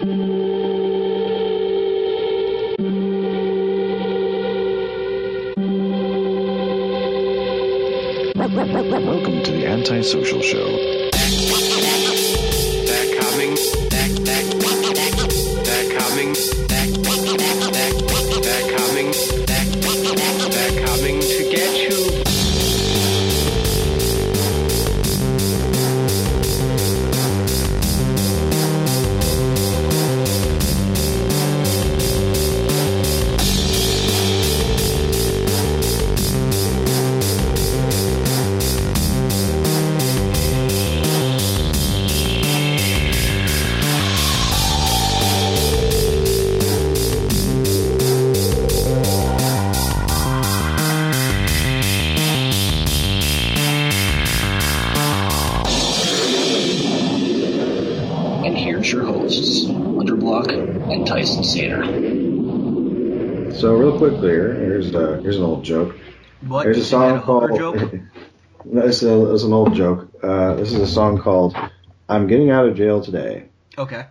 Welcome 0.00 0.12
to 9.42 9.50
the 9.50 9.66
Antisocial 9.66 10.40
Show. 10.40 11.07
Song 67.08 67.22
called. 67.22 67.58
joke? 67.58 67.92
no, 68.64 68.86
this 68.86 69.02
is, 69.02 69.42
a, 69.42 69.46
an 69.46 69.52
old 69.52 69.74
joke. 69.74 70.08
Uh, 70.22 70.54
this 70.54 70.72
is 70.72 70.80
a 70.80 70.86
song 70.86 71.18
called 71.18 71.56
"I'm 72.08 72.26
Getting 72.26 72.50
Out 72.50 72.68
of 72.68 72.76
Jail 72.76 73.02
Today." 73.02 73.48
Okay. 73.76 74.06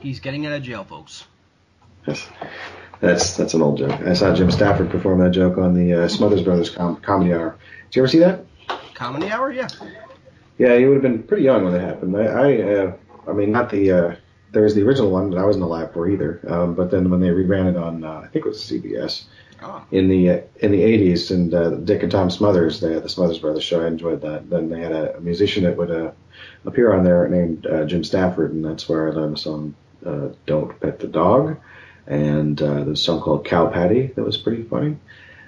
He's 0.00 0.20
getting 0.20 0.46
out 0.46 0.52
of 0.52 0.62
jail, 0.62 0.84
folks. 0.84 1.26
Yes. 2.06 2.28
That's 3.00 3.36
that's 3.36 3.54
an 3.54 3.62
old 3.62 3.78
joke. 3.78 4.00
I 4.02 4.12
saw 4.12 4.34
Jim 4.34 4.50
Stafford 4.50 4.90
perform 4.90 5.20
that 5.20 5.30
joke 5.30 5.56
on 5.56 5.74
the 5.74 6.04
uh, 6.04 6.08
Smothers 6.08 6.42
Brothers 6.42 6.70
com- 6.70 6.96
Comedy 6.96 7.32
Hour. 7.32 7.56
Did 7.90 7.96
you 7.96 8.02
ever 8.02 8.08
see 8.08 8.18
that? 8.18 8.44
Comedy 8.94 9.30
hour, 9.30 9.50
yeah. 9.50 9.68
Yeah, 10.58 10.76
he 10.76 10.84
would 10.84 10.94
have 10.94 11.02
been 11.02 11.22
pretty 11.22 11.44
young 11.44 11.64
when 11.64 11.74
it 11.74 11.80
happened. 11.80 12.14
I, 12.14 12.24
I, 12.24 12.62
uh, 12.62 12.92
I 13.26 13.32
mean, 13.32 13.50
not 13.50 13.70
the. 13.70 13.90
Uh, 13.90 14.16
there 14.52 14.62
was 14.62 14.74
the 14.74 14.82
original 14.82 15.10
one 15.10 15.30
that 15.30 15.38
I 15.38 15.44
wasn't 15.44 15.64
alive 15.64 15.92
for 15.92 16.08
either. 16.08 16.40
Um, 16.48 16.74
but 16.74 16.90
then 16.90 17.08
when 17.10 17.20
they 17.20 17.28
reran 17.28 17.70
it 17.70 17.76
on, 17.76 18.04
uh, 18.04 18.22
I 18.24 18.26
think 18.28 18.44
it 18.46 18.48
was 18.48 18.60
CBS 18.62 19.24
Oh. 19.62 19.84
in 19.90 20.08
the 20.08 20.30
uh, 20.30 20.40
in 20.60 20.72
the 20.72 20.80
80s, 20.80 21.30
and 21.30 21.52
uh, 21.52 21.70
Dick 21.70 22.02
and 22.02 22.10
Tom 22.10 22.30
Smothers, 22.30 22.80
they 22.80 22.94
had 22.94 23.02
the 23.02 23.10
Smothers 23.10 23.38
Brothers 23.38 23.62
show. 23.62 23.82
I 23.82 23.88
enjoyed 23.88 24.22
that. 24.22 24.48
Then 24.48 24.70
they 24.70 24.80
had 24.80 24.92
a, 24.92 25.18
a 25.18 25.20
musician 25.20 25.64
that 25.64 25.76
would 25.76 25.90
uh, 25.90 26.12
appear 26.64 26.94
on 26.94 27.04
there 27.04 27.28
named 27.28 27.66
uh, 27.66 27.84
Jim 27.84 28.02
Stafford, 28.02 28.52
and 28.54 28.64
that's 28.64 28.88
where 28.88 29.08
I 29.08 29.12
learned 29.14 29.34
the 29.34 29.38
song 29.40 29.74
uh, 30.06 30.28
"Don't 30.46 30.80
Pet 30.80 30.98
the 30.98 31.08
Dog," 31.08 31.58
and 32.06 32.60
uh, 32.62 32.84
there's 32.84 33.00
a 33.00 33.02
song 33.02 33.20
called 33.20 33.44
"Cow 33.44 33.66
Patty" 33.68 34.06
that 34.06 34.24
was 34.24 34.38
pretty 34.38 34.62
funny. 34.62 34.96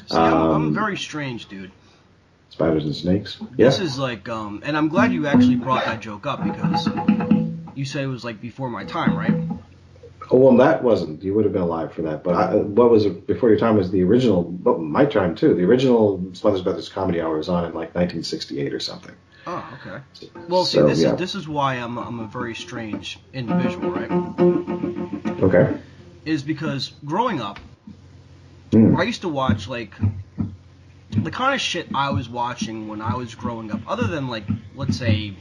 See, 0.08 0.16
I'm, 0.18 0.32
I'm 0.34 0.50
Um, 0.50 0.74
very 0.74 0.98
strange, 0.98 1.48
dude. 1.48 1.70
Spiders 2.50 2.84
and 2.84 2.94
snakes. 2.94 3.38
Yeah. 3.56 3.68
This 3.70 3.80
is 3.80 3.98
like, 3.98 4.28
um, 4.28 4.60
and 4.62 4.76
I'm 4.76 4.88
glad 4.90 5.14
you 5.14 5.26
actually 5.26 5.56
brought 5.56 5.86
that 5.86 6.00
joke 6.00 6.26
up 6.26 6.44
because 6.44 6.86
you 7.74 7.84
said 7.84 8.04
it 8.04 8.08
was 8.08 8.24
like 8.24 8.40
before 8.40 8.68
my 8.68 8.84
time, 8.84 9.16
right? 9.16 9.34
Oh, 10.30 10.38
well, 10.38 10.56
that 10.58 10.82
wasn't. 10.82 11.22
You 11.22 11.34
would 11.34 11.44
have 11.44 11.52
been 11.52 11.62
alive 11.62 11.92
for 11.92 12.02
that. 12.02 12.24
But 12.24 12.34
I, 12.34 12.54
what 12.56 12.90
was 12.90 13.06
before 13.06 13.50
your 13.50 13.58
time 13.58 13.76
was 13.76 13.90
the 13.90 14.02
original. 14.02 14.42
But 14.42 14.80
my 14.80 15.04
time 15.04 15.34
too. 15.34 15.54
The 15.54 15.64
original 15.64 16.24
Smothers 16.32 16.62
Brothers 16.62 16.88
Comedy 16.88 17.20
Hour 17.20 17.36
was 17.36 17.48
on 17.48 17.64
in 17.64 17.70
like 17.74 17.94
1968 17.94 18.72
or 18.72 18.80
something. 18.80 19.14
Oh, 19.46 19.78
okay. 19.84 20.02
Well, 20.48 20.64
see, 20.64 20.78
So, 20.78 20.86
this 20.86 21.02
yeah. 21.02 21.12
is 21.14 21.18
this 21.18 21.34
is 21.34 21.48
why 21.48 21.74
I'm 21.74 21.98
I'm 21.98 22.20
a 22.20 22.26
very 22.26 22.54
strange 22.54 23.18
individual, 23.32 23.90
right? 23.90 24.10
Okay. 25.42 25.76
Is 26.24 26.42
because 26.42 26.92
growing 27.04 27.40
up, 27.40 27.58
Hmm. 28.70 28.96
I 28.96 29.02
used 29.02 29.20
to 29.22 29.28
watch 29.28 29.68
like 29.68 29.92
the 31.10 31.30
kind 31.30 31.54
of 31.54 31.60
shit 31.60 31.88
I 31.94 32.08
was 32.10 32.26
watching 32.26 32.88
when 32.88 33.02
I 33.02 33.16
was 33.16 33.34
growing 33.34 33.70
up, 33.70 33.80
other 33.86 34.06
than 34.06 34.28
like 34.28 34.44
let's 34.74 34.96
say 34.96 35.34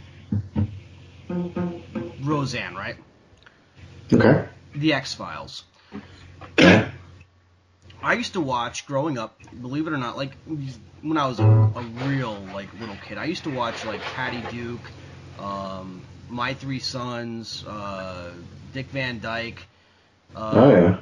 Roseanne, 2.24 2.75
right? 2.75 2.96
Okay. 4.12 4.47
The 4.75 4.94
X 4.94 5.14
Files. 5.14 5.64
I 8.03 8.14
used 8.14 8.34
to 8.34 8.42
watch 8.42 8.86
growing 8.88 9.18
up, 9.18 9.40
believe 9.62 9.88
it 9.88 9.94
or 9.94 9.97
not, 9.97 10.18
like 10.18 10.31
when 11.02 11.18
I 11.18 11.28
was 11.28 11.40
a, 11.40 11.44
a 11.44 11.81
real 12.08 12.34
like 12.53 12.68
little 12.80 12.97
kid. 13.06 13.18
I 13.18 13.25
used 13.25 13.44
to 13.44 13.50
watch 13.52 13.86
like 13.86 14.02
Patty 14.02 14.44
Duke, 14.50 14.81
um, 15.40 16.02
My 16.30 16.53
Three 16.53 16.80
Sons, 16.80 17.63
uh, 17.68 18.31
Dick 18.74 18.88
Van 18.88 19.19
Dyke. 19.19 19.68
Uh, 20.36 20.52
Oh 20.53 20.72
yeah. 20.72 20.98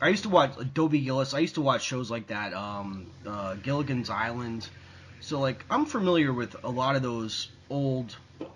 I 0.00 0.08
used 0.08 0.24
to 0.24 0.28
watch 0.28 0.52
Dobie 0.74 1.00
Gillis. 1.00 1.34
I 1.34 1.38
used 1.38 1.54
to 1.54 1.60
watch 1.60 1.82
shows 1.82 2.10
like 2.10 2.26
that, 2.26 2.52
um, 2.52 3.06
uh, 3.26 3.54
Gilligan's 3.54 4.10
Island. 4.10 4.68
So 5.20 5.40
like 5.40 5.64
I'm 5.70 5.86
familiar 5.86 6.32
with 6.32 6.56
a 6.62 6.68
lot 6.68 6.94
of 6.96 7.02
those 7.02 7.48
old, 7.70 8.14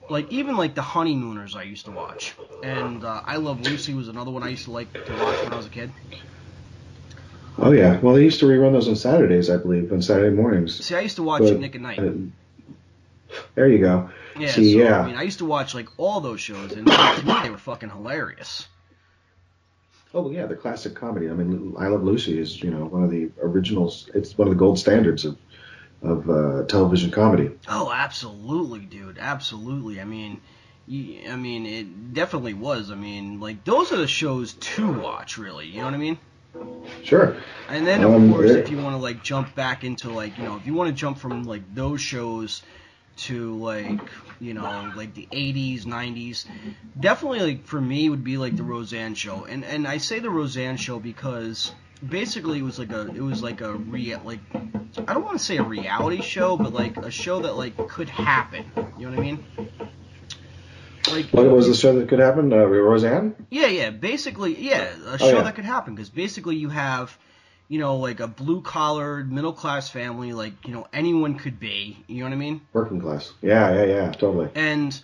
like 0.09 0.31
even 0.33 0.57
like 0.57 0.75
the 0.75 0.83
Honeymooners 0.83 1.55
I 1.57 1.63
used 1.65 1.87
to 1.87 1.91
watch. 1.91 2.35
And 2.63 3.05
uh, 3.05 3.23
I 3.25 3.37
Love 3.37 3.61
Lucy 3.61 3.95
was 3.95 4.09
another 4.09 4.31
one 4.31 4.43
I 4.43 4.49
used 4.49 4.65
to 4.65 4.73
like 4.73 4.93
to 4.93 5.13
watch 5.13 5.43
when 5.45 5.53
I 5.53 5.57
was 5.57 5.67
a 5.67 5.71
kid. 5.71 5.91
Oh 7.59 7.73
yeah. 7.73 7.99
Well, 8.01 8.15
they 8.15 8.23
used 8.23 8.41
to 8.41 8.47
rerun 8.47 8.73
those 8.73 8.89
on 8.89 8.97
Saturdays, 8.97 9.51
I 9.51 9.57
believe, 9.57 9.93
on 9.93 10.01
Saturday 10.01 10.35
mornings. 10.35 10.85
See, 10.85 10.95
I 10.95 11.01
used 11.01 11.17
to 11.17 11.23
watch 11.23 11.43
But, 11.43 11.59
Nick 11.59 11.75
at 11.75 11.81
Night. 11.81 11.99
uh, 11.99 12.13
there 13.55 13.69
you 13.69 13.79
go. 13.79 14.11
Yeah, 14.39 14.51
See, 14.51 14.73
so 14.73 14.79
yeah. 14.79 15.01
I 15.01 15.07
mean, 15.07 15.17
I 15.17 15.23
used 15.23 15.39
to 15.39 15.45
watch 15.45 15.75
like 15.75 15.89
all 15.97 16.21
those 16.21 16.41
shows, 16.41 16.73
and 16.73 16.87
to 16.87 17.23
me 17.25 17.35
they 17.43 17.51
were 17.51 17.59
fucking 17.59 17.91
hilarious. 17.91 18.69
Oh 20.15 20.23
well, 20.23 20.33
yeah, 20.33 20.47
the 20.47 20.57
classic 20.57 20.95
comedy. 20.95 21.29
I 21.29 21.33
mean, 21.33 21.75
I 21.79 21.89
Love 21.89 22.03
Lucy 22.03 22.39
is 22.39 22.63
you 22.63 22.71
know 22.71 22.85
one 22.87 23.03
of 23.03 23.11
the 23.11 23.31
originals. 23.43 24.09
It's 24.15 24.39
one 24.39 24.49
of 24.49 24.55
the 24.55 24.59
gold 24.59 24.79
standards 24.79 25.25
of 25.25 25.37
of 26.03 26.29
uh, 26.31 26.65
television 26.67 27.11
comedy. 27.11 27.51
Oh, 27.69 27.91
absolutely, 27.93 28.81
dude, 28.87 29.19
absolutely. 29.19 30.01
I 30.01 30.05
mean, 30.05 30.43
I 30.89 31.37
mean, 31.37 31.67
it 31.67 32.13
definitely 32.15 32.55
was. 32.55 32.91
I 32.91 32.95
mean, 32.95 33.41
like 33.41 33.65
those 33.65 33.93
are 33.93 33.97
the 33.97 34.09
shows 34.09 34.55
to 34.55 34.91
watch, 34.91 35.39
really. 35.39 35.67
You 35.67 35.81
know 35.81 35.87
what 35.87 35.95
I 35.95 35.99
mean? 35.99 36.19
Sure. 37.03 37.37
And 37.69 37.87
then 37.87 38.03
of 38.03 38.15
Um, 38.15 38.31
course, 38.31 38.55
if 38.55 38.71
you 38.71 38.79
want 38.79 38.95
to 38.95 38.99
like 38.99 39.23
jump 39.23 39.55
back 39.55 39.85
into 39.85 40.11
like 40.11 40.39
you 40.39 40.45
know, 40.45 40.57
if 40.57 40.67
you 40.67 40.75
want 40.75 40.89
to 40.89 40.95
jump 40.95 41.19
from 41.19 41.45
like 41.45 41.73
those 41.75 42.01
shows 42.01 42.63
to 43.19 43.57
like 43.59 44.11
you 44.39 44.55
know 44.55 44.93
like 44.95 45.15
the 45.15 45.29
80s 45.33 45.87
90s 45.87 46.47
definitely 46.99 47.41
like 47.41 47.67
for 47.67 47.81
me 47.81 48.09
would 48.11 48.25
be 48.25 48.39
like 48.39 48.57
the 48.57 48.65
roseanne 48.65 49.15
show 49.15 49.45
and 49.45 49.65
and 49.65 49.87
i 49.89 49.99
say 49.99 50.21
the 50.21 50.31
roseanne 50.31 50.77
show 50.77 51.01
because 51.01 51.75
basically 52.07 52.59
it 52.59 52.63
was 52.63 52.79
like 52.79 52.93
a 52.93 53.07
it 53.09 53.21
was 53.21 53.43
like 53.43 53.61
a 53.61 53.73
re 53.75 54.15
like 54.25 54.41
i 55.07 55.13
don't 55.15 55.25
want 55.25 55.39
to 55.39 55.45
say 55.45 55.57
a 55.57 55.63
reality 55.63 56.23
show 56.23 56.57
but 56.57 56.73
like 56.73 56.97
a 56.99 57.11
show 57.11 57.41
that 57.41 57.55
like 57.57 57.77
could 57.89 58.09
happen 58.09 58.65
you 58.99 59.05
know 59.11 59.17
what 59.17 59.19
i 59.19 59.23
mean 59.23 59.45
like 61.11 61.27
What 61.31 61.51
was 61.51 61.67
the 61.67 61.75
show 61.75 61.99
that 61.99 62.09
could 62.09 62.19
happen? 62.19 62.53
Uh, 62.53 62.67
Roseanne. 62.67 63.35
yeah, 63.51 63.67
yeah. 63.67 63.89
Basically, 63.91 64.61
yeah, 64.63 64.91
a 65.07 65.13
Oh, 65.15 65.17
show 65.17 65.37
yeah. 65.39 65.43
that 65.45 65.55
could 65.55 65.65
happen 65.65 65.95
because 65.95 66.11
basically 66.11 66.57
you 66.57 66.69
have, 66.69 67.17
you 67.69 67.79
know, 67.79 67.97
like 67.97 68.21
a 68.21 68.27
blue 68.27 68.61
collar 68.61 69.25
middle 69.25 69.55
class 69.55 69.89
family, 69.89 70.35
like 70.35 70.67
you 70.67 70.75
know 70.75 70.87
anyone 70.93 71.37
could 71.37 71.59
be. 71.59 71.97
You 72.09 72.19
know 72.19 72.25
what 72.25 72.33
I 72.35 72.37
mean? 72.37 72.61
Working 72.75 73.01
class. 73.01 73.33
Yeah, 73.41 73.73
yeah, 73.73 73.85
yeah. 73.85 74.13
Totally. 74.13 74.51
And 74.55 75.01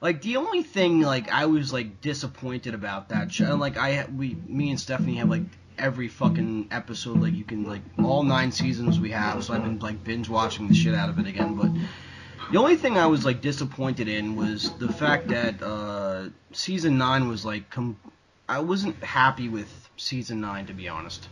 like 0.00 0.22
the 0.22 0.38
only 0.38 0.62
thing 0.62 1.02
like 1.02 1.30
I 1.30 1.44
was 1.44 1.74
like 1.74 2.00
disappointed 2.00 2.72
about 2.72 3.10
that 3.10 3.30
show, 3.30 3.50
and 3.52 3.60
like 3.60 3.76
I 3.76 4.06
we 4.16 4.36
me 4.46 4.70
and 4.70 4.80
Stephanie 4.80 5.16
have 5.16 5.28
like 5.28 5.42
every 5.78 6.08
fucking 6.08 6.68
episode 6.70 7.20
like 7.20 7.34
you 7.34 7.44
can 7.44 7.64
like 7.64 7.82
all 7.98 8.22
nine 8.22 8.52
seasons 8.52 9.00
we 9.00 9.10
have, 9.10 9.44
so 9.44 9.54
I've 9.54 9.62
been 9.62 9.78
like 9.78 10.02
binge 10.04 10.28
watching 10.28 10.68
the 10.68 10.74
shit 10.74 10.94
out 10.94 11.08
of 11.08 11.18
it 11.18 11.26
again, 11.26 11.54
but. 11.54 11.70
The 12.52 12.58
only 12.58 12.76
thing 12.76 12.98
I 12.98 13.06
was 13.06 13.24
like 13.24 13.40
disappointed 13.40 14.06
in 14.06 14.36
was 14.36 14.70
the 14.74 14.92
fact 14.92 15.28
that 15.28 15.62
uh, 15.62 16.28
season 16.52 16.98
nine 16.98 17.26
was 17.26 17.44
like 17.44 17.70
com- 17.70 17.96
I 18.48 18.60
wasn't 18.60 19.02
happy 19.02 19.48
with 19.48 19.88
season 19.96 20.42
nine 20.42 20.66
to 20.66 20.74
be 20.74 20.86
honest. 20.86 21.26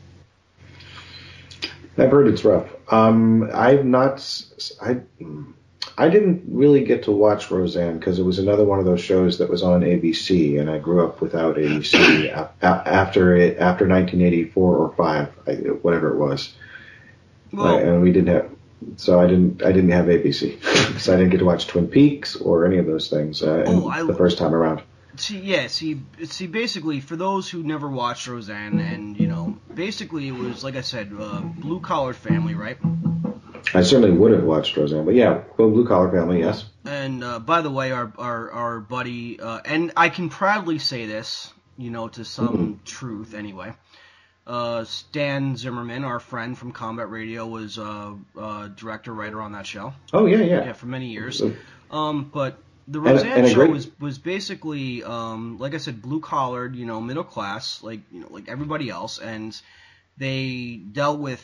I've 1.99 2.11
heard 2.11 2.29
it's 2.29 2.45
rough. 2.45 2.69
Um, 2.91 3.51
I've 3.53 3.85
not. 3.85 4.45
I. 4.81 5.01
I 5.99 6.09
didn't 6.09 6.45
really 6.49 6.85
get 6.85 7.05
to 7.05 7.13
watch 7.13 7.51
Roseanne 7.51 7.99
because 7.99 8.19
it 8.19 8.23
was 8.25 8.39
another 8.39 8.65
one 8.65 8.79
of 8.79 8.85
those 8.85 9.01
shows 9.01 9.39
that 9.39 9.51
was 9.51 9.63
on 9.63 9.83
ABC, 9.83 10.59
and 10.59 10.71
I 10.71 10.79
grew 10.79 11.05
up 11.07 11.21
without 11.21 11.57
ABC 11.57 12.31
after 12.63 13.37
it 13.37 13.59
after 13.59 13.87
1984 13.87 14.77
or 14.77 14.95
five, 14.97 15.29
I, 15.47 15.53
whatever 15.83 16.13
it 16.15 16.19
was, 16.19 16.53
Well, 17.53 17.77
Uh, 17.77 17.79
and 17.79 18.03
we 18.03 18.13
didn't 18.13 18.29
have. 18.35 18.51
so 18.97 19.21
I 19.21 19.27
didn't 19.27 19.63
I 19.63 19.73
didn't 19.73 19.91
have 19.91 20.07
ABC, 20.07 20.59
so 21.01 21.13
I 21.13 21.17
didn't 21.17 21.31
get 21.31 21.39
to 21.39 21.45
watch 21.45 21.67
Twin 21.67 21.89
Peaks 21.89 22.37
or 22.37 22.65
any 22.67 22.79
of 22.79 22.87
those 22.87 23.09
things 23.11 23.43
uh, 23.43 23.65
Oh, 23.67 23.89
I- 23.89 24.03
the 24.03 24.15
first 24.15 24.39
time 24.39 24.55
around. 24.55 24.83
See, 25.17 25.41
yeah, 25.41 25.67
see, 25.67 26.01
see, 26.25 26.47
basically, 26.47 27.01
for 27.01 27.17
those 27.17 27.47
who 27.51 27.63
never 27.63 27.87
watched 27.91 28.27
Roseanne, 28.29 28.81
and 28.81 29.21
you 29.21 29.27
know, 29.29 29.59
basically, 29.75 30.29
it 30.29 30.35
was 30.35 30.65
like 30.65 30.75
I 30.75 30.81
said, 30.81 31.13
uh, 31.21 31.41
blue 31.43 31.81
collar 31.81 32.15
family, 32.15 32.55
right? 32.55 32.79
I 33.75 33.83
certainly 33.83 34.11
would 34.11 34.33
have 34.33 34.45
watched 34.45 34.77
Roseanne, 34.77 35.05
but 35.05 35.15
yeah, 35.15 35.43
well, 35.57 35.71
Blue 35.71 35.87
Collar 35.87 36.11
Family, 36.11 36.41
yes. 36.41 36.65
And 36.85 37.23
uh, 37.23 37.39
by 37.39 37.63
the 37.63 37.71
way, 37.71 37.93
our 37.93 38.13
our 38.19 38.51
our 38.51 38.81
buddy, 38.81 39.39
uh, 39.41 39.61
and 39.65 39.93
I 39.97 40.09
can 40.09 40.29
proudly 40.29 40.79
say 40.79 41.07
this, 41.07 41.53
you 41.79 41.91
know, 41.91 42.09
to 42.09 42.25
some 42.25 42.81
truth 42.85 43.35
anyway. 43.35 43.73
Uh, 44.45 44.83
Stan 44.85 45.57
Zimmerman, 45.57 46.03
our 46.05 46.19
friend 46.19 46.59
from 46.59 46.73
Combat 46.73 47.09
Radio, 47.09 47.47
was 47.47 47.79
uh, 47.79 48.15
uh, 48.37 48.69
director 48.69 49.13
writer 49.15 49.41
on 49.41 49.53
that 49.53 49.67
show. 49.67 49.93
Oh 50.13 50.27
yeah, 50.27 50.39
yeah. 50.39 50.65
Yeah, 50.67 50.73
for 50.73 50.87
many 50.87 51.07
years. 51.13 51.41
Um, 51.91 52.31
but 52.33 52.59
the 52.89 52.99
And 52.99 53.09
a- 53.09 53.13
Roseanne 53.13 53.33
and 53.33 53.47
a 53.47 53.51
show 53.51 53.55
great- 53.57 53.71
was 53.71 53.89
was 54.01 54.19
basically, 54.19 55.05
um, 55.05 55.59
like 55.59 55.75
I 55.75 55.79
said, 55.79 56.03
blue 56.03 56.21
collared, 56.21 56.75
you 56.75 56.87
know, 56.87 57.01
middle 57.01 57.23
class, 57.25 57.83
like 57.85 58.01
you 58.11 58.21
know, 58.21 58.27
like 58.31 58.49
everybody 58.49 58.91
else, 58.91 59.19
and 59.19 59.59
they 60.19 60.81
dealt 60.91 61.21
with 61.21 61.41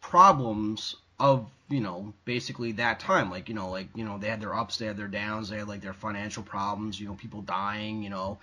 problems 0.00 0.96
of 1.22 1.48
you 1.68 1.80
know 1.80 2.12
basically 2.24 2.72
that 2.72 2.98
time. 3.00 3.30
Like 3.30 3.48
you 3.48 3.54
know 3.54 3.70
like 3.70 3.88
you 3.94 4.04
know 4.04 4.18
they 4.18 4.28
had 4.28 4.40
their 4.40 4.54
ups 4.54 4.76
they 4.76 4.86
had 4.86 4.96
their 4.96 5.08
downs 5.08 5.48
they 5.48 5.58
had 5.58 5.68
like 5.68 5.80
their 5.80 5.94
financial 5.94 6.42
problems 6.42 7.00
you 7.00 7.06
know 7.06 7.14
people 7.14 7.42
dying 7.42 8.02
you 8.02 8.10
know 8.10 8.38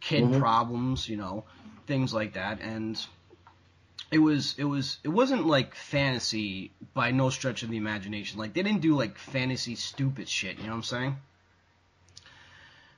kid 0.00 0.24
Mhm. 0.24 0.38
problems 0.38 1.08
you 1.08 1.16
know 1.16 1.44
things 1.86 2.12
like 2.12 2.34
that. 2.34 2.60
And 2.60 3.00
it 4.10 4.18
was 4.18 4.56
it 4.58 4.64
was 4.64 4.98
it 5.04 5.08
wasn't 5.10 5.46
like 5.46 5.74
fantasy 5.76 6.72
by 6.92 7.12
no 7.12 7.30
stretch 7.30 7.62
of 7.62 7.70
the 7.70 7.76
imagination. 7.76 8.38
Like 8.38 8.52
they 8.52 8.62
didn't 8.64 8.82
do 8.82 8.96
like 8.96 9.16
fantasy 9.16 9.76
stupid 9.76 10.28
shit 10.28 10.58
you 10.58 10.64
know 10.64 10.70
what 10.70 10.76
i'm 10.76 10.82
saying? 10.82 11.16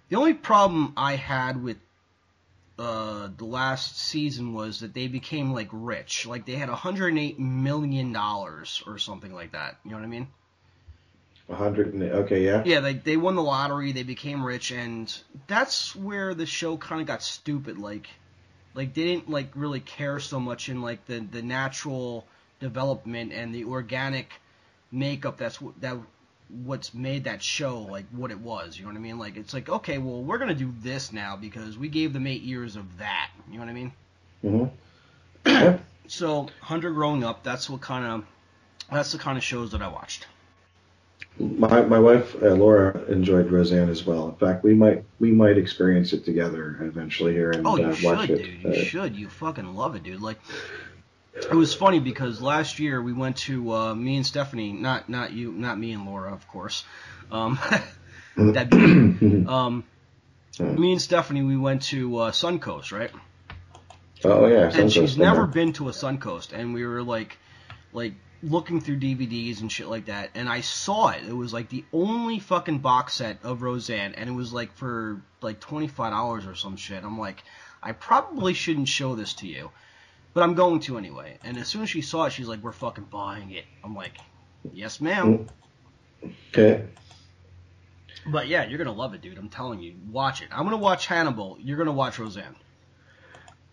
The 0.09 0.17
only 0.17 0.35
problem 0.35 0.95
i 0.97 1.17
had 1.17 1.63
with 1.63 1.77
uh, 2.81 3.29
the 3.37 3.45
last 3.45 3.99
season 3.99 4.55
was 4.55 4.81
that 4.81 4.95
they 4.95 5.07
became 5.07 5.53
like 5.53 5.69
rich. 5.71 6.27
Like 6.27 6.47
they 6.47 6.55
had 6.55 6.71
108 6.71 7.39
million 7.39 8.13
dollars 8.13 8.83
or 8.87 8.99
something 8.99 9.35
like 9.35 9.53
that. 9.53 9.77
You 9.85 9.91
know 9.91 9.99
what 9.99 10.05
I 10.05 10.09
mean? 10.09 10.29
Hundred. 11.51 11.95
Okay, 12.01 12.45
yeah. 12.45 12.63
Yeah, 12.65 12.79
like 12.79 13.05
they 13.05 13.17
won 13.17 13.35
the 13.35 13.43
lottery, 13.43 13.93
they 13.93 14.05
became 14.05 14.45
rich, 14.45 14.71
and 14.71 15.13
that's 15.49 15.95
where 15.97 16.33
the 16.33 16.47
show 16.47 16.77
kind 16.77 17.01
of 17.01 17.07
got 17.09 17.23
stupid. 17.23 17.77
Like, 17.77 18.09
like 18.75 18.95
they 18.95 19.05
didn't 19.05 19.29
like 19.29 19.51
really 19.55 19.81
care 19.81 20.21
so 20.21 20.39
much 20.41 20.69
in 20.69 20.81
like 20.81 21.05
the 21.07 21.19
the 21.19 21.43
natural 21.43 22.25
development 22.61 23.33
and 23.33 23.55
the 23.55 23.65
organic 23.65 24.33
makeup. 24.93 25.39
That's 25.39 25.61
what 25.61 25.81
that 25.81 25.99
what's 26.65 26.93
made 26.95 27.25
that 27.25 27.43
show 27.43 27.81
like 27.83 28.07
what 28.11 28.31
it 28.31 28.39
was. 28.41 28.77
You 28.77 28.85
know 28.85 28.91
what 28.91 28.97
I 28.97 29.01
mean? 29.01 29.19
Like 29.19 29.37
it's 29.37 29.55
like 29.55 29.69
okay, 29.69 29.99
well 29.99 30.23
we're 30.23 30.39
gonna 30.39 30.55
do 30.55 30.73
this 30.81 31.13
now 31.13 31.37
because 31.37 31.79
we 31.79 31.89
gave 31.89 32.13
them 32.13 32.27
eight 32.27 32.43
years 32.43 32.77
of 32.77 32.99
that. 32.99 33.31
You 33.49 33.55
know 33.59 33.65
what 33.65 33.71
I 33.71 33.75
mean? 33.75 33.93
hmm 34.43 34.65
yeah. 35.47 35.79
So, 36.07 36.49
Hunter 36.61 36.91
growing 36.91 37.23
up, 37.23 37.45
that's 37.45 37.71
what 37.71 37.81
kind 37.81 38.05
of 38.05 38.25
that's 38.91 39.13
the 39.13 39.19
kind 39.19 39.39
of 39.39 39.45
shows 39.45 39.71
that 39.71 39.81
I 39.81 39.87
watched. 39.87 40.27
My 41.39 41.83
my 41.83 41.99
wife 42.01 42.35
uh, 42.43 42.49
Laura 42.55 43.05
enjoyed 43.05 43.51
Roseanne 43.51 43.89
as 43.89 44.05
well. 44.05 44.29
In 44.29 44.35
fact, 44.35 44.65
we 44.65 44.75
might 44.75 45.05
we 45.21 45.31
might 45.31 45.57
experience 45.57 46.13
it 46.13 46.25
together 46.25 46.79
eventually 46.83 47.33
here 47.33 47.53
and 47.53 47.65
Oh, 47.67 47.77
you 47.77 47.85
uh, 47.85 47.97
watch 48.03 48.27
should, 48.27 48.31
it. 48.31 48.43
dude. 48.43 48.63
You 48.63 48.71
Uh, 48.71 48.85
should. 48.85 49.17
You 49.17 49.29
fucking 49.29 49.75
love 49.75 49.95
it, 49.95 50.03
dude. 50.03 50.21
Like, 50.21 50.39
it 51.35 51.55
was 51.55 51.75
funny 51.75 52.01
because 52.01 52.41
last 52.41 52.79
year 52.79 53.01
we 53.01 53.13
went 53.13 53.37
to 53.39 53.73
uh, 53.73 53.95
me 53.95 54.17
and 54.17 54.27
Stephanie, 54.27 54.73
not 54.73 55.09
not 55.09 55.33
you, 55.33 55.53
not 55.53 55.79
me 55.79 55.93
and 55.93 56.07
Laura, 56.07 56.33
of 56.33 56.47
course. 56.49 56.85
Um, 57.31 57.59
that 58.37 58.73
um, 58.73 59.85
me 60.59 60.93
and 60.93 61.03
Stephanie, 61.03 61.43
we 61.43 61.57
went 61.57 61.83
to 61.83 62.17
uh, 62.19 62.31
Suncoast, 62.31 62.93
right? 62.93 63.11
oh 64.25 64.47
yeah, 64.47 64.65
and 64.65 64.73
Suncoast 64.73 64.93
she's 64.93 65.17
been 65.17 65.25
never 65.25 65.47
been 65.47 65.73
to 65.75 65.89
a 65.89 65.93
Suncoast, 65.93 66.53
and 66.53 66.75
we 66.75 66.85
were 66.85 67.03
like, 67.03 67.39
like 67.93 68.15
looking 68.43 68.81
through 68.81 68.99
DVDs 68.99 69.61
and 69.61 69.71
shit 69.71 69.89
like 69.89 70.07
that, 70.07 70.31
and 70.35 70.49
I 70.49 70.63
saw 70.63 71.09
it. 71.09 71.23
It 71.27 71.33
was 71.33 71.53
like 71.53 71.69
the 71.69 71.85
only 71.93 72.39
fucking 72.39 72.79
box 72.81 73.15
set 73.15 73.39
of 73.45 73.63
Roseanne, 73.63 74.15
and 74.15 74.29
it 74.29 74.33
was 74.33 74.53
like 74.53 74.73
for 74.75 75.23
like 75.41 75.61
twenty 75.61 75.89
five 75.89 76.13
dollars 76.13 76.47
or 76.47 76.55
some 76.55 76.77
shit. 76.77 77.03
I'm 77.05 77.19
like, 77.19 77.43
I 77.83 77.93
probably 77.93 78.55
shouldn't 78.55 78.89
show 78.89 79.15
this 79.15 79.35
to 79.35 79.47
you, 79.47 79.71
but 80.35 80.43
I'm 80.43 80.55
going 80.55 80.81
to 80.81 80.99
anyway. 80.99 81.39
And 81.45 81.57
as 81.57 81.69
soon 81.69 81.83
as 81.83 81.91
she 81.91 82.03
saw 82.03 82.25
it, 82.25 82.33
she's 82.33 82.49
like, 82.49 82.63
"We're 82.63 82.73
fucking 82.73 83.05
buying 83.05 83.51
it." 83.51 83.65
I'm 83.85 83.95
like, 83.95 84.19
"Yes, 84.73 85.01
ma'am." 85.01 85.49
Okay. 86.49 86.85
But 88.27 88.49
yeah, 88.49 88.67
you're 88.67 88.79
gonna 88.79 88.93
love 88.93 89.15
it, 89.15 89.23
dude. 89.23 89.39
I'm 89.39 89.49
telling 89.49 89.81
you, 89.81 89.95
watch 90.11 90.43
it. 90.43 90.49
I'm 90.53 90.65
gonna 90.65 90.77
watch 90.77 91.07
Hannibal. 91.07 91.57
You're 91.61 91.79
gonna 91.79 91.93
watch 91.93 92.19
Roseanne. 92.19 92.57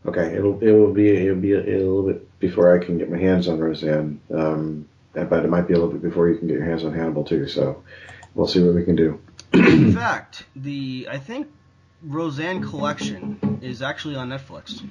Okay, 0.06 0.36
it'll 0.36 0.60
it 0.62 0.72
will 0.72 0.94
be 0.94 1.10
it'll 1.10 1.36
be 1.36 1.54
a, 1.54 1.60
a 1.60 1.78
little 1.80 2.04
bit 2.04 2.40
before 2.40 2.74
I 2.76 2.84
can 2.84 2.98
get 2.98 3.10
my 3.10 3.18
hands 3.18 3.48
on 3.48 3.60
Roseanne, 3.60 4.22
um, 4.34 4.88
but 5.14 5.44
it 5.44 5.50
might 5.50 5.68
be 5.68 5.74
a 5.74 5.78
little 5.78 5.92
bit 5.92 6.02
before 6.02 6.30
you 6.30 6.38
can 6.38 6.48
get 6.48 6.56
your 6.56 6.66
hands 6.66 6.84
on 6.86 6.94
Hannibal 6.94 7.24
too. 7.24 7.48
So 7.48 7.84
we'll 8.36 8.48
see 8.48 8.64
what 8.64 8.74
we 8.74 8.84
can 8.84 8.96
do. 8.96 9.20
In 9.54 9.94
fact, 9.94 10.46
the 10.56 11.08
I 11.12 11.18
think 11.18 11.48
Roseanne 12.02 12.62
collection 12.62 13.60
is 13.62 13.82
actually 13.82 14.16
on 14.16 14.30
Netflix. 14.30 14.82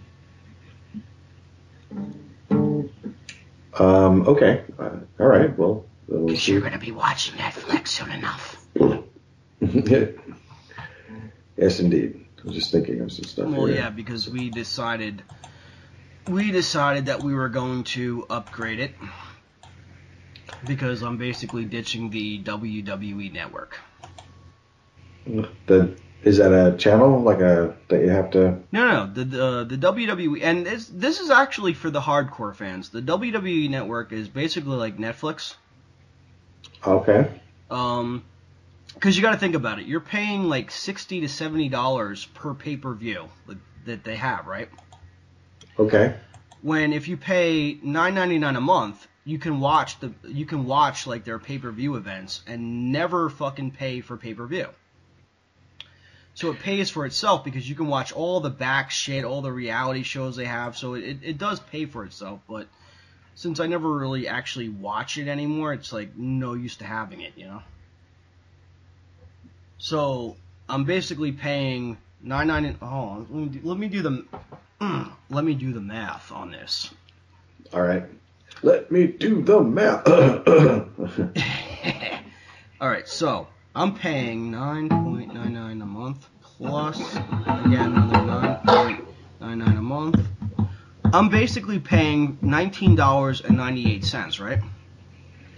Um, 3.79 4.27
okay, 4.27 4.65
uh, 4.79 4.91
all 5.21 5.27
right. 5.27 5.57
Well, 5.57 5.85
we'll 6.09 6.27
Because 6.27 6.49
you're 6.49 6.61
gonna 6.61 6.79
be 6.79 6.93
watching 6.93 7.35
Netflix 7.37 7.89
soon 7.89 8.11
enough. 8.11 8.65
yes, 11.57 11.81
indeed. 11.81 12.25
I 12.39 12.43
was 12.47 12.55
just 12.55 12.71
thinking 12.73 13.01
of 13.01 13.13
some 13.13 13.25
stuff. 13.25 13.49
Well, 13.49 13.67
here. 13.67 13.77
yeah, 13.77 13.91
because 13.91 14.29
we 14.29 14.51
decided 14.51 15.23
we 16.29 16.51
decided 16.53 17.07
that 17.07 17.23
we 17.23 17.35
were 17.35 17.49
going 17.49 17.85
to 17.85 18.27
upgrade 18.31 18.81
it 18.81 18.95
because 20.67 21.03
I'm 21.03 21.19
basically 21.19 21.65
ditching 21.65 22.11
the 22.11 22.43
WWE 22.43 23.33
network. 23.33 23.79
The 25.67 25.97
is 26.23 26.39
that 26.39 26.53
a 26.53 26.77
channel 26.77 27.21
like 27.21 27.41
a 27.41 27.75
that 27.89 28.01
you 28.01 28.09
have 28.09 28.31
to? 28.33 28.59
No, 28.73 29.07
no, 29.07 29.13
the 29.13 29.25
the, 29.25 29.77
the 29.77 29.77
WWE, 29.77 30.43
and 30.43 30.67
this, 30.67 30.87
this 30.87 31.21
is 31.21 31.31
actually 31.31 31.75
for 31.75 31.91
the 31.91 32.01
hardcore 32.01 32.55
fans. 32.55 32.91
The 32.91 33.03
WWE 33.03 33.71
network 33.71 34.13
is 34.13 34.29
basically 34.29 34.77
like 34.77 34.97
Netflix. 34.99 35.55
Okay. 36.85 37.29
Um, 37.71 38.25
because 38.95 39.17
you 39.17 39.23
got 39.23 39.33
to 39.33 39.39
think 39.39 39.55
about 39.55 39.79
it. 39.79 39.87
You're 39.87 40.01
paying 40.01 40.45
like 40.45 40.71
sixty 40.71 41.21
to 41.21 41.29
seventy 41.29 41.69
dollars 41.69 42.27
per 42.27 42.55
pay 42.55 42.77
per 42.77 42.95
view 42.95 43.29
that, 43.47 43.59
that 43.85 44.05
they 44.05 44.17
have, 44.17 44.47
right? 44.47 44.69
Okay. 45.79 46.15
When 46.63 46.93
if 46.93 47.07
you 47.07 47.17
pay 47.17 47.79
nine 47.83 48.15
ninety 48.15 48.39
nine 48.39 48.57
a 48.57 48.61
month, 48.61 49.07
you 49.25 49.39
can 49.39 49.61
watch 49.61 50.01
the 50.01 50.13
you 50.27 50.47
can 50.47 50.65
watch 50.65 51.07
like 51.07 51.25
their 51.25 51.39
pay 51.39 51.59
per 51.59 51.71
view 51.71 51.97
events 51.97 52.43
and 52.47 52.91
never 52.91 53.29
fucking 53.29 53.73
pay 53.73 54.01
for 54.01 54.17
pay 54.17 54.35
per 54.35 54.47
view. 54.47 54.69
So 56.37 56.51
it 56.51 56.59
pays 56.59 56.91
for 56.91 57.07
itself 57.07 57.45
because 57.45 57.67
you 57.67 57.75
can 57.75 57.87
watch 57.87 58.13
all 58.13 58.41
the 58.41 58.51
back 58.51 58.91
shit, 58.91 59.25
all 59.25 59.41
the 59.41 59.51
reality 59.51 60.03
shows 60.03 60.37
they 60.37 60.45
have. 60.45 60.77
So 60.77 60.93
it, 60.93 61.21
it 61.23 61.39
does 61.39 61.61
pay 61.61 61.87
for 61.87 62.05
itself. 62.05 62.41
But 62.47 62.67
since 63.35 63.59
I 63.59 63.67
never 63.67 63.91
really 63.91 64.29
actually 64.29 64.69
watch 64.69 65.17
it 65.17 65.29
anymore, 65.29 65.73
it's 65.73 65.95
like 65.95 66.15
no 66.15 66.53
use 66.53 66.77
to 66.77 66.85
having 66.85 67.23
it, 67.23 67.33
you 67.37 67.47
know. 67.47 67.63
So 69.79 70.37
I'm 70.69 70.85
basically 70.85 71.33
paying 71.33 71.97
nine 72.23 72.49
nine. 72.49 72.77
Oh, 72.83 73.27
let 73.31 73.31
me 73.31 73.47
do, 73.47 73.61
let 73.63 73.79
me 73.79 73.89
do 73.89 74.03
the 74.03 74.27
mm, 74.79 75.11
let 75.31 75.43
me 75.43 75.55
do 75.55 75.73
the 75.73 75.81
math 75.81 76.33
on 76.33 76.51
this. 76.51 76.91
All 77.73 77.81
right. 77.81 78.05
Let 78.63 78.93
me 78.93 79.07
do 79.07 79.41
the 79.41 79.63
math. 79.63 80.07
All 82.79 82.91
right, 82.91 83.09
so 83.09 83.49
I'm 83.77 83.95
paying 83.95 84.51
nine 84.51 84.89
point 84.89 85.35
nine 85.35 85.53
nine 85.53 85.83
a 85.83 85.87
month 85.87 86.27
plus 86.41 86.99
again 87.15 87.93
another 87.93 88.33
nine 88.33 88.61
point 88.65 89.05
nine 89.39 89.59
nine 89.59 89.77
a 89.77 89.83
month. 89.83 90.27
I'm 91.13 91.29
basically 91.29 91.79
paying 91.79 92.39
nineteen 92.41 92.95
dollars 92.97 93.43
and 93.43 93.59
ninety 93.59 93.93
eight 93.93 94.05
cents, 94.07 94.41
right? 94.41 94.61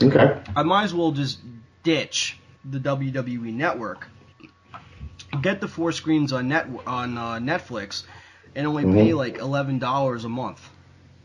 okay. 0.03 0.41
I 0.57 0.65
might 0.65 0.83
as 0.83 0.93
well 0.95 1.13
just 1.13 1.39
ditch 1.85 2.37
the 2.65 2.81
WWE 2.81 3.55
network, 3.55 4.09
get 5.41 5.61
the 5.61 5.69
four 5.69 5.93
screens 5.93 6.33
on 6.33 6.49
net 6.49 6.67
on 6.89 7.17
uh, 7.17 7.35
Netflix, 7.35 8.03
and 8.57 8.67
only 8.67 8.83
pay 8.83 9.11
Mhm. 9.11 9.17
like 9.17 9.39
eleven 9.39 9.79
dollars 9.79 10.25
a 10.25 10.29
month. 10.29 10.69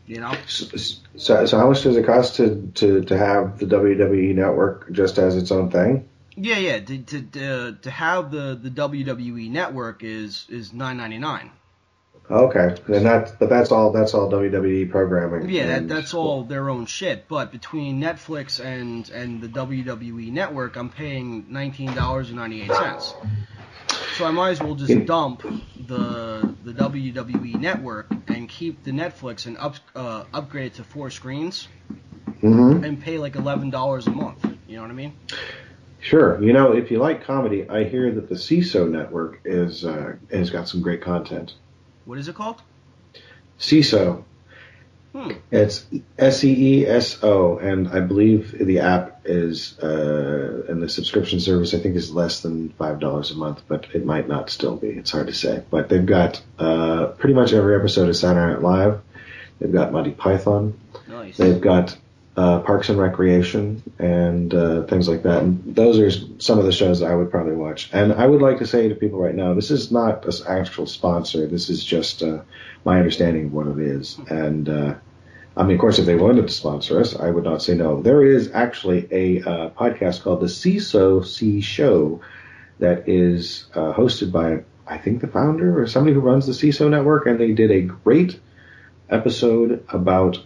You 0.06 0.20
know? 0.20 0.34
So, 0.46 1.46
so 1.46 1.58
how 1.58 1.66
much 1.68 1.82
does 1.82 1.96
it 1.96 2.04
cost 2.04 2.36
to, 2.36 2.70
to, 2.74 3.02
to 3.04 3.16
have 3.16 3.58
the 3.58 3.64
WWE 3.64 4.34
network 4.34 4.92
just 4.92 5.18
as 5.18 5.34
its 5.34 5.50
own 5.50 5.70
thing? 5.70 6.06
Yeah, 6.36 6.58
yeah. 6.58 6.80
To 6.80 6.98
to 6.98 7.22
to, 7.22 7.78
to 7.82 7.90
have 7.90 8.30
the, 8.30 8.58
the 8.60 8.70
WWE 8.70 9.50
network 9.50 10.02
is 10.02 10.46
is 10.48 10.72
nine 10.72 10.96
ninety 10.96 11.18
nine. 11.18 11.50
Okay, 12.30 12.74
and 12.86 13.04
that 13.04 13.38
but 13.38 13.50
that's 13.50 13.70
all 13.70 13.92
that's 13.92 14.14
all 14.14 14.30
WWE 14.30 14.90
programming. 14.90 15.50
Yeah, 15.50 15.66
that, 15.66 15.88
that's 15.88 16.14
all 16.14 16.42
their 16.42 16.70
own 16.70 16.86
shit. 16.86 17.28
But 17.28 17.52
between 17.52 18.00
Netflix 18.00 18.64
and 18.64 19.08
and 19.10 19.42
the 19.42 19.48
WWE 19.48 20.32
network, 20.32 20.76
I'm 20.76 20.88
paying 20.88 21.46
nineteen 21.50 21.94
dollars 21.94 22.28
and 22.30 22.38
ninety 22.38 22.62
eight 22.62 22.72
cents. 22.72 23.14
So 24.16 24.24
I 24.24 24.30
might 24.30 24.50
as 24.50 24.60
well 24.62 24.74
just 24.74 25.04
dump 25.06 25.42
the 25.42 26.54
the 26.64 26.72
WWE 26.72 27.60
network 27.60 28.06
and 28.28 28.48
keep 28.48 28.82
the 28.84 28.92
Netflix 28.92 29.44
and 29.46 29.58
up 29.58 29.76
uh, 29.94 30.24
upgrade 30.32 30.66
it 30.68 30.74
to 30.76 30.84
four 30.84 31.10
screens 31.10 31.68
Mhm. 32.42 32.84
and 32.84 33.00
pay 33.00 33.18
like 33.18 33.36
eleven 33.36 33.68
dollars 33.70 34.06
a 34.06 34.10
month. 34.10 34.44
You 34.66 34.76
know 34.76 34.82
what 34.82 34.90
I 34.90 34.94
mean? 34.94 35.12
Sure. 36.04 36.38
You 36.42 36.52
know, 36.52 36.72
if 36.72 36.90
you 36.90 36.98
like 36.98 37.24
comedy, 37.24 37.66
I 37.66 37.84
hear 37.84 38.12
that 38.12 38.28
the 38.28 38.34
Seeso 38.34 38.86
network 38.86 39.40
is 39.46 39.86
uh, 39.86 40.16
has 40.30 40.50
got 40.50 40.68
some 40.68 40.82
great 40.82 41.00
content. 41.00 41.54
What 42.04 42.18
is 42.18 42.28
it 42.28 42.34
called? 42.34 42.60
Seeso. 43.58 44.22
Hmm. 45.14 45.30
It's 45.50 45.86
S 46.18 46.44
E 46.44 46.80
E 46.80 46.86
S 46.86 47.24
O, 47.24 47.56
and 47.56 47.88
I 47.88 48.00
believe 48.00 48.54
the 48.58 48.80
app 48.80 49.22
is 49.24 49.78
uh, 49.78 50.64
and 50.68 50.82
the 50.82 50.90
subscription 50.90 51.40
service 51.40 51.72
I 51.72 51.78
think 51.78 51.96
is 51.96 52.10
less 52.10 52.40
than 52.40 52.68
five 52.70 53.00
dollars 53.00 53.30
a 53.30 53.36
month, 53.36 53.62
but 53.66 53.86
it 53.94 54.04
might 54.04 54.28
not 54.28 54.50
still 54.50 54.76
be. 54.76 54.88
It's 54.88 55.12
hard 55.12 55.28
to 55.28 55.32
say. 55.32 55.62
But 55.70 55.88
they've 55.88 56.04
got 56.04 56.42
uh, 56.58 57.06
pretty 57.16 57.34
much 57.34 57.54
every 57.54 57.76
episode 57.76 58.10
of 58.10 58.16
Saturday 58.16 58.52
Night 58.52 58.62
Live. 58.62 59.00
They've 59.58 59.72
got 59.72 59.90
Monty 59.90 60.10
Python. 60.10 60.78
Nice. 61.08 61.38
They've 61.38 61.60
got 61.60 61.96
uh, 62.36 62.60
Parks 62.60 62.88
and 62.88 62.98
Recreation 62.98 63.82
and 63.98 64.52
uh, 64.52 64.82
things 64.84 65.08
like 65.08 65.22
that. 65.22 65.42
And 65.42 65.74
those 65.74 65.98
are 65.98 66.10
some 66.40 66.58
of 66.58 66.64
the 66.64 66.72
shows 66.72 67.02
I 67.02 67.14
would 67.14 67.30
probably 67.30 67.54
watch. 67.54 67.90
And 67.92 68.12
I 68.12 68.26
would 68.26 68.42
like 68.42 68.58
to 68.58 68.66
say 68.66 68.88
to 68.88 68.94
people 68.94 69.20
right 69.20 69.34
now, 69.34 69.54
this 69.54 69.70
is 69.70 69.92
not 69.92 70.24
an 70.24 70.32
actual 70.48 70.86
sponsor. 70.86 71.46
This 71.46 71.70
is 71.70 71.84
just 71.84 72.22
uh, 72.22 72.40
my 72.84 72.98
understanding 72.98 73.46
of 73.46 73.52
what 73.52 73.68
it 73.68 73.78
is. 73.78 74.18
And 74.28 74.68
uh, 74.68 74.94
I 75.56 75.62
mean, 75.62 75.76
of 75.76 75.80
course, 75.80 76.00
if 76.00 76.06
they 76.06 76.16
wanted 76.16 76.48
to 76.48 76.52
sponsor 76.52 77.00
us, 77.00 77.14
I 77.14 77.30
would 77.30 77.44
not 77.44 77.62
say 77.62 77.74
no. 77.74 78.02
There 78.02 78.24
is 78.24 78.50
actually 78.52 79.06
a 79.12 79.40
uh, 79.40 79.70
podcast 79.70 80.22
called 80.22 80.40
the 80.40 80.46
Seeso 80.46 81.24
C 81.24 81.60
Show 81.60 82.20
that 82.80 83.08
is 83.08 83.66
uh, 83.74 83.92
hosted 83.92 84.32
by, 84.32 84.64
I 84.84 84.98
think, 84.98 85.20
the 85.20 85.28
founder 85.28 85.80
or 85.80 85.86
somebody 85.86 86.14
who 86.14 86.20
runs 86.20 86.46
the 86.46 86.52
Seeso 86.52 86.90
network, 86.90 87.26
and 87.26 87.38
they 87.38 87.52
did 87.52 87.70
a 87.70 87.82
great 87.82 88.40
episode 89.08 89.84
about 89.88 90.38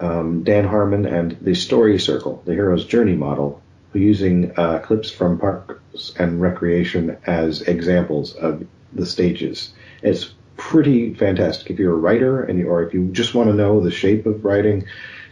um, 0.00 0.44
Dan 0.44 0.64
Harmon 0.64 1.06
and 1.06 1.36
the 1.40 1.54
Story 1.54 1.98
Circle, 1.98 2.42
the 2.44 2.52
hero's 2.52 2.84
journey 2.84 3.16
model, 3.16 3.62
using 3.94 4.52
uh, 4.56 4.78
clips 4.80 5.10
from 5.10 5.38
Parks 5.38 6.12
and 6.18 6.40
Recreation 6.40 7.16
as 7.26 7.62
examples 7.62 8.34
of 8.34 8.66
the 8.92 9.06
stages. 9.06 9.72
It's 10.02 10.32
pretty 10.56 11.14
fantastic. 11.14 11.70
If 11.70 11.78
you're 11.78 11.94
a 11.94 11.96
writer 11.96 12.42
and 12.42 12.58
you, 12.58 12.68
or 12.68 12.82
if 12.82 12.94
you 12.94 13.08
just 13.08 13.34
want 13.34 13.48
to 13.48 13.54
know 13.54 13.80
the 13.80 13.90
shape 13.90 14.26
of 14.26 14.44
writing, 14.44 14.86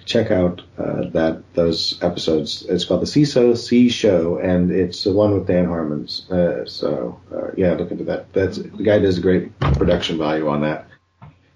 check 0.05 0.31
out 0.31 0.63
uh, 0.79 1.09
that 1.11 1.43
those 1.55 1.99
episodes. 2.03 2.65
It's 2.69 2.85
called 2.85 3.03
the 3.03 3.07
Seeso 3.07 3.57
C 3.57 3.89
Show, 3.89 4.39
and 4.39 4.71
it's 4.71 5.05
the 5.05 5.13
one 5.13 5.35
with 5.35 5.47
Dan 5.47 5.67
Harmon's. 5.67 6.31
Uh, 6.31 6.65
so 6.65 7.21
uh, 7.35 7.51
yeah, 7.57 7.75
look 7.75 7.91
into 7.91 8.05
that. 8.05 8.33
That's 8.33 8.57
the 8.57 8.83
guy 8.83 8.99
does 8.99 9.19
a 9.19 9.21
great 9.21 9.59
production 9.61 10.17
value 10.17 10.49
on 10.49 10.63
that. 10.63 10.89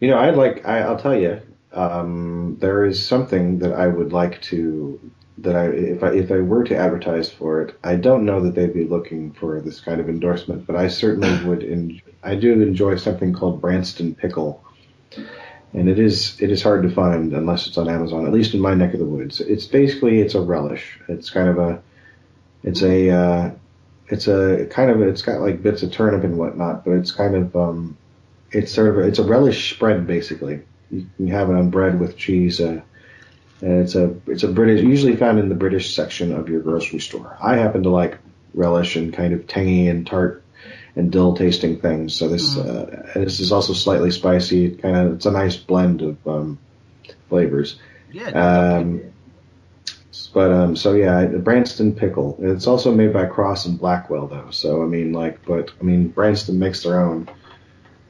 You 0.01 0.09
know, 0.09 0.19
I'd 0.19 0.37
like. 0.37 0.67
I, 0.67 0.81
I'll 0.81 0.99
tell 0.99 1.19
you, 1.19 1.41
um, 1.73 2.57
there 2.61 2.85
is 2.85 3.05
something 3.05 3.59
that 3.61 3.73
I 3.73 3.87
would 3.87 4.13
like 4.13 4.41
to. 4.43 5.01
That 5.39 5.57
I, 5.57 5.67
if 5.69 6.03
I 6.03 6.13
if 6.13 6.31
I 6.31 6.41
were 6.41 6.65
to 6.65 6.77
advertise 6.77 7.31
for 7.31 7.63
it, 7.63 7.79
I 7.83 7.97
don't 7.97 8.27
know 8.27 8.43
that 8.43 8.55
they'd 8.55 8.75
be 8.75 8.85
looking 8.85 9.33
for 9.33 9.61
this 9.61 9.81
kind 9.81 10.01
of 10.01 10.09
endorsement, 10.09 10.67
but 10.67 10.77
I 10.77 10.89
certainly 10.89 11.45
would. 11.49 11.63
En- 11.63 12.03
I 12.23 12.35
do 12.35 12.61
enjoy 12.61 12.97
something 12.97 13.33
called 13.33 13.61
Branston 13.61 14.15
Pickle, 14.15 14.63
and 15.73 15.89
it 15.89 15.99
is 15.99 16.39
it 16.41 16.51
is 16.51 16.63
hard 16.63 16.83
to 16.83 16.91
find 16.91 17.33
unless 17.33 17.67
it's 17.67 17.79
on 17.79 17.89
Amazon. 17.89 18.27
At 18.27 18.33
least 18.33 18.53
in 18.53 18.61
my 18.61 18.75
neck 18.75 18.93
of 18.93 19.01
the 19.01 19.07
woods, 19.07 19.41
it's 19.41 19.67
basically 19.67 20.21
it's 20.21 20.35
a 20.35 20.43
relish. 20.43 20.99
It's 21.09 21.31
kind 21.31 21.49
of 21.49 21.59
a, 21.59 21.83
it's 22.63 22.83
a, 22.83 23.11
uh, 23.11 23.51
it's 24.09 24.29
a 24.29 24.67
kind 24.71 24.91
of 24.91 25.01
it's 25.01 25.23
got 25.23 25.41
like 25.41 25.63
bits 25.63 25.83
of 25.83 25.93
turnip 25.93 26.25
and 26.25 26.37
whatnot, 26.37 26.85
but 26.85 26.93
it's 26.93 27.13
kind 27.13 27.35
of 27.35 27.57
um, 27.57 27.97
it's 28.51 28.73
sort 28.73 28.89
of 28.89 28.99
it's 29.07 29.19
a 29.19 29.25
relish 29.25 29.75
spread 29.75 30.07
basically. 30.07 30.61
You 30.91 31.07
can 31.17 31.29
have 31.29 31.51
it 31.51 31.57
on 31.57 31.71
bread 31.71 32.01
with 32.01 32.17
cheese. 32.17 32.61
Uh, 32.61 32.81
and 33.63 33.81
it's 33.81 33.95
a 33.95 34.15
it's 34.27 34.43
a 34.43 34.49
British 34.49 34.83
usually 34.83 35.17
found 35.17 35.39
in 35.39 35.49
the 35.49 35.55
British 35.55 35.95
section 35.95 36.33
of 36.33 36.49
your 36.49 36.61
grocery 36.61 37.01
store. 37.01 37.37
I 37.41 37.57
happen 37.57 37.83
to 37.83 37.91
like 37.91 38.19
relish 38.55 38.97
and 38.97 39.13
kind 39.13 39.33
of 39.33 39.47
tangy 39.47 39.89
and 39.89 40.07
tart 40.07 40.43
and 40.97 41.13
dill 41.13 41.37
tasting 41.37 41.81
things. 41.81 42.15
So 42.15 42.29
this 42.29 42.57
uh, 42.57 43.11
this 43.15 43.41
is 43.41 43.53
also 43.53 43.73
slightly 43.73 44.11
spicy. 44.11 44.71
Kind 44.77 44.97
of 44.97 45.15
it's 45.15 45.27
a 45.27 45.31
nice 45.31 45.57
blend 45.57 46.03
of 46.03 46.27
um, 46.27 46.59
flavors. 47.29 47.79
Yeah. 48.13 48.31
Um, 48.31 49.03
but 50.33 50.53
um, 50.53 50.77
so 50.77 50.95
yeah, 50.95 51.27
the 51.27 51.39
Branston 51.39 51.95
pickle. 51.95 52.37
It's 52.41 52.67
also 52.67 52.95
made 52.95 53.13
by 53.13 53.27
Crosse 53.27 53.67
and 53.67 53.79
Blackwell 53.79 54.27
though. 54.27 54.51
So 54.51 54.83
I 54.83 54.87
mean, 54.87 55.13
like, 55.13 55.45
but 55.45 55.71
I 55.81 55.85
mean, 55.85 56.09
Branston 56.09 56.59
makes 56.59 56.83
their 56.83 57.01
own. 57.01 57.29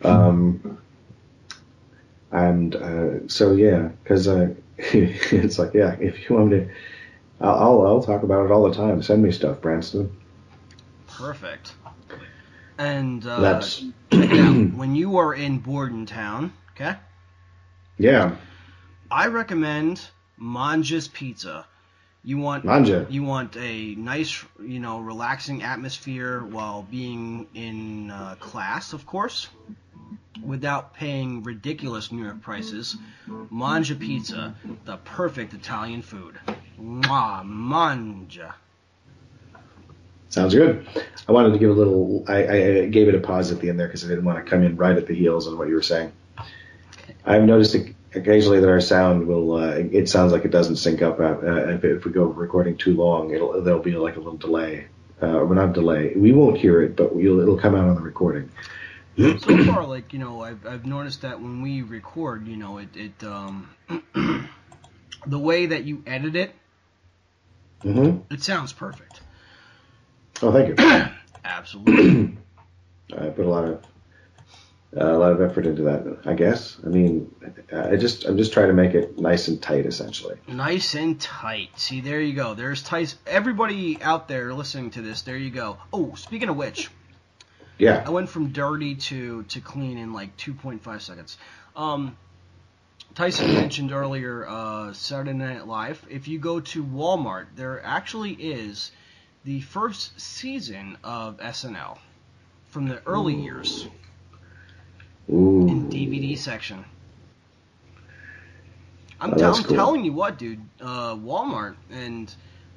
Um, 0.03 0.79
and 2.33 2.75
uh, 2.77 3.29
so 3.29 3.53
yeah, 3.53 3.89
because 4.03 4.29
uh, 4.29 4.55
it's 4.79 5.59
like 5.59 5.75
yeah, 5.75 5.97
if 6.01 6.29
you 6.29 6.37
want 6.37 6.51
me 6.51 6.59
to, 6.59 6.71
I'll, 7.41 7.87
I'll 7.87 8.03
talk 8.03 8.23
about 8.23 8.47
it 8.47 8.53
all 8.53 8.69
the 8.69 8.75
time. 8.75 9.03
Send 9.03 9.23
me 9.23 9.33
stuff, 9.33 9.61
Branston. 9.61 10.15
Perfect. 11.07 11.73
And 12.79 13.27
uh, 13.27 13.41
That's 13.41 13.85
out. 14.13 14.73
when 14.75 14.95
you 14.95 15.19
are 15.19 15.35
in 15.35 15.59
Bordentown, 15.59 16.53
okay, 16.73 16.97
yeah, 17.99 18.37
I 19.11 19.27
recommend 19.27 20.01
Manja's 20.39 21.09
Pizza. 21.09 21.67
You 22.23 22.39
want 22.39 22.65
Manja. 22.65 23.07
you 23.11 23.23
want 23.23 23.57
a 23.57 23.95
nice, 23.97 24.45
you 24.63 24.79
know, 24.79 25.01
relaxing 25.01 25.63
atmosphere 25.63 26.43
while 26.43 26.83
being 26.83 27.47
in 27.55 28.11
uh, 28.11 28.37
class, 28.39 28.93
of 28.93 29.07
course, 29.07 29.49
without 30.45 30.95
paying 30.95 31.43
ridiculous 31.43 32.13
New 32.13 32.25
York 32.25 32.41
prices. 32.43 32.97
Manja 33.51 33.95
Pizza, 33.95 34.55
the 34.85 34.97
perfect 34.99 35.55
Italian 35.55 36.03
food. 36.03 36.39
Mwah, 36.81 37.45
Manja. 37.45 38.55
Sounds 40.29 40.55
good. 40.55 40.87
I 41.29 41.33
wanted 41.33 41.53
to 41.53 41.59
give 41.59 41.71
a 41.71 41.73
little. 41.73 42.25
I, 42.29 42.47
I 42.47 42.87
gave 42.87 43.09
it 43.09 43.15
a 43.17 43.21
pause 43.21 43.51
at 43.51 43.61
the 43.61 43.69
end 43.69 43.81
there 43.81 43.89
because 43.89 44.05
I 44.05 44.09
didn't 44.09 44.25
want 44.25 44.45
to 44.45 44.49
come 44.49 44.63
in 44.63 44.77
right 44.77 44.97
at 44.97 45.07
the 45.07 45.15
heels 45.15 45.49
on 45.49 45.59
what 45.59 45.69
you 45.69 45.75
were 45.75 45.83
saying. 45.83 46.13
I've 47.25 47.43
noticed 47.43 47.77
occasionally 48.15 48.61
that 48.61 48.69
our 48.69 48.81
sound 48.81 49.27
will. 49.27 49.55
Uh, 49.55 49.73
it 49.73 50.09
sounds 50.09 50.33
like 50.33 50.45
it 50.45 50.53
doesn't 50.53 50.77
sync 50.77 51.03
up. 51.03 51.19
Uh, 51.19 51.41
if, 51.71 51.85
if 51.85 52.05
we 52.05 52.13
go 52.13 52.25
recording 52.25 52.77
too 52.77 52.95
long, 52.95 53.33
it'll 53.35 53.61
there'll 53.63 53.83
be 53.83 53.97
like 53.97 54.17
a 54.17 54.21
little 54.21 54.37
delay. 54.37 54.87
Uh, 55.23 55.41
or 55.41 55.55
not 55.55 55.75
delay. 55.75 56.15
We 56.17 56.33
won't 56.33 56.57
hear 56.57 56.81
it, 56.81 56.97
but 56.97 57.15
we'll, 57.15 57.41
it'll 57.41 57.59
come 57.59 57.75
out 57.75 57.85
on 57.85 57.95
the 57.95 58.01
recording. 58.01 58.51
So 59.39 59.65
far, 59.65 59.85
like 59.87 60.13
you 60.13 60.19
know, 60.19 60.43
I've 60.43 60.67
I've 60.67 60.87
noticed 60.87 61.23
that 61.23 61.41
when 61.41 61.63
we 61.63 61.83
record, 61.83 62.47
you 62.47 62.57
know, 62.57 62.79
it 62.79 62.89
it 62.97 63.25
um 63.25 63.71
the 65.27 65.39
way 65.39 65.67
that 65.67 65.85
you 65.85 66.03
edit 66.07 66.37
it, 66.37 66.55
hmm 67.83 68.19
it 68.31 68.43
sounds 68.43 68.73
perfect. 68.73 69.21
Oh, 70.43 70.53
thank 70.53 70.69
you. 70.69 70.75
Absolutely. 71.45 72.37
I 73.17 73.27
put 73.29 73.45
a 73.45 73.49
lot 73.49 73.65
of 73.65 73.85
uh, 74.97 75.05
a 75.05 75.19
lot 75.19 75.33
of 75.33 75.41
effort 75.41 75.67
into 75.67 75.83
that. 75.83 76.21
I 76.25 76.35
guess. 76.35 76.79
I 76.85 76.89
mean, 76.89 77.33
I 77.73 77.97
just 77.97 78.25
I'm 78.25 78.37
just 78.37 78.53
trying 78.53 78.69
to 78.69 78.75
make 78.75 78.95
it 78.95 79.19
nice 79.19 79.49
and 79.49 79.61
tight, 79.63 79.87
essentially. 79.87 80.37
nice 80.49 80.95
and 80.95 81.21
tight. 81.21 81.71
See, 81.79 82.01
there 82.01 82.21
you 82.21 82.35
go. 82.35 82.55
There's 82.55 82.83
tight. 82.83 83.15
Everybody 83.27 84.01
out 84.03 84.29
there 84.29 84.53
listening 84.55 84.91
to 84.93 85.03
this, 85.03 85.23
there 85.23 85.37
you 85.37 85.51
go. 85.51 85.79
Oh, 85.93 86.15
speaking 86.15 86.49
of 86.49 86.57
which, 86.57 86.91
Yeah. 87.81 88.05
I 88.07 88.11
went 88.11 88.29
from 88.29 88.49
dirty 88.53 88.95
to 88.97 89.43
to 89.45 89.61
clean 89.61 89.97
in 89.99 90.13
like 90.13 90.37
2.5 90.37 91.01
seconds. 91.01 91.39
Um, 91.75 92.17
Tyson 93.15 93.55
mentioned 93.55 93.91
earlier 93.93 94.47
uh, 94.47 94.93
Saturday 94.93 95.33
Night 95.33 95.67
Live. 95.67 96.05
If 96.09 96.29
you 96.29 96.39
go 96.39 96.61
to 96.61 96.85
Walmart, 96.85 97.47
there 97.57 97.83
actually 97.85 98.33
is 98.33 98.93
the 99.45 99.61
first 99.63 100.21
season 100.21 100.99
of 101.03 101.39
SNL 101.39 101.99
from 102.69 102.87
the 102.87 103.01
early 103.07 103.35
years 103.35 103.89
Ooh. 105.31 105.67
in 105.67 105.89
DVD 105.91 106.37
section. 106.37 106.85
I'm, 109.21 109.33
Oh, 109.35 109.37
that's 109.37 109.59
I'm 109.59 109.65
cool. 109.65 109.77
telling 109.77 110.05
you 110.05 110.13
what, 110.13 110.39
dude. 110.39 110.61
Uh, 110.81 111.15
Walmart 111.17 111.77
and 111.91 112.33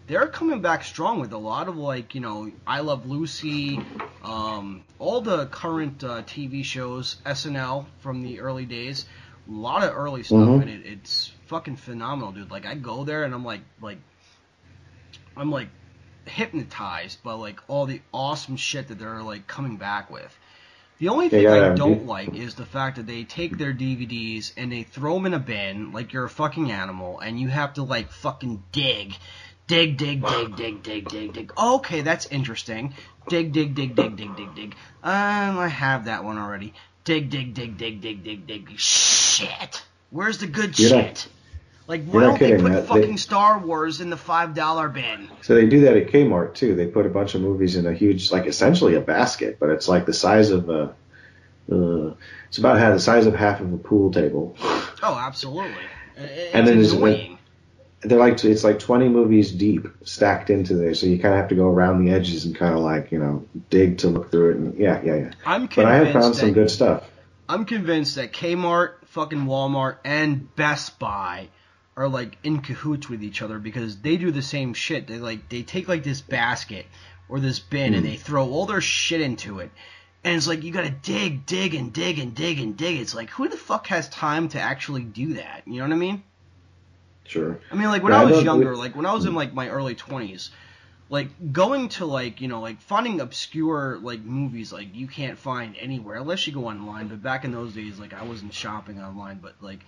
they're 0.07 0.27
coming 0.27 0.61
back 0.61 0.83
strong 0.83 1.19
with 1.19 1.31
a 1.33 1.37
lot 1.37 1.67
of 1.67 1.77
like 1.77 2.15
you 2.15 2.21
know 2.21 2.51
I 2.67 2.81
Love 2.81 3.05
Lucy, 3.09 3.79
um, 4.23 4.83
all 4.99 5.21
the 5.21 5.45
current 5.47 6.03
uh, 6.03 6.23
TV 6.23 6.63
shows, 6.63 7.17
SNL 7.25 7.85
from 7.99 8.21
the 8.21 8.39
early 8.41 8.65
days. 8.65 9.05
A 9.47 9.51
lot 9.51 9.83
of 9.83 9.93
early 9.95 10.23
stuff, 10.23 10.39
Mhm. 10.39 10.61
and 10.61 10.69
it, 10.69 10.85
it's 10.85 11.31
fucking 11.47 11.75
phenomenal, 11.75 12.31
dude. 12.31 12.49
Like 12.51 12.65
I 12.65 12.75
go 12.75 13.03
there 13.03 13.23
and 13.23 13.33
I'm 13.33 13.43
like 13.45 13.61
like 13.81 13.97
I'm 15.35 15.51
like 15.51 15.67
hypnotized 16.25 17.21
by 17.23 17.33
like 17.33 17.59
all 17.67 17.85
the 17.85 18.01
awesome 18.13 18.55
shit 18.55 18.87
that 18.87 18.99
they're 18.99 19.21
like 19.21 19.47
coming 19.47 19.77
back 19.77 20.09
with. 20.09 20.37
The 20.99 21.09
only 21.09 21.27
thing 21.27 21.43
gotta 21.43 21.71
I 21.73 21.75
don't 21.75 21.99
D- 21.99 22.05
like 22.05 22.35
is 22.35 22.55
the 22.55 22.65
fact 22.65 22.95
that 22.97 23.07
they 23.07 23.23
take 23.25 23.57
their 23.57 23.73
DVDs 23.73 24.53
and 24.55 24.71
they 24.71 24.83
throw 24.83 25.15
them 25.15 25.25
in 25.25 25.33
a 25.33 25.39
bin 25.39 25.91
like 25.91 26.13
you're 26.13 26.23
a 26.25 26.29
fucking 26.29 26.71
animal, 26.71 27.19
and 27.19 27.39
you 27.39 27.49
have 27.49 27.73
to 27.73 27.83
like 27.83 28.11
fucking 28.11 28.63
dig, 28.71 29.13
dig, 29.73 29.97
dig, 29.97 30.21
dig, 30.21 30.55
dig, 30.55 30.83
dig, 30.83 31.09
dig, 31.09 31.33
dig. 31.33 31.49
Okay, 31.57 32.01
that's 32.01 32.25
interesting. 32.27 32.93
Dig, 33.29 33.51
dig, 33.51 33.73
dig, 33.73 33.95
dig, 33.95 34.15
dig, 34.15 34.35
dig, 34.35 34.55
dig. 34.55 34.73
Um, 35.03 35.57
I 35.57 35.67
have 35.67 36.05
that 36.05 36.23
one 36.23 36.37
already. 36.37 36.73
Dig, 37.05 37.29
dig, 37.29 37.53
dig, 37.53 37.77
dig, 37.77 37.99
dig, 38.01 38.23
dig, 38.23 38.45
dig. 38.47 38.67
Shit. 38.77 39.81
Where's 40.11 40.37
the 40.37 40.47
good 40.47 40.77
You're 40.77 40.95
not- 40.95 41.05
shit? 41.05 41.27
Like, 41.87 42.03
you're 42.05 42.13
why 42.13 42.21
not 42.27 42.39
don't 42.39 42.49
they 42.49 42.61
put 42.61 42.71
that- 42.71 42.87
fucking 42.87 43.11
they- 43.11 43.17
Star 43.17 43.59
Wars 43.59 43.99
in 43.99 44.09
the 44.09 44.17
five 44.17 44.53
dollar 44.53 44.87
bin? 44.89 45.27
So 45.41 45.55
they 45.55 45.65
do 45.65 45.81
that 45.81 45.97
at 45.97 46.07
Kmart 46.07 46.53
too. 46.53 46.75
They 46.75 46.87
put 46.87 47.05
a 47.05 47.09
bunch 47.09 47.35
of 47.35 47.41
movies 47.41 47.75
in 47.75 47.85
a 47.87 47.93
huge, 47.93 48.31
like 48.31 48.45
essentially 48.45 48.95
a 48.95 49.01
basket, 49.01 49.57
but 49.59 49.69
it's 49.69 49.87
like 49.89 50.05
the 50.05 50.13
size 50.13 50.49
of 50.51 50.69
a. 50.69 50.93
Uh, 51.71 52.13
it's 52.47 52.57
about 52.57 52.77
half 52.77 52.93
the 52.93 52.99
size 52.99 53.25
of 53.25 53.35
half 53.35 53.59
of 53.59 53.73
a 53.73 53.77
pool 53.77 54.11
table. 54.11 54.55
Oh, 55.01 55.17
absolutely. 55.19 55.73
It's 56.15 56.53
And 56.55 56.67
then 56.67 56.77
there's-. 56.77 56.93
They're 58.03 58.19
like 58.19 58.43
it's 58.43 58.63
like 58.63 58.79
twenty 58.79 59.07
movies 59.07 59.51
deep 59.51 59.87
stacked 60.03 60.49
into 60.49 60.75
there, 60.75 60.93
so 60.93 61.05
you 61.05 61.19
kind 61.19 61.33
of 61.33 61.39
have 61.39 61.49
to 61.49 61.55
go 61.55 61.67
around 61.67 62.03
the 62.03 62.11
edges 62.11 62.45
and 62.45 62.55
kind 62.55 62.73
of 62.73 62.81
like 62.81 63.11
you 63.11 63.19
know 63.19 63.45
dig 63.69 63.99
to 63.99 64.09
look 64.09 64.31
through 64.31 64.51
it. 64.51 64.57
And 64.57 64.77
yeah, 64.77 65.01
yeah, 65.03 65.15
yeah. 65.15 65.31
I'm 65.45 65.67
But 65.67 65.85
I 65.85 65.95
have 65.95 66.13
found 66.13 66.35
some 66.35 66.53
good 66.53 66.69
stuff. 66.69 67.09
I'm 67.47 67.65
convinced 67.65 68.15
that 68.15 68.33
Kmart, 68.33 69.05
fucking 69.05 69.45
Walmart, 69.45 69.97
and 70.03 70.53
Best 70.55 70.97
Buy 70.99 71.49
are 71.95 72.07
like 72.07 72.37
in 72.43 72.61
cahoots 72.61 73.09
with 73.09 73.23
each 73.23 73.41
other 73.41 73.59
because 73.59 73.97
they 73.97 74.17
do 74.17 74.31
the 74.31 74.41
same 74.41 74.73
shit. 74.73 75.07
They 75.07 75.17
like 75.17 75.49
they 75.49 75.63
take 75.63 75.87
like 75.87 76.03
this 76.03 76.21
basket 76.21 76.85
or 77.29 77.39
this 77.39 77.59
bin 77.59 77.93
and 77.93 78.03
hmm. 78.03 78.11
they 78.11 78.17
throw 78.17 78.49
all 78.49 78.65
their 78.65 78.81
shit 78.81 79.21
into 79.21 79.59
it. 79.59 79.71
And 80.23 80.35
it's 80.35 80.47
like 80.47 80.63
you 80.63 80.71
gotta 80.71 80.89
dig, 80.89 81.45
dig, 81.45 81.75
and 81.75 81.91
dig, 81.91 82.17
and 82.17 82.33
dig, 82.33 82.59
and 82.59 82.77
dig. 82.77 82.99
It's 82.99 83.13
like 83.13 83.29
who 83.29 83.47
the 83.47 83.57
fuck 83.57 83.87
has 83.87 84.07
time 84.09 84.47
to 84.49 84.59
actually 84.59 85.03
do 85.03 85.35
that? 85.35 85.63
You 85.65 85.79
know 85.79 85.87
what 85.87 85.93
I 85.93 85.97
mean? 85.97 86.23
Sure. 87.25 87.59
I 87.71 87.75
mean, 87.75 87.87
like 87.87 88.03
when 88.03 88.11
Yeah, 88.13 88.19
I 88.19 88.21
I 88.21 88.25
was 88.25 88.35
don't- 88.37 88.45
younger, 88.45 88.75
like 88.75 88.95
when 88.95 89.05
I 89.05 89.13
was 89.13 89.25
in 89.25 89.33
like 89.33 89.53
my 89.53 89.69
early 89.69 89.95
twenties, 89.95 90.51
like 91.09 91.29
going 91.53 91.89
to 91.89 92.05
like 92.05 92.41
you 92.41 92.47
know 92.47 92.61
like 92.61 92.81
finding 92.81 93.21
obscure 93.21 93.97
like 94.01 94.21
movies 94.21 94.73
like 94.73 94.93
you 94.95 95.07
can't 95.07 95.37
find 95.37 95.75
anywhere 95.79 96.17
unless 96.17 96.45
you 96.47 96.53
go 96.53 96.67
online. 96.67 97.07
But 97.07 97.21
back 97.23 97.45
in 97.45 97.51
those 97.51 97.73
days, 97.73 97.99
like 97.99 98.13
I 98.13 98.23
wasn't 98.23 98.53
shopping 98.53 99.01
online, 99.01 99.39
but 99.41 99.53
like 99.61 99.79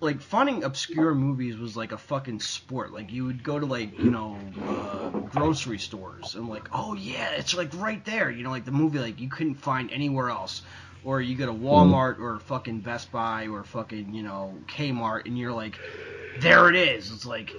like 0.00 0.20
finding 0.20 0.64
obscure 0.64 1.14
movies 1.14 1.56
was 1.56 1.76
like 1.76 1.92
a 1.92 1.98
fucking 1.98 2.40
sport. 2.40 2.92
Like 2.92 3.12
you 3.12 3.24
would 3.26 3.44
go 3.44 3.58
to 3.60 3.66
like 3.66 3.96
you 3.98 4.10
know 4.10 4.36
uh, 4.66 5.10
grocery 5.10 5.78
stores 5.78 6.34
and 6.34 6.48
like 6.48 6.68
oh 6.72 6.94
yeah, 6.94 7.30
it's 7.30 7.54
like 7.54 7.70
right 7.74 8.04
there. 8.04 8.30
You 8.30 8.42
know 8.42 8.50
like 8.50 8.64
the 8.64 8.72
movie 8.72 8.98
like 8.98 9.20
you 9.20 9.28
couldn't 9.28 9.54
find 9.54 9.90
anywhere 9.92 10.30
else. 10.30 10.62
Or 11.02 11.20
you 11.20 11.36
go 11.36 11.46
to 11.46 11.52
hmm. 11.52 11.64
Walmart 11.64 12.18
or 12.18 12.38
fucking 12.40 12.80
Best 12.80 13.10
Buy 13.10 13.46
or 13.48 13.64
fucking 13.64 14.14
you 14.14 14.22
know 14.22 14.58
Kmart 14.68 15.26
and 15.26 15.38
you're 15.38 15.52
like 15.52 15.80
there 16.36 16.68
it 16.68 16.76
is. 16.76 17.10
It's 17.12 17.26
like, 17.26 17.54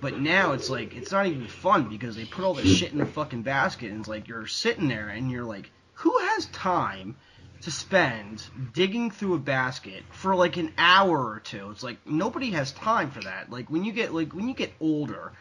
but 0.00 0.18
now 0.18 0.52
it's 0.52 0.68
like 0.68 0.94
it's 0.94 1.12
not 1.12 1.26
even 1.26 1.46
fun 1.46 1.88
because 1.88 2.16
they 2.16 2.24
put 2.24 2.44
all 2.44 2.54
this 2.54 2.76
shit 2.76 2.92
in 2.92 2.98
the 2.98 3.06
fucking 3.06 3.42
basket, 3.42 3.90
and 3.90 4.00
it's 4.00 4.08
like 4.08 4.28
you're 4.28 4.46
sitting 4.46 4.88
there 4.88 5.08
and 5.08 5.30
you're 5.30 5.44
like, 5.44 5.70
who 5.94 6.16
has 6.18 6.46
time 6.46 7.16
to 7.62 7.70
spend 7.70 8.44
digging 8.74 9.10
through 9.10 9.34
a 9.34 9.38
basket 9.38 10.02
for 10.10 10.34
like 10.34 10.56
an 10.56 10.72
hour 10.76 11.18
or 11.18 11.40
two? 11.40 11.70
It's 11.70 11.82
like 11.82 11.98
nobody 12.06 12.50
has 12.50 12.72
time 12.72 13.10
for 13.10 13.22
that. 13.22 13.50
Like 13.50 13.70
when 13.70 13.84
you 13.84 13.92
get 13.92 14.12
like 14.14 14.32
when 14.32 14.48
you 14.48 14.54
get 14.54 14.72
older. 14.80 15.32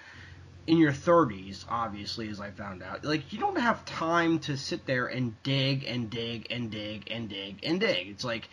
In 0.68 0.78
your 0.78 0.92
30s, 0.94 1.64
obviously, 1.70 2.28
as 2.30 2.40
I 2.40 2.50
found 2.50 2.82
out, 2.82 3.06
like 3.06 3.32
you 3.32 3.40
don't 3.40 3.60
have 3.60 3.86
time 3.86 4.40
to 4.40 4.58
sit 4.58 4.86
there 4.88 5.06
and 5.06 5.36
dig 5.44 5.84
and 5.84 6.10
dig 6.10 6.48
and 6.50 6.72
dig 6.72 7.12
and 7.12 7.30
dig 7.30 7.60
and 7.64 7.80
dig. 7.80 8.08
It's 8.10 8.24
like, 8.24 8.50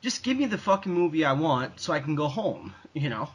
just 0.00 0.22
give 0.22 0.36
me 0.38 0.46
the 0.46 0.56
fucking 0.56 0.92
movie 0.92 1.24
I 1.26 1.32
want 1.32 1.78
so 1.78 1.92
I 1.92 2.00
can 2.00 2.14
go 2.14 2.28
home. 2.28 2.74
You 2.94 3.10
know. 3.10 3.28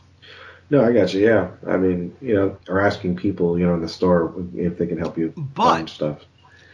No, 0.69 0.83
I 0.83 0.91
got 0.91 1.13
you. 1.13 1.25
Yeah, 1.25 1.51
I 1.67 1.77
mean, 1.77 2.15
you 2.21 2.33
know, 2.35 2.57
or 2.67 2.81
asking 2.81 3.15
people, 3.15 3.57
you 3.57 3.65
know, 3.65 3.75
in 3.75 3.81
the 3.81 3.87
store 3.87 4.33
if 4.55 4.77
they 4.77 4.87
can 4.87 4.97
help 4.97 5.17
you 5.17 5.33
But- 5.37 5.63
find 5.63 5.89
stuff. 5.89 6.25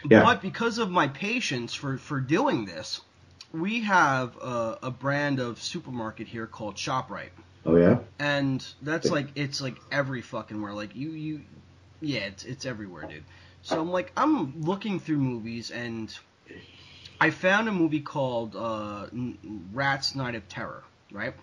Yeah. 0.10 0.24
But 0.24 0.42
because 0.42 0.80
of 0.80 0.90
my 0.90 1.08
patience 1.08 1.74
for, 1.74 1.98
for 1.98 2.20
doing 2.20 2.66
this, 2.66 3.00
we 3.54 3.82
have 3.82 4.36
a, 4.38 4.80
a 4.84 4.92
brand 4.92 5.40
of 5.40 5.62
supermarket 5.62 6.28
here 6.28 6.46
called 6.48 6.76
ShopRite. 6.76 7.30
Oh 7.66 7.76
yeah. 7.76 8.00
And 8.20 8.66
that's 8.82 9.10
like 9.10 9.28
it's 9.36 9.62
like 9.62 9.78
every 9.92 10.22
fucking 10.22 10.62
where. 10.62 10.74
Like 10.74 10.96
you 10.96 11.12
you 11.12 11.42
yeah, 12.02 12.22
it's 12.22 12.44
it's 12.44 12.66
everywhere, 12.66 13.08
dude. 13.08 13.24
So 13.62 13.80
I'm 13.80 13.92
like 13.92 14.12
I'm 14.18 14.62
looking 14.62 15.00
through 15.00 15.18
movies 15.18 15.72
and 15.72 16.14
I 17.20 17.30
found 17.30 17.70
a 17.70 17.72
movie 17.72 18.02
called 18.02 18.56
uh, 18.56 19.08
Rats 19.72 20.14
Night 20.16 20.36
of 20.36 20.48
Terror, 20.50 20.84
right? 21.12 21.34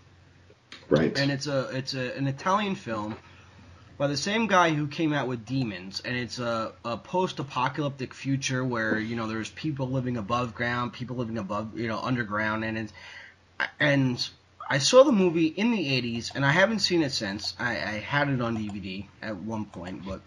Right. 0.88 1.16
and 1.18 1.30
it's 1.30 1.46
a 1.46 1.68
it's 1.72 1.94
a, 1.94 2.16
an 2.16 2.26
Italian 2.26 2.74
film 2.74 3.16
by 3.96 4.06
the 4.06 4.16
same 4.16 4.46
guy 4.46 4.70
who 4.70 4.86
came 4.86 5.12
out 5.12 5.28
with 5.28 5.44
Demons, 5.44 6.00
and 6.00 6.16
it's 6.16 6.38
a, 6.38 6.72
a 6.84 6.96
post-apocalyptic 6.96 8.14
future 8.14 8.64
where 8.64 8.98
you 8.98 9.14
know 9.16 9.26
there's 9.26 9.50
people 9.50 9.88
living 9.88 10.16
above 10.16 10.54
ground, 10.54 10.92
people 10.92 11.16
living 11.16 11.38
above 11.38 11.78
you 11.78 11.88
know 11.88 11.98
underground, 11.98 12.64
and 12.64 12.78
it's 12.78 12.92
and 13.78 14.30
I 14.70 14.78
saw 14.78 15.04
the 15.04 15.12
movie 15.12 15.48
in 15.48 15.70
the 15.72 15.86
'80s, 15.90 16.32
and 16.34 16.46
I 16.46 16.52
haven't 16.52 16.80
seen 16.80 17.02
it 17.02 17.12
since. 17.12 17.54
I, 17.58 17.72
I 17.72 17.92
had 18.00 18.30
it 18.30 18.40
on 18.40 18.56
DVD 18.56 19.10
at 19.20 19.36
one 19.36 19.66
point, 19.66 20.04
but 20.06 20.24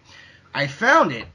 I 0.54 0.68
found 0.68 1.12
it. 1.12 1.30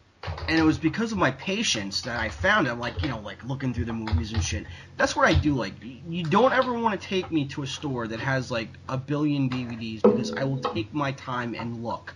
And 0.48 0.60
it 0.60 0.64
was 0.64 0.80
because 0.80 1.12
of 1.12 1.18
my 1.20 1.32
patience 1.32 2.04
that 2.04 2.18
I 2.20 2.30
found 2.30 2.68
it. 2.68 2.76
Like, 2.76 3.04
you 3.04 3.10
know, 3.10 3.20
like 3.20 3.44
looking 3.44 3.74
through 3.74 3.86
the 3.86 3.94
movies 3.94 4.34
and 4.34 4.44
shit. 4.44 4.68
That's 4.98 5.16
what 5.16 5.28
I 5.28 5.34
do. 5.34 5.56
Like, 5.56 5.76
you 5.82 6.24
don't 6.26 6.54
ever 6.54 6.74
want 6.74 7.00
to 7.02 7.08
take 7.08 7.32
me 7.32 7.48
to 7.50 7.64
a 7.64 7.68
store 7.68 8.08
that 8.08 8.22
has 8.22 8.52
like 8.52 8.80
a 8.90 8.98
billion 8.98 9.50
DVDs 9.50 10.06
because 10.08 10.32
I 10.38 10.46
will 10.46 10.60
take 10.60 10.94
my 10.94 11.12
time 11.14 11.56
and 11.56 11.84
look. 11.84 12.16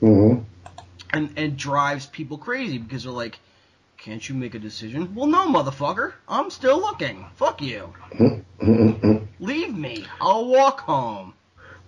hmm 0.00 0.44
And 1.12 1.30
and 1.38 1.38
it 1.38 1.56
drives 1.56 2.06
people 2.06 2.38
crazy 2.38 2.78
because 2.78 3.04
they're 3.04 3.12
like, 3.12 3.40
can't 4.04 4.28
you 4.28 4.34
make 4.34 4.54
a 4.54 4.58
decision? 4.58 5.14
Well, 5.14 5.26
no, 5.26 5.48
motherfucker. 5.48 6.12
I'm 6.28 6.50
still 6.50 6.78
looking. 6.78 7.24
Fuck 7.36 7.62
you. 7.62 7.94
Leave 9.40 9.74
me. 9.74 10.04
I'll 10.20 10.46
walk 10.46 10.80
home. 10.80 11.32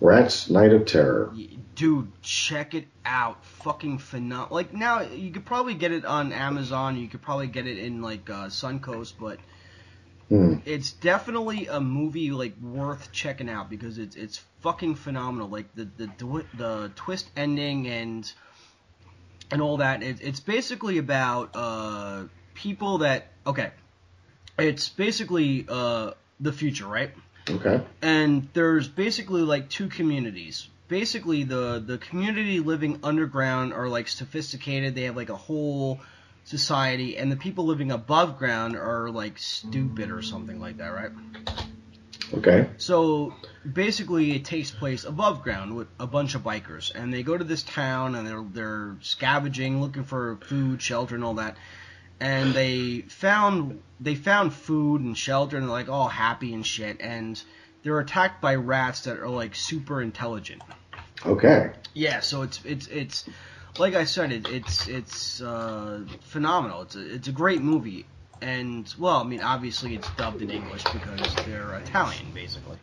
Rats 0.01 0.49
Night 0.49 0.73
of 0.73 0.87
Terror. 0.87 1.31
Dude, 1.75 2.11
check 2.23 2.73
it 2.73 2.87
out. 3.05 3.45
Fucking 3.45 3.99
phenomenal. 3.99 4.47
Like 4.49 4.73
now, 4.73 5.01
you 5.01 5.31
could 5.31 5.45
probably 5.45 5.75
get 5.75 5.91
it 5.91 6.05
on 6.05 6.33
Amazon. 6.33 6.97
You 6.97 7.07
could 7.07 7.21
probably 7.21 7.47
get 7.47 7.67
it 7.67 7.77
in 7.77 8.01
like 8.01 8.27
uh, 8.31 8.47
Suncoast, 8.47 9.13
but 9.19 9.39
Hmm. 10.29 10.55
it's 10.65 10.91
definitely 10.91 11.67
a 11.67 11.79
movie 11.79 12.31
like 12.31 12.53
worth 12.61 13.13
checking 13.13 13.47
out 13.47 13.69
because 13.69 13.97
it's 13.97 14.15
it's 14.17 14.41
fucking 14.59 14.95
phenomenal. 14.95 15.47
Like 15.47 15.73
the 15.73 15.85
the 15.85 16.09
the, 16.17 16.45
the 16.57 16.91
twist 16.95 17.29
ending 17.37 17.87
and 17.87 18.29
and 19.51 19.61
all 19.61 19.77
that. 19.77 20.03
It, 20.03 20.17
it's 20.21 20.39
basically 20.39 20.97
about 20.97 21.51
uh, 21.53 22.23
people 22.53 22.99
that 22.99 23.27
okay. 23.45 23.71
It's 24.57 24.89
basically 24.89 25.65
uh, 25.69 26.11
the 26.39 26.51
future, 26.51 26.87
right? 26.87 27.11
Okay. 27.49 27.81
and 28.01 28.49
there's 28.53 28.89
basically 28.89 29.41
like 29.41 29.69
two 29.69 29.87
communities. 29.87 30.67
Basically, 30.89 31.43
the 31.43 31.81
the 31.85 31.97
community 31.97 32.59
living 32.59 32.99
underground 33.03 33.73
are 33.73 33.87
like 33.87 34.07
sophisticated. 34.07 34.95
They 34.95 35.03
have 35.03 35.15
like 35.15 35.29
a 35.29 35.35
whole 35.35 35.99
society, 36.43 37.17
and 37.17 37.31
the 37.31 37.35
people 37.37 37.65
living 37.65 37.91
above 37.91 38.37
ground 38.37 38.75
are 38.75 39.09
like 39.09 39.37
stupid 39.37 40.11
or 40.11 40.21
something 40.21 40.59
like 40.59 40.77
that, 40.77 40.89
right? 40.89 41.11
Okay. 42.33 42.69
So 42.77 43.33
basically, 43.71 44.35
it 44.35 44.45
takes 44.45 44.71
place 44.71 45.05
above 45.05 45.43
ground 45.43 45.75
with 45.75 45.87
a 45.99 46.07
bunch 46.07 46.35
of 46.35 46.43
bikers, 46.43 46.93
and 46.93 47.13
they 47.13 47.23
go 47.23 47.37
to 47.37 47.43
this 47.43 47.63
town 47.63 48.15
and 48.15 48.27
they're 48.27 48.43
they're 48.43 48.95
scavenging, 49.01 49.81
looking 49.81 50.03
for 50.03 50.37
food, 50.41 50.81
shelter, 50.81 51.15
and 51.15 51.23
all 51.23 51.35
that. 51.35 51.57
And 52.19 52.53
they 52.53 53.01
found 53.01 53.81
they 53.99 54.15
found 54.15 54.53
food 54.53 55.01
and 55.01 55.17
shelter, 55.17 55.57
and 55.57 55.65
they're 55.65 55.71
like 55.71 55.89
all 55.89 56.07
happy 56.07 56.53
and 56.53 56.65
shit. 56.65 56.99
And 56.99 57.41
they're 57.83 57.99
attacked 57.99 58.41
by 58.41 58.55
rats 58.55 59.01
that 59.01 59.19
are 59.19 59.29
like 59.29 59.55
super 59.55 60.01
intelligent. 60.01 60.61
Okay. 61.25 61.71
Yeah, 61.93 62.19
so 62.19 62.41
it's 62.41 62.59
it's 62.65 62.87
it's 62.87 63.25
like 63.79 63.95
I 63.95 64.05
said, 64.05 64.31
it, 64.31 64.47
it's 64.49 64.87
it's 64.87 65.41
uh, 65.41 66.03
phenomenal. 66.21 66.83
It's 66.83 66.95
a 66.95 67.13
it's 67.15 67.27
a 67.27 67.31
great 67.31 67.61
movie, 67.61 68.05
and 68.41 68.93
well, 68.97 69.17
I 69.17 69.23
mean, 69.23 69.41
obviously 69.41 69.95
it's 69.95 70.09
dubbed 70.11 70.41
in 70.41 70.49
English 70.49 70.83
because 70.83 71.35
they're 71.45 71.73
Italian, 71.75 72.25
basically. 72.33 72.77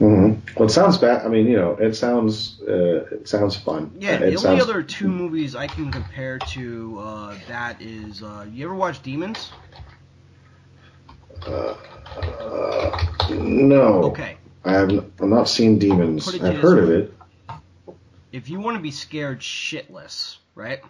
Mm-hmm. 0.00 0.58
Well, 0.58 0.68
it 0.68 0.72
sounds 0.72 0.98
bad. 0.98 1.24
I 1.24 1.28
mean, 1.28 1.46
you 1.46 1.56
know, 1.56 1.76
it 1.76 1.94
sounds 1.94 2.60
uh, 2.62 3.06
it 3.12 3.28
sounds 3.28 3.56
fun. 3.56 3.92
Yeah, 3.98 4.16
the 4.16 4.24
it 4.24 4.28
only 4.28 4.38
sounds, 4.38 4.62
other 4.62 4.82
two 4.82 5.08
movies 5.08 5.54
I 5.54 5.66
can 5.66 5.92
compare 5.92 6.38
to 6.38 6.98
uh, 6.98 7.38
that 7.48 7.80
is, 7.80 8.22
uh, 8.22 8.46
you 8.50 8.64
ever 8.64 8.74
watch 8.74 9.02
Demons? 9.02 9.52
Uh, 11.46 11.74
no. 13.30 14.04
Okay, 14.04 14.36
I 14.64 14.72
have. 14.72 14.90
I've 14.90 15.28
not 15.28 15.48
seen 15.48 15.78
Demons. 15.78 16.24
Put 16.24 16.34
it 16.36 16.38
to 16.38 16.48
I've 16.48 16.60
heard 16.60 16.78
of 16.78 16.90
it. 16.90 17.14
if 18.32 18.48
you 18.48 18.60
want 18.60 18.76
to 18.76 18.82
be 18.82 18.90
scared 18.90 19.40
shitless, 19.40 20.38
right? 20.54 20.80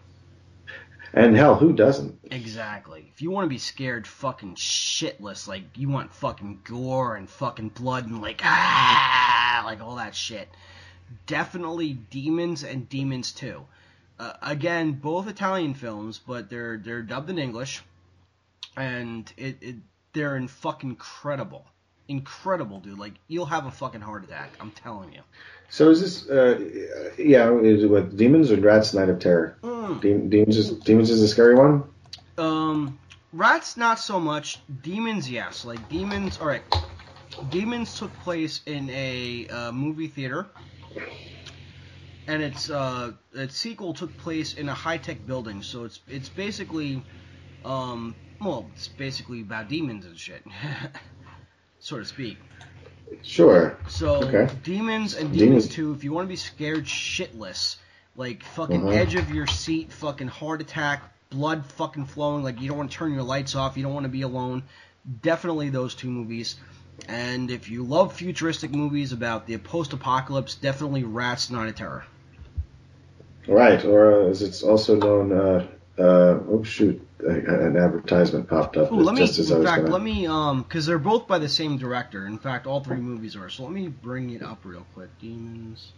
And 1.15 1.37
hell, 1.37 1.57
who 1.57 1.73
doesn't? 1.75 2.19
Exactly. 2.31 3.11
If 3.13 3.21
you 3.21 3.31
want 3.31 3.45
to 3.45 3.51
be 3.51 3.59
scared 3.59 4.07
fucking 4.07 4.55
shitless, 4.55 5.47
like 5.47 5.65
you 5.77 5.89
want 5.89 6.13
fucking 6.15 6.63
gore 6.65 7.17
and 7.17 7.29
fucking 7.29 7.71
blood 7.71 8.07
and 8.07 8.23
like 8.23 8.41
ah, 8.45 9.63
like 9.67 9.83
all 9.83 9.97
that 9.97 10.15
shit, 10.15 10.49
definitely 11.27 11.93
Demons 11.93 12.65
and 12.65 12.89
Demons 12.89 13.33
2. 13.33 13.63
Uh, 14.19 14.33
again, 14.41 14.93
both 14.93 15.29
Italian 15.29 15.75
films, 15.75 16.19
but 16.19 16.49
they're 16.49 16.79
they're 16.79 17.03
dubbed 17.03 17.29
in 17.29 17.39
English, 17.39 17.83
and 18.77 19.31
it, 19.37 19.59
it 19.61 19.77
they're 20.13 20.37
in 20.37 20.49
fucking 20.49 20.91
incredible, 20.91 21.67
incredible, 22.09 22.81
dude. 22.81 22.99
Like 22.99 23.15
you'll 23.29 23.47
have 23.47 23.67
a 23.67 23.71
fucking 23.71 24.01
heart 24.01 24.25
attack. 24.25 24.57
I'm 24.61 24.71
telling 24.71 25.13
you. 25.13 25.23
So 25.69 25.91
is 25.91 26.01
this? 26.01 26.29
Uh, 26.29 26.59
yeah, 27.19 27.51
is 27.61 27.85
it 27.85 27.91
what 27.91 28.17
Demons 28.17 28.53
or 28.53 28.57
Rats 28.57 28.95
Night 28.95 29.09
of 29.09 29.19
Terror? 29.19 29.57
Mm. 29.63 30.01
De- 30.01 30.19
Demons 30.29 30.57
is 30.59 30.71
Demons 30.71 31.11
is 31.11 31.21
the 31.21 31.29
scary 31.29 31.55
one. 31.55 31.85
Um, 32.39 32.99
rats 33.33 33.77
not 33.77 33.99
so 33.99 34.21
much. 34.21 34.61
Demons, 34.83 35.31
yes. 35.31 35.65
Like 35.65 35.89
demons. 35.89 36.39
All 36.39 36.47
right. 36.47 36.63
Demons 37.51 37.99
took 37.99 38.13
place 38.21 38.61
in 38.67 38.91
a 38.91 39.47
uh, 39.49 39.73
movie 39.73 40.09
theater, 40.09 40.47
and 42.27 42.43
its 42.43 42.71
uh, 42.71 43.13
its 43.33 43.57
sequel 43.57 43.95
took 43.95 44.17
place 44.19 44.55
in 44.55 44.69
a 44.69 44.75
high 44.75 44.99
tech 44.99 45.25
building. 45.27 45.63
So 45.63 45.85
it's 45.85 46.01
it's 46.09 46.29
basically, 46.29 47.03
um, 47.65 48.17
well, 48.41 48.71
it's 48.75 48.89
basically 48.89 49.41
about 49.41 49.69
demons 49.69 50.05
and 50.05 50.19
shit, 50.19 50.45
so 51.83 51.99
to 51.99 52.05
speak. 52.05 52.39
Sure. 53.23 53.77
So 53.89 54.23
Okay. 54.23 54.49
demons 54.63 55.15
and 55.15 55.33
Demons. 55.33 55.67
demons 55.67 55.69
two. 55.69 55.93
If 55.93 56.05
you 56.05 56.13
want 56.13 56.25
to 56.27 56.29
be 56.29 56.37
scared 56.37 56.85
shitless, 56.85 57.77
like 58.17 58.43
fucking 58.43 58.83
Mhm. 58.83 58.93
edge 58.93 59.15
of 59.17 59.31
your 59.31 59.47
seat, 59.47 59.93
fucking 59.93 60.29
heart 60.29 60.61
attack, 60.61 61.03
blood 61.31 61.67
fucking 61.67 62.07
flowing, 62.07 62.45
like 62.45 62.61
you 62.61 62.69
don't 62.69 62.79
want 62.79 62.91
to 62.91 62.97
turn 62.97 63.13
your 63.13 63.25
lights 63.25 63.55
off, 63.55 63.77
you 63.77 63.83
don't 63.83 63.95
want 63.95 64.05
to 64.05 64.11
be 64.11 64.23
alone. 64.23 64.63
Definitely 65.23 65.71
those 65.71 65.95
two 65.95 66.11
movies. 66.11 66.57
And 67.09 67.51
if 67.51 67.69
you 67.69 67.83
love 67.83 68.13
futuristic 68.13 68.71
movies 68.71 69.13
about 69.13 69.47
the 69.47 69.59
post-apocalypse, 69.59 70.55
definitely 70.55 71.03
Rats 71.03 71.51
Night 71.51 71.69
of 71.69 71.75
Terror. 71.75 72.05
Right, 73.49 73.85
or 73.85 74.23
uh, 74.23 74.29
as 74.29 74.43
it's 74.43 74.63
also 74.63 74.95
known. 74.95 75.33
Uh, 75.33 75.67
uh, 76.03 76.41
oh 76.49 76.63
shoot, 76.65 77.01
an 77.21 77.77
advertisement 77.77 78.49
popped 78.49 78.77
up 78.77 78.91
Ooh, 78.91 78.97
let 78.97 79.15
me, 79.15 79.21
just 79.21 79.39
as 79.39 79.53
I 79.53 79.57
in 79.57 79.61
was 79.63 79.71
fact, 79.71 79.83
gonna. 79.83 79.93
let 79.93 80.03
me, 80.03 80.27
um, 80.27 80.63
because 80.63 80.87
they're 80.87 80.99
both 80.99 81.29
by 81.29 81.39
the 81.39 81.49
same 81.49 81.79
director. 81.79 82.27
In 82.27 82.39
fact, 82.39 82.67
all 82.67 82.81
three 82.83 82.97
movies 82.97 83.37
are. 83.37 83.49
So 83.49 83.63
let 83.65 83.73
me 83.73 83.89
bring 83.89 84.31
it 84.31 84.43
up 84.43 84.61
real 84.65 84.87
quick. 84.95 85.11
Demons. 85.21 85.93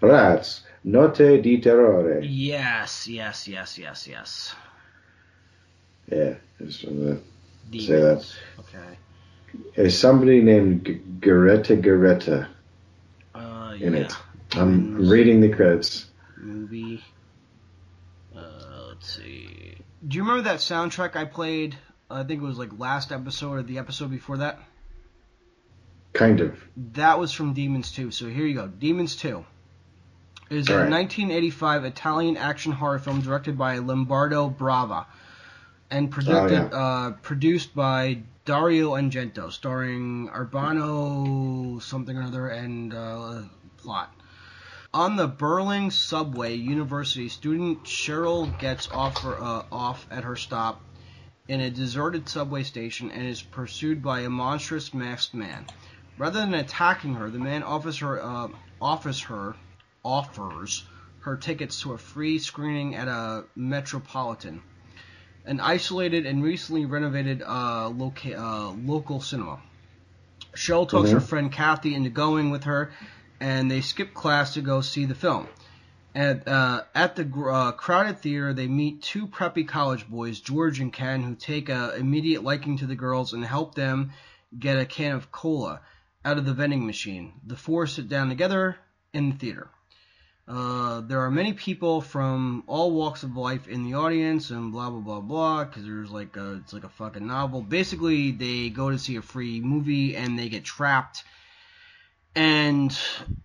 Rats, 0.00 0.62
Notte 0.84 1.40
di 1.42 1.60
Terrore. 1.60 2.20
Yes, 2.22 3.08
yes, 3.08 3.48
yes, 3.48 3.78
yes, 3.78 4.06
yes. 4.08 4.54
Yeah, 6.10 6.34
just 6.60 6.82
Demons. 6.82 7.20
Say 7.78 8.00
that. 8.00 8.32
Okay. 8.60 8.98
Is 9.76 9.98
somebody 9.98 10.40
named 10.42 10.86
G- 10.86 11.00
Greta 11.20 11.76
Greta 11.76 12.48
Uh, 13.34 13.74
in 13.80 13.94
yeah. 13.94 14.00
it? 14.00 14.16
I'm 14.54 15.08
reading 15.08 15.40
the 15.40 15.48
credits. 15.48 16.06
movie. 16.36 17.02
Let's 19.02 19.16
see. 19.16 19.74
Do 20.06 20.16
you 20.16 20.22
remember 20.22 20.44
that 20.44 20.60
soundtrack 20.60 21.16
I 21.16 21.24
played? 21.24 21.76
I 22.08 22.22
think 22.22 22.40
it 22.40 22.44
was 22.44 22.56
like 22.56 22.78
last 22.78 23.10
episode 23.10 23.52
or 23.52 23.62
the 23.64 23.78
episode 23.78 24.12
before 24.12 24.36
that. 24.38 24.60
Kind 26.12 26.40
of. 26.40 26.62
That 26.92 27.18
was 27.18 27.32
from 27.32 27.52
Demons 27.52 27.90
2. 27.90 28.12
So 28.12 28.28
here 28.28 28.46
you 28.46 28.54
go. 28.54 28.68
Demons 28.68 29.16
2 29.16 29.44
is 30.50 30.68
a 30.68 30.72
All 30.72 30.78
right. 30.82 30.90
1985 30.90 31.84
Italian 31.84 32.36
action 32.36 32.70
horror 32.70 33.00
film 33.00 33.22
directed 33.22 33.58
by 33.58 33.78
Lamberto 33.78 34.56
Bava 34.56 35.06
and 35.90 36.08
produced, 36.08 36.52
Oh, 36.52 36.76
uh, 36.76 37.10
produced 37.22 37.74
by 37.74 38.22
Dario 38.44 38.92
Argento, 38.92 39.50
starring 39.50 40.28
Urbano 40.28 41.82
something 41.82 42.16
or 42.16 42.22
other 42.22 42.46
and 42.48 42.94
uh, 42.94 43.42
plot. 43.78 44.14
On 44.94 45.16
the 45.16 45.26
Berlin 45.26 45.90
subway, 45.90 46.54
university 46.54 47.30
student 47.30 47.84
Cheryl 47.84 48.56
gets 48.58 48.90
off, 48.92 49.22
her, 49.22 49.42
uh, 49.42 49.62
off 49.72 50.06
at 50.10 50.24
her 50.24 50.36
stop 50.36 50.82
in 51.48 51.60
a 51.60 51.70
deserted 51.70 52.28
subway 52.28 52.62
station 52.62 53.10
and 53.10 53.26
is 53.26 53.40
pursued 53.40 54.02
by 54.02 54.20
a 54.20 54.28
monstrous 54.28 54.92
masked 54.92 55.32
man. 55.32 55.64
Rather 56.18 56.40
than 56.40 56.52
attacking 56.52 57.14
her, 57.14 57.30
the 57.30 57.38
man 57.38 57.62
offers 57.62 57.98
her 57.98 58.22
uh, 58.22 58.48
offers 58.82 59.22
her 59.22 59.56
offers 60.04 60.84
her 61.20 61.36
tickets 61.38 61.80
to 61.80 61.94
a 61.94 61.98
free 61.98 62.38
screening 62.38 62.94
at 62.94 63.08
a 63.08 63.44
Metropolitan, 63.56 64.62
an 65.46 65.58
isolated 65.60 66.26
and 66.26 66.42
recently 66.44 66.84
renovated 66.84 67.42
uh, 67.42 67.88
loca- 67.88 68.38
uh, 68.38 68.70
local 68.72 69.22
cinema. 69.22 69.58
Cheryl 70.54 70.86
talks 70.86 71.10
her 71.12 71.18
Mhm. 71.20 71.28
friend 71.28 71.52
Kathy 71.52 71.94
into 71.94 72.10
going 72.10 72.50
with 72.50 72.64
her, 72.64 72.92
and 73.42 73.68
they 73.68 73.80
skip 73.80 74.14
class 74.14 74.54
to 74.54 74.60
go 74.60 74.80
see 74.80 75.04
the 75.04 75.16
film. 75.16 75.48
At, 76.14 76.46
uh, 76.46 76.82
at 76.94 77.16
the 77.16 77.24
uh, 77.24 77.72
crowded 77.72 78.20
theater, 78.20 78.54
they 78.54 78.68
meet 78.68 79.02
two 79.02 79.26
preppy 79.26 79.66
college 79.66 80.08
boys, 80.08 80.38
George 80.38 80.78
and 80.78 80.92
Ken, 80.92 81.22
who 81.22 81.34
take 81.34 81.68
a 81.68 81.96
immediate 81.96 82.44
liking 82.44 82.78
to 82.78 82.86
the 82.86 82.94
girls 82.94 83.32
and 83.32 83.44
help 83.44 83.74
them 83.74 84.12
get 84.56 84.78
a 84.78 84.86
can 84.86 85.16
of 85.16 85.32
cola 85.32 85.80
out 86.24 86.38
of 86.38 86.46
the 86.46 86.54
vending 86.54 86.86
machine. 86.86 87.32
The 87.44 87.56
four 87.56 87.88
sit 87.88 88.08
down 88.08 88.28
together 88.28 88.76
in 89.12 89.30
the 89.30 89.36
theater. 89.36 89.70
Uh, 90.46 91.00
there 91.00 91.20
are 91.20 91.30
many 91.30 91.52
people 91.52 92.00
from 92.00 92.62
all 92.68 92.92
walks 92.92 93.24
of 93.24 93.36
life 93.36 93.66
in 93.66 93.82
the 93.82 93.94
audience, 93.94 94.50
and 94.50 94.70
blah 94.70 94.90
blah 94.90 95.00
blah 95.00 95.20
blah. 95.20 95.64
Because 95.64 95.84
there's 95.84 96.10
like 96.10 96.36
a, 96.36 96.54
it's 96.54 96.72
like 96.72 96.84
a 96.84 96.88
fucking 96.90 97.26
novel. 97.26 97.62
Basically, 97.62 98.30
they 98.30 98.68
go 98.68 98.90
to 98.90 98.98
see 98.98 99.16
a 99.16 99.22
free 99.22 99.60
movie 99.60 100.14
and 100.14 100.38
they 100.38 100.48
get 100.48 100.64
trapped. 100.64 101.24
And 102.34 102.96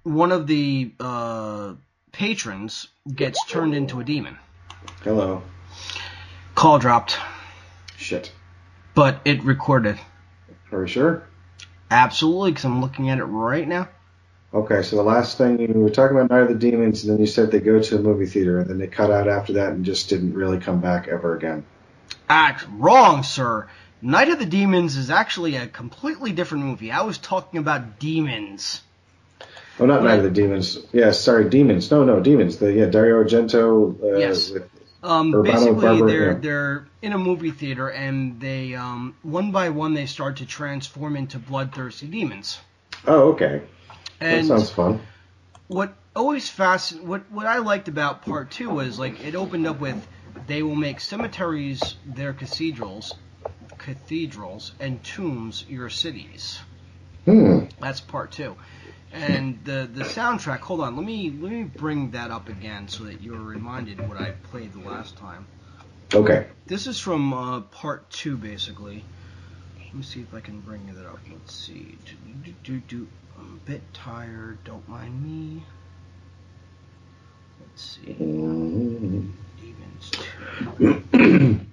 one 0.04 0.32
of 0.32 0.48
the 0.48 0.92
uh, 1.00 1.74
patrons 2.12 2.88
gets 3.14 3.46
turned 3.46 3.76
into 3.76 4.00
a 4.00 4.04
demon. 4.04 4.38
Hello. 5.04 5.44
Call 6.56 6.80
dropped, 6.80 7.18
Shit. 7.98 8.32
but 8.96 9.22
it 9.26 9.44
recorded. 9.44 10.00
Are 10.72 10.82
you 10.82 10.88
sure? 10.88 11.24
Absolutely, 11.92 12.52
because 12.52 12.66
I'm 12.66 12.82
looking 12.82 13.10
at 13.10 13.20
it 13.20 13.26
right 13.26 13.68
now. 13.68 13.90
Okay, 14.54 14.82
so 14.82 14.96
the 14.96 15.04
last 15.04 15.38
thing 15.38 15.60
you 15.60 15.68
were 15.68 15.90
talking 15.90 16.18
about 16.18 16.30
Night 16.32 16.44
of 16.44 16.48
the 16.48 16.56
Demons, 16.56 17.04
and 17.04 17.14
then 17.14 17.20
you 17.20 17.28
said 17.28 17.52
they 17.52 17.60
go 17.60 17.80
to 17.82 17.96
a 17.98 18.00
movie 18.00 18.26
theater, 18.26 18.60
and 18.60 18.70
then 18.70 18.78
they 18.78 18.88
cut 18.88 19.12
out 19.12 19.28
after 19.28 19.54
that 19.54 19.74
and 19.74 19.86
just 19.86 20.10
didn't 20.10 20.34
really 20.34 20.58
come 20.58 20.80
back 20.82 21.08
ever 21.08 21.36
again. 21.36 21.66
Act 22.30 22.66
wrong, 22.72 23.24
sir. 23.24 23.68
Night 24.02 24.30
of 24.30 24.40
the 24.40 24.46
Demons 24.46 24.96
is 24.96 25.10
actually 25.10 25.56
a 25.56 25.68
completely 25.68 26.32
different 26.32 26.66
movie. 26.66 26.92
I 26.92 27.02
was 27.02 27.18
talking 27.18 27.60
about 27.60 28.00
demons. 28.00 28.82
Oh, 29.80 29.86
not. 29.86 30.04
Night 30.04 30.18
of 30.20 30.24
the 30.24 30.32
Demons. 30.32 30.80
Yeah, 30.92 31.12
sorry, 31.12 31.50
Demons. 31.50 31.92
No, 31.92 32.04
no, 32.04 32.20
Demons. 32.20 32.58
The 32.58 32.74
yeah, 32.74 32.86
Dario 32.88 33.24
Argento. 33.24 33.96
Uh, 34.02 34.18
Yes. 34.18 34.52
Um, 35.04 35.32
Urbano 35.32 35.44
basically, 35.44 35.82
Barber, 35.82 36.08
they're 36.08 36.32
yeah. 36.32 36.38
they're 36.40 36.88
in 37.04 37.14
a 37.14 37.18
movie 37.20 37.52
theater, 37.52 37.88
and 37.90 38.42
they 38.42 38.74
um, 38.74 39.16
one 39.22 39.52
by 39.52 39.70
one 39.70 39.94
they 39.94 40.08
start 40.08 40.38
to 40.38 40.46
transform 40.48 41.16
into 41.16 41.38
bloodthirsty 41.38 42.08
demons. 42.08 42.60
oh, 43.06 43.34
okay. 43.34 43.62
That 44.20 44.40
And 44.40 44.48
sounds 44.48 44.72
fun. 44.72 45.02
what 45.68 45.94
always 46.16 46.50
fasc 46.50 47.00
what 47.04 47.32
what 47.32 47.46
I 47.46 47.60
liked 47.60 47.88
about 47.88 48.24
part 48.24 48.50
two 48.50 48.72
was 48.72 48.98
like 48.98 49.24
it 49.24 49.36
opened 49.36 49.68
up 49.68 49.80
with 49.80 50.06
they 50.48 50.64
will 50.64 50.76
make 50.76 51.00
cemeteries 51.00 51.96
their 52.04 52.34
cathedrals, 52.34 53.14
cathedrals 53.88 54.74
and 54.82 55.02
tombs 55.02 55.64
your 55.70 55.90
cities. 55.90 56.60
Hmm. 57.24 57.66
That's 57.80 58.02
part 58.02 58.34
two. 58.34 58.58
And 59.14 59.64
the 59.64 59.90
the 59.92 60.04
soundtrack. 60.04 60.60
Hold 60.60 60.82
on, 60.82 60.98
let 60.98 61.06
me 61.06 61.32
let 61.32 61.52
me 61.52 61.64
bring 61.64 62.12
that 62.12 62.30
up 62.30 62.50
again 62.50 62.90
so 62.90 63.06
that 63.06 63.22
you're 63.22 63.40
reminded 63.40 64.06
what 64.08 64.20
I 64.20 64.32
played 64.52 64.74
the 64.74 64.80
last 64.80 65.16
time. 65.16 65.48
Okay. 66.14 66.48
This 66.66 66.88
is 66.88 67.00
from 67.00 67.34
uh, 67.34 67.62
part 67.62 68.10
two, 68.10 68.36
basically. 68.36 69.06
Let 69.86 69.96
me 69.96 70.04
see 70.04 70.20
if 70.20 70.34
I 70.34 70.42
can 70.42 70.60
bring 70.60 70.86
that 70.94 71.06
up. 71.06 71.20
Let's 71.32 71.56
see. 71.56 71.98
Do, 72.06 72.16
do, 72.44 72.54
do, 72.64 72.80
do. 72.80 73.08
I'm 73.40 73.62
a 73.66 73.70
bit 73.70 73.82
tired. 73.94 74.62
Don't 74.66 74.88
mind 74.90 75.24
me. 75.24 75.64
Let's 77.62 78.00
see. 78.04 78.14
Mm. 78.20 79.32
Demons 80.78 81.58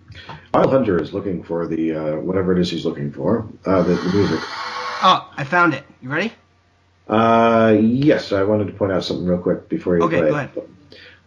2. 0.54 0.58
Wild 0.60 0.72
Hunter 0.72 1.02
is 1.02 1.12
looking 1.12 1.42
for 1.42 1.66
the 1.66 1.92
uh, 1.94 2.16
whatever 2.20 2.52
it 2.52 2.60
is 2.60 2.70
he's 2.70 2.84
looking 2.84 3.12
for. 3.12 3.46
Uh, 3.66 3.82
the, 3.82 3.94
the 3.94 4.12
music. 4.12 4.40
Oh, 5.02 5.30
I 5.36 5.44
found 5.44 5.74
it. 5.74 5.84
You 6.00 6.08
ready? 6.10 6.32
Uh, 7.08 7.76
yes, 7.80 8.32
I 8.32 8.44
wanted 8.44 8.68
to 8.68 8.72
point 8.72 8.92
out 8.92 9.04
something 9.04 9.26
real 9.26 9.38
quick 9.38 9.68
before 9.68 9.96
you 9.98 10.04
Okay, 10.04 10.20
play. 10.20 10.30
go 10.30 10.36
ahead. 10.36 10.50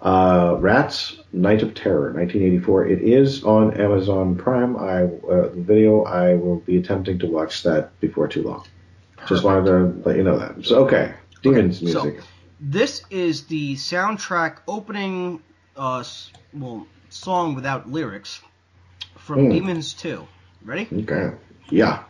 Uh, 0.01 0.55
Rats, 0.59 1.17
Night 1.33 1.61
of 1.63 1.73
Terror, 1.73 2.13
1984. 2.13 2.87
It 2.87 3.01
is 3.01 3.43
on 3.43 3.73
Amazon 3.79 4.35
Prime. 4.35 4.77
I 4.77 5.03
uh, 5.03 5.49
the 5.49 5.53
video. 5.55 6.03
I 6.03 6.35
will 6.35 6.57
be 6.59 6.77
attempting 6.77 7.19
to 7.19 7.27
watch 7.27 7.63
that 7.63 7.99
before 7.99 8.27
too 8.27 8.43
long. 8.43 8.65
Just 9.27 9.43
wanted 9.43 9.65
to 9.65 10.07
let 10.07 10.15
you 10.17 10.23
know 10.23 10.37
that. 10.39 10.63
So 10.65 10.85
okay, 10.85 11.13
Demons 11.43 11.79
so- 11.79 11.85
music. 11.85 12.21
So 12.21 12.27
This 12.59 13.03
is 13.11 13.45
the 13.45 13.75
soundtrack 13.75 14.59
opening, 14.67 15.41
uh, 15.75 16.03
well, 16.53 16.87
song 17.09 17.53
without 17.55 17.89
lyrics 17.91 18.41
from 19.27 19.45
Hmm. 19.45 19.49
Demons 19.51 19.93
2. 19.93 20.25
Ready? 20.63 20.87
Okay. 21.03 21.35
Yeah. 21.69 22.03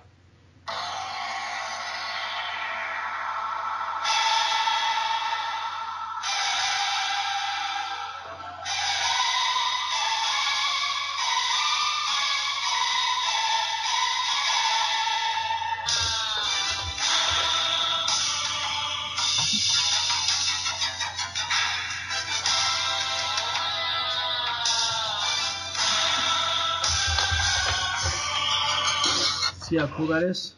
Cool 29.98 30.08
that 30.08 30.24
is? 30.24 30.54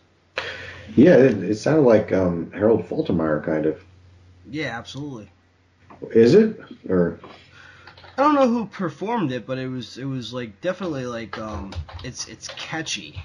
Yeah, 0.95 1.15
it, 1.15 1.41
it 1.43 1.55
sounded 1.55 1.83
like 1.83 2.11
um, 2.11 2.51
Harold 2.51 2.87
Faltermeyer, 2.89 3.43
kind 3.45 3.65
of. 3.65 3.81
Yeah, 4.51 4.77
absolutely. 4.77 5.29
Is 6.11 6.35
it? 6.35 6.59
Or 6.89 7.19
I 8.17 8.23
don't 8.23 8.35
know 8.35 8.49
who 8.49 8.65
performed 8.65 9.31
it, 9.31 9.47
but 9.47 9.57
it 9.57 9.69
was 9.69 9.97
it 9.97 10.05
was 10.05 10.33
like 10.33 10.59
definitely 10.59 11.05
like 11.05 11.37
um 11.37 11.73
it's 12.03 12.27
it's 12.27 12.49
catchy. 12.49 13.23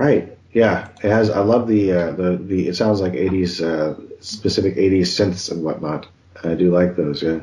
right? 0.00 0.36
Yeah, 0.52 0.88
it 1.04 1.10
has. 1.10 1.30
I 1.30 1.40
love 1.40 1.68
the 1.68 1.92
uh, 1.92 2.12
the 2.12 2.36
the. 2.36 2.68
It 2.68 2.74
sounds 2.74 3.00
like 3.00 3.12
'80s 3.12 3.60
uh, 3.62 3.94
specific 4.20 4.76
'80s 4.76 5.08
synths 5.08 5.50
and 5.52 5.62
whatnot. 5.62 6.08
I 6.42 6.54
do 6.54 6.72
like 6.72 6.96
those. 6.96 7.22
Yeah. 7.22 7.40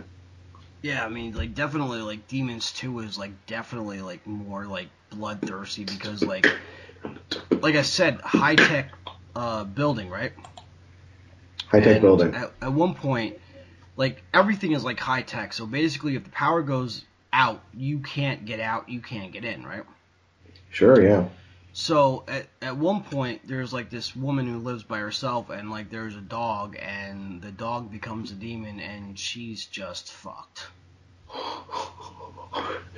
Yeah, 0.82 1.06
I 1.06 1.10
mean 1.10 1.34
like 1.34 1.54
definitely 1.54 2.00
like 2.02 2.28
Demons 2.28 2.72
2 2.74 3.00
is 3.00 3.18
like 3.18 3.46
definitely 3.46 4.02
like 4.02 4.26
more 4.28 4.66
like 4.66 4.90
bloodthirsty 5.10 5.84
because 5.86 6.26
like 6.26 6.46
like 7.52 7.76
I 7.76 7.82
said, 7.82 8.22
high 8.22 8.56
tech 8.56 8.92
uh 9.36 9.64
building, 9.64 10.10
right? 10.10 10.34
High 11.68 11.82
tech 11.82 12.02
building. 12.02 12.34
At, 12.34 12.52
at 12.62 12.74
one 12.74 12.94
point, 12.96 13.38
like 13.96 14.24
everything 14.34 14.72
is 14.72 14.84
like 14.84 15.00
high 15.00 15.22
tech. 15.24 15.54
So 15.54 15.66
basically, 15.66 16.16
if 16.16 16.24
the 16.24 16.30
power 16.30 16.62
goes 16.62 17.04
out, 17.34 17.62
you 17.74 18.00
can't 18.00 18.46
get 18.46 18.60
out, 18.60 18.90
you 18.90 19.02
can't 19.02 19.32
get 19.32 19.44
in, 19.44 19.66
right? 19.66 19.84
Sure. 20.70 21.02
Yeah. 21.02 21.26
So 21.74 22.24
at, 22.28 22.48
at 22.62 22.78
one 22.78 23.04
point, 23.04 23.42
there's 23.48 23.72
like 23.72 23.90
this 23.90 24.16
woman 24.16 24.48
who 24.48 24.58
lives 24.58 24.84
by 24.84 24.98
herself, 25.00 25.50
and 25.50 25.70
like 25.70 25.90
there's 25.92 26.16
a 26.16 26.22
dog, 26.22 26.76
and 26.82 27.42
the 27.42 27.52
dog 27.52 27.92
becomes 27.92 28.32
a 28.32 28.36
demon, 28.36 28.80
and 28.80 29.18
she's 29.18 29.66
just 29.66 30.12
fucked. 30.12 30.68
Well, 31.30 31.64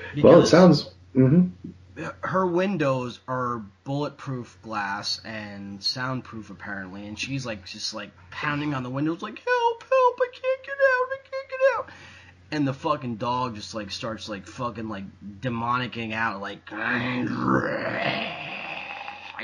it 0.08 0.16
Because 0.16 0.50
sounds. 0.50 0.90
hmm 1.14 1.48
her 2.22 2.46
windows 2.46 3.20
are 3.28 3.64
bulletproof 3.84 4.58
glass 4.62 5.20
and 5.26 5.84
soundproof 5.84 6.50
apparently, 6.50 7.08
and 7.08 7.18
she's 7.18 7.46
like 7.46 7.66
just 7.66 7.94
like 7.94 8.12
pounding 8.32 8.74
on 8.74 8.84
the 8.84 8.90
windows, 8.90 9.22
like 9.22 9.38
help, 9.40 9.84
help, 9.84 10.20
I 10.22 10.30
can't 10.32 10.64
get 10.64 10.74
out, 10.74 11.08
I 11.12 11.18
can't 11.24 11.50
get 11.50 11.60
out. 11.78 11.90
And 12.52 12.68
the 12.68 12.74
fucking 12.74 13.18
dog 13.18 13.56
just 13.56 13.76
like 13.76 13.92
starts 13.92 14.28
like 14.30 14.48
fucking 14.48 14.90
like 14.90 15.04
demonicking 15.42 16.14
out, 16.14 16.42
like 16.42 16.70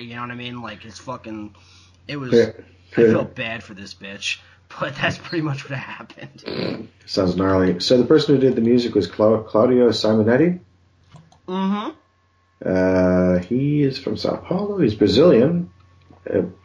you 0.02 0.16
know 0.16 0.22
what 0.22 0.32
I 0.32 0.36
mean? 0.36 0.62
Like 0.62 0.86
it's 0.86 1.00
fucking. 1.00 1.56
It 2.08 2.18
was. 2.18 2.34
Yeah. 2.34 2.52
I 2.98 3.12
felt 3.12 3.36
bad 3.36 3.62
for 3.62 3.74
this 3.74 3.94
bitch, 3.94 4.40
but 4.80 4.96
that's 5.02 5.18
pretty 5.18 5.42
much 5.42 5.70
what 5.70 5.78
happened. 5.78 6.88
Sounds 7.06 7.36
gnarly. 7.36 7.80
So 7.80 7.98
the 7.98 8.06
person 8.06 8.36
who 8.36 8.42
did 8.42 8.56
the 8.56 8.62
music 8.62 8.96
was 8.96 9.08
Cla- 9.08 9.44
Claudio 9.44 9.90
Simonetti. 9.90 10.60
Mm-hmm. 11.48 11.90
Uh, 12.64 13.40
he 13.40 13.84
is 13.84 13.98
from 13.98 14.18
Sao 14.18 14.38
Paulo. 14.38 14.78
He's 14.78 14.96
Brazilian, 14.96 15.70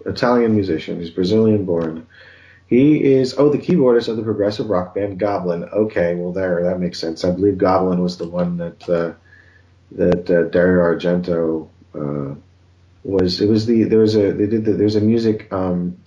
Italian 0.07 0.55
musician. 0.55 1.01
He's 1.01 1.11
Brazilian 1.11 1.65
born. 1.65 2.07
He 2.67 3.03
is 3.03 3.35
oh 3.37 3.49
the 3.49 3.59
keyboardist 3.59 4.09
of 4.09 4.17
the 4.17 4.23
progressive 4.23 4.71
rock 4.71 4.95
band 4.95 5.19
Goblin. 5.19 5.65
Okay, 5.65 6.15
well 6.15 6.33
there 6.33 6.63
that 6.65 6.79
makes 6.79 7.01
sense. 7.01 7.25
I 7.25 7.33
believe 7.33 7.59
Goblin 7.59 8.01
was 8.01 8.17
the 8.17 8.29
one 8.29 8.59
that 8.59 8.89
uh, 8.89 9.15
that 9.93 10.31
uh, 10.31 10.45
Dario 10.51 10.83
Argento 10.83 11.69
uh, 11.95 12.37
was. 13.03 13.41
It 13.41 13.49
was 13.49 13.67
the 13.67 13.85
there 13.85 13.99
was 13.99 14.15
a 14.15 14.33
they 14.33 14.47
did 14.47 14.65
the, 14.65 14.75
there's 14.75 14.95
a 14.95 15.01
music. 15.01 15.53
Um, 15.53 15.99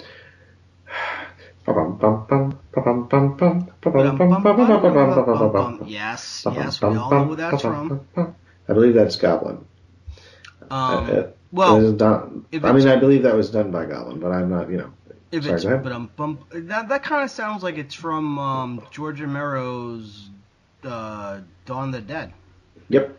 Yes, 5.85 6.45
yes, 6.49 6.81
we 6.81 6.95
all 6.95 7.11
know 7.11 7.23
where 7.27 7.35
that's 7.35 7.61
from. 7.61 8.05
I 8.15 8.73
believe 8.73 8.93
that's 8.93 9.17
Goblin. 9.17 9.65
Um, 10.73 11.05
Uh, 11.09 11.23
well, 11.51 11.77
it 11.77 11.99
was 11.99 12.01
I 12.63 12.71
mean, 12.71 12.87
I 12.87 12.95
believe 12.95 13.23
that 13.23 13.35
was 13.35 13.51
done 13.51 13.69
by 13.69 13.85
Goblin, 13.85 14.19
but 14.19 14.31
I'm 14.31 14.49
not, 14.49 14.71
you 14.71 14.77
know. 14.77 14.91
If 15.31 15.43
Sorry, 15.43 15.55
it's 15.55 15.65
but 15.65 15.91
um, 15.91 16.09
bum, 16.15 16.39
that 16.51 16.89
that 16.89 17.03
kind 17.03 17.23
of 17.23 17.31
sounds 17.31 17.63
like 17.63 17.77
it's 17.77 17.95
from 17.95 18.37
um, 18.39 18.81
George 18.91 19.19
Romero's 19.19 20.29
uh, 20.83 21.39
Dawn 21.65 21.89
of 21.89 21.93
the 21.93 22.01
Dead. 22.01 22.33
Yep. 22.89 23.17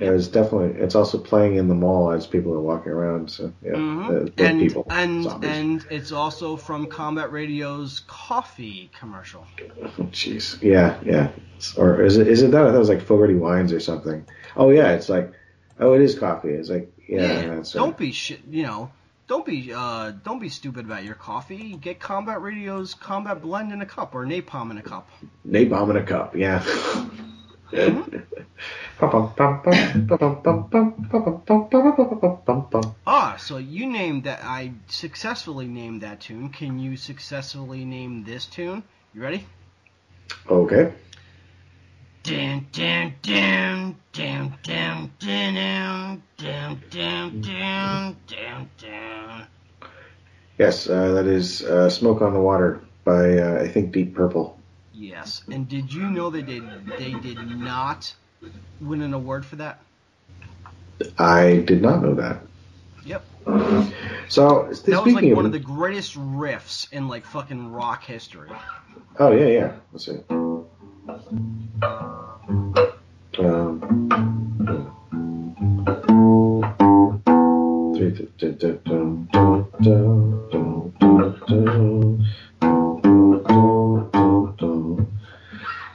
Yeah, 0.00 0.10
it's 0.10 0.26
definitely. 0.26 0.80
It's 0.80 0.96
also 0.96 1.18
playing 1.18 1.56
in 1.56 1.68
the 1.68 1.74
mall 1.74 2.10
as 2.10 2.26
people 2.26 2.52
are 2.54 2.60
walking 2.60 2.90
around. 2.90 3.30
So 3.30 3.52
yeah, 3.62 3.72
Mhm. 3.72 4.06
uh, 4.08 4.28
dead 4.36 4.50
and 4.50 4.60
people, 4.60 4.86
and 4.90 5.22
zombies. 5.22 5.50
and 5.50 5.86
it's 5.90 6.10
also 6.10 6.56
from 6.56 6.86
Combat 6.86 7.30
Radio's 7.30 8.02
coffee 8.08 8.90
commercial. 8.98 9.46
Oh, 9.82 10.04
Jeez. 10.10 10.60
Yeah, 10.62 10.98
yeah. 11.04 11.28
Or 11.76 12.02
is 12.02 12.16
it? 12.16 12.26
Is 12.26 12.42
it 12.42 12.50
that? 12.50 12.62
I 12.62 12.66
thought 12.66 12.74
it 12.74 12.78
was 12.78 12.88
like 12.88 13.02
Fogarty 13.02 13.34
Wines 13.34 13.72
or 13.72 13.78
something. 13.80 14.24
Oh 14.56 14.70
yeah, 14.70 14.92
it's 14.92 15.08
like. 15.08 15.32
Oh, 15.82 15.94
it 15.94 16.00
is 16.00 16.16
coffee. 16.16 16.50
It's 16.50 16.70
like 16.70 16.92
yeah. 17.08 17.56
that's 17.56 17.72
don't 17.72 17.90
right. 17.90 17.98
be 17.98 18.12
shit. 18.12 18.40
You 18.48 18.62
know, 18.62 18.90
don't 19.26 19.44
be 19.44 19.72
uh, 19.74 20.12
don't 20.24 20.38
be 20.38 20.48
stupid 20.48 20.86
about 20.86 21.02
your 21.02 21.16
coffee. 21.16 21.74
Get 21.74 21.98
Combat 21.98 22.40
Radio's 22.40 22.94
Combat 22.94 23.42
Blend 23.42 23.72
in 23.72 23.82
a 23.82 23.86
cup 23.86 24.14
or 24.14 24.24
Napalm 24.24 24.70
in 24.70 24.78
a 24.78 24.82
cup. 24.82 25.08
Napalm 25.46 25.90
in 25.90 25.96
a 25.96 26.04
cup. 26.04 26.36
Yeah. 26.36 26.64
Ah, 33.06 33.36
so 33.38 33.56
you 33.56 33.86
named 33.86 34.24
that. 34.24 34.40
I 34.44 34.72
successfully 34.88 35.66
named 35.66 36.02
that 36.02 36.20
tune. 36.20 36.50
Can 36.50 36.78
you 36.78 36.96
successfully 36.96 37.84
name 37.84 38.24
this 38.24 38.46
tune? 38.46 38.82
You 39.14 39.22
ready? 39.22 39.46
okay. 40.48 40.92
Dun, 42.22 42.66
dun, 42.70 43.14
dun, 43.20 43.96
dun, 44.12 44.54
dun, 44.62 45.10
dun, 45.18 46.22
dun, 46.36 46.82
dun, 46.88 47.40
dun, 47.40 48.16
dun, 48.28 48.70
dun. 48.78 49.46
Yes, 50.56 50.88
uh, 50.88 51.14
that 51.14 51.26
is 51.26 51.62
uh, 51.62 51.90
"Smoke 51.90 52.22
on 52.22 52.32
the 52.32 52.38
Water" 52.38 52.80
by 53.04 53.38
uh, 53.38 53.62
I 53.62 53.66
think 53.66 53.90
Deep 53.90 54.14
Purple. 54.14 54.56
Yes, 54.94 55.42
and 55.50 55.68
did 55.68 55.92
you 55.92 56.08
know 56.08 56.30
they 56.30 56.42
did 56.42 56.62
they 56.96 57.12
did 57.14 57.44
not 57.44 58.14
win 58.80 59.02
an 59.02 59.14
award 59.14 59.44
for 59.44 59.56
that? 59.56 59.82
I 61.18 61.64
did 61.66 61.82
not 61.82 62.02
know 62.02 62.14
that. 62.14 62.42
Yep. 63.04 63.24
So 64.28 64.68
that 64.68 64.76
speaking 64.76 65.04
was 65.04 65.14
like 65.14 65.24
of 65.24 65.36
one 65.36 65.46
of 65.46 65.52
the 65.52 65.58
greatest 65.58 66.14
riffs 66.14 66.92
in 66.92 67.08
like 67.08 67.26
fucking 67.26 67.72
rock 67.72 68.04
history. 68.04 68.50
Oh 69.18 69.32
yeah, 69.32 69.46
yeah. 69.46 69.72
Let's 69.92 70.06
see. 70.06 70.20
Um, 73.38 74.08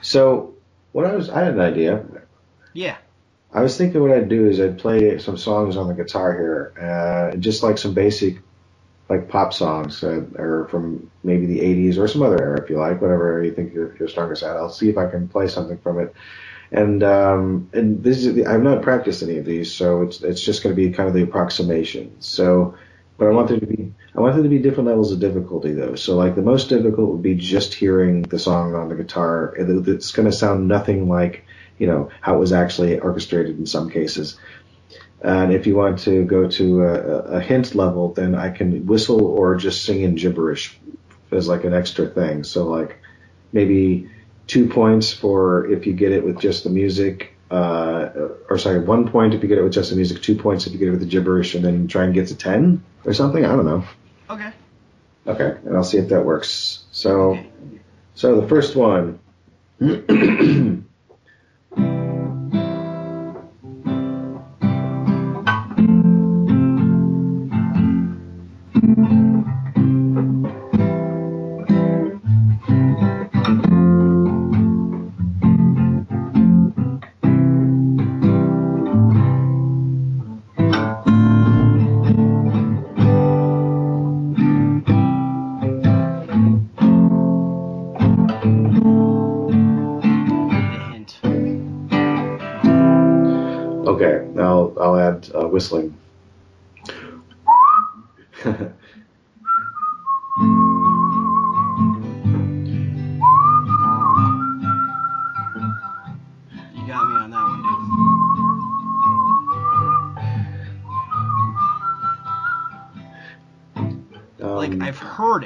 so 0.02 0.54
what 0.92 1.06
I 1.06 1.16
was, 1.16 1.30
I 1.30 1.44
had 1.44 1.54
an 1.54 1.60
idea. 1.60 2.04
Yeah. 2.74 2.98
I 3.58 3.62
was 3.62 3.78
thinking 3.78 4.02
what 4.02 4.12
I'd 4.12 4.30
do 4.30 4.48
is 4.48 4.60
I'd 4.60 4.78
play 4.80 5.18
some 5.20 5.38
songs 5.38 5.78
on 5.78 5.88
the 5.88 5.94
guitar 5.96 6.34
here, 6.34 6.74
uh, 7.34 7.38
just 7.38 7.64
like 7.64 7.78
some 7.78 7.94
basic, 7.94 8.44
like 9.10 9.30
pop 9.30 9.54
songs, 9.54 10.04
uh, 10.04 10.26
or 10.38 10.68
from 10.70 11.12
maybe 11.24 11.46
the 11.48 11.62
'80s 11.62 11.98
or 11.98 12.08
some 12.08 12.24
other 12.24 12.42
era 12.42 12.62
if 12.64 12.70
you 12.70 12.78
like, 12.80 13.02
whatever 13.02 13.44
you 13.44 13.54
think 13.54 13.74
you're, 13.74 13.96
you're 13.98 14.10
strongest 14.10 14.44
at. 14.44 14.58
I'll 14.58 14.70
see 14.70 14.90
if 14.90 14.98
I 14.98 15.10
can 15.10 15.30
play 15.30 15.48
something 15.48 15.80
from 15.80 16.00
it. 16.00 16.16
And 16.72 17.04
um, 17.04 17.70
and 17.74 18.04
this 18.04 18.26
is 18.26 18.46
I've 18.48 18.64
not 18.64 18.84
practiced 18.84 19.24
any 19.24 19.38
of 19.38 19.46
these, 19.46 19.74
so 19.74 20.04
it's 20.04 20.22
it's 20.22 20.42
just 20.44 20.64
going 20.64 20.76
to 20.76 20.82
be 20.82 20.92
kind 20.94 21.08
of 21.10 21.16
the 21.16 21.24
approximation. 21.24 22.22
So, 22.22 22.76
but 23.18 23.28
I 23.28 23.32
want 23.32 23.50
there 23.50 23.60
to 23.60 23.68
be 23.68 23.94
I 24.16 24.22
want 24.22 24.36
there 24.36 24.44
to 24.44 24.50
be 24.50 24.60
different 24.60 24.88
levels 24.90 25.12
of 25.14 25.20
difficulty 25.22 25.74
though. 25.74 25.96
So 25.96 26.18
like 26.18 26.36
the 26.36 26.44
most 26.44 26.70
difficult 26.70 27.12
would 27.12 27.24
be 27.24 27.36
just 27.36 27.74
hearing 27.74 28.24
the 28.24 28.40
song 28.40 28.76
on 28.76 28.90
the 28.90 28.96
guitar. 28.96 29.56
It- 29.58 29.88
It's 29.90 30.12
going 30.14 30.30
to 30.30 30.36
sound 30.38 30.68
nothing 30.68 31.10
like 31.10 31.46
you 31.78 31.88
know 31.88 32.10
how 32.22 32.36
it 32.36 32.40
was 32.40 32.54
actually 32.54 33.00
orchestrated 33.00 33.58
in 33.58 33.66
some 33.66 33.90
cases. 33.90 34.38
And 35.22 35.52
if 35.52 35.66
you 35.66 35.76
want 35.76 36.00
to 36.00 36.24
go 36.26 36.48
to 36.48 36.84
a, 36.84 36.94
a 37.38 37.42
hint 37.42 37.74
level, 37.74 38.14
then 38.14 38.36
I 38.36 38.50
can 38.52 38.86
whistle 38.86 39.26
or 39.26 39.56
just 39.56 39.84
sing 39.84 40.02
in 40.02 40.16
gibberish 40.16 40.80
as 41.32 41.48
like 41.48 41.64
an 41.64 41.74
extra 41.74 42.08
thing. 42.08 42.44
So 42.44 42.68
like 42.68 43.00
maybe 43.52 44.10
two 44.46 44.68
points 44.68 45.12
for 45.12 45.70
if 45.72 45.88
you 45.88 45.94
get 45.94 46.12
it 46.12 46.24
with 46.24 46.40
just 46.40 46.64
the 46.64 46.70
music. 46.70 47.34
Uh, 47.50 48.10
or 48.50 48.58
sorry, 48.58 48.80
one 48.80 49.08
point 49.10 49.34
if 49.34 49.42
you 49.42 49.48
get 49.48 49.58
it 49.58 49.64
with 49.64 49.74
just 49.74 49.90
the 49.90 49.96
music, 49.96 50.22
two 50.22 50.36
points 50.36 50.68
if 50.68 50.74
you 50.74 50.80
get 50.80 50.90
it 50.90 50.92
with 50.92 51.00
the 51.00 51.06
gibberish, 51.06 51.56
and 51.56 51.64
then 51.64 51.88
try 51.88 52.04
and 52.04 52.14
get 52.14 52.28
to 52.28 52.36
ten 52.36 52.84
or 53.06 53.14
something. 53.14 53.46
I 53.46 53.56
don't 53.56 53.66
know. 53.66 53.86
Okay. 54.30 54.52
Okay, 55.26 55.58
and 55.66 55.76
I'll 55.76 55.84
see 55.84 55.98
if 55.98 56.10
that 56.10 56.26
works. 56.26 56.84
So, 56.92 57.32
Okay. 57.32 57.50
so 58.16 58.40
the 58.42 58.48
first 58.48 58.76
one. 58.76 59.20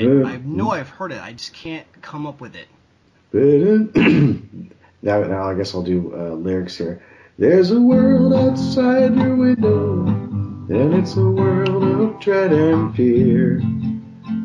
I've 0.01 0.07
heard 0.07 0.21
it. 0.21 0.25
mm, 0.25 0.27
I 0.27 0.37
know 0.37 0.71
I've 0.71 0.89
heard 0.89 1.11
it. 1.11 1.21
I 1.21 1.33
just 1.33 1.53
can't 1.53 1.85
come 2.01 2.25
up 2.25 2.41
with 2.41 2.55
it. 2.55 2.67
now, 5.01 5.23
now 5.23 5.43
I 5.43 5.53
guess 5.53 5.73
I'll 5.73 5.83
do 5.83 6.13
uh, 6.15 6.33
lyrics 6.33 6.77
here. 6.77 7.01
There's 7.37 7.71
a 7.71 7.81
world 7.81 8.33
outside 8.33 9.15
your 9.15 9.35
window, 9.35 10.05
and 10.05 10.93
it's 10.93 11.15
a 11.15 11.29
world 11.29 11.83
of 11.83 12.19
dread 12.19 12.51
and 12.51 12.95
fear, 12.95 13.61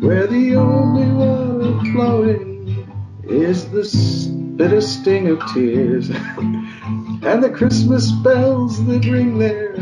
where 0.01 0.27
the 0.27 0.57
only 0.57 1.11
water 1.11 1.93
flowing 1.93 2.89
is 3.25 3.69
the 3.71 4.55
bitter 4.57 4.81
sting 4.81 5.29
of 5.29 5.45
tears, 5.53 6.11
and 6.39 7.43
the 7.43 7.51
Christmas 7.51 8.11
bells 8.11 8.85
that 8.87 9.05
ring 9.05 9.39
there 9.39 9.75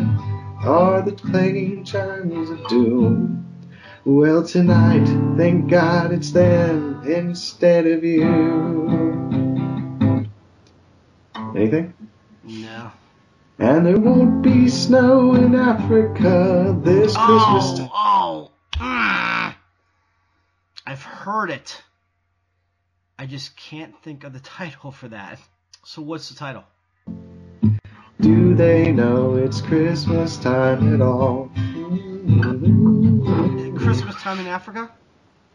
are 0.65 1.03
the 1.03 1.13
clanging 1.13 1.85
chimes 1.85 2.49
of 2.51 2.67
doom. 2.69 3.34
Well, 4.07 4.45
tonight, 4.45 5.07
thank 5.38 5.71
God 5.71 6.12
it's 6.12 6.31
them 6.31 7.03
instead 7.07 7.87
of 7.87 8.05
you. 8.05 8.23
Anything? 11.57 11.95
No. 12.43 12.93
And 13.59 13.87
there 13.87 13.99
won't 13.99 14.43
be 14.43 14.69
snow 14.69 15.35
in 15.35 15.55
Africa 15.55 16.79
this 16.85 17.17
Christmas 17.17 17.64
Oh, 17.64 17.77
time. 17.79 17.90
oh. 17.95 18.51
mm. 18.75 19.55
I've 20.87 21.03
heard 21.03 21.51
it. 21.51 21.83
I 23.19 23.25
just 23.25 23.57
can't 23.57 23.95
think 24.03 24.25
of 24.25 24.35
the 24.35 24.40
title 24.59 24.90
for 24.90 25.09
that. 25.09 25.38
So 25.85 26.03
what's 26.03 26.29
the 26.29 26.35
title? 26.35 26.64
Do 28.21 28.55
they 28.55 28.93
know 28.93 29.37
it's 29.37 29.62
Christmas 29.62 30.37
time 30.37 30.93
at 30.95 31.01
all? 31.01 31.51
Christmas 33.77 34.15
time 34.17 34.41
in 34.41 34.47
Africa? 34.47 34.91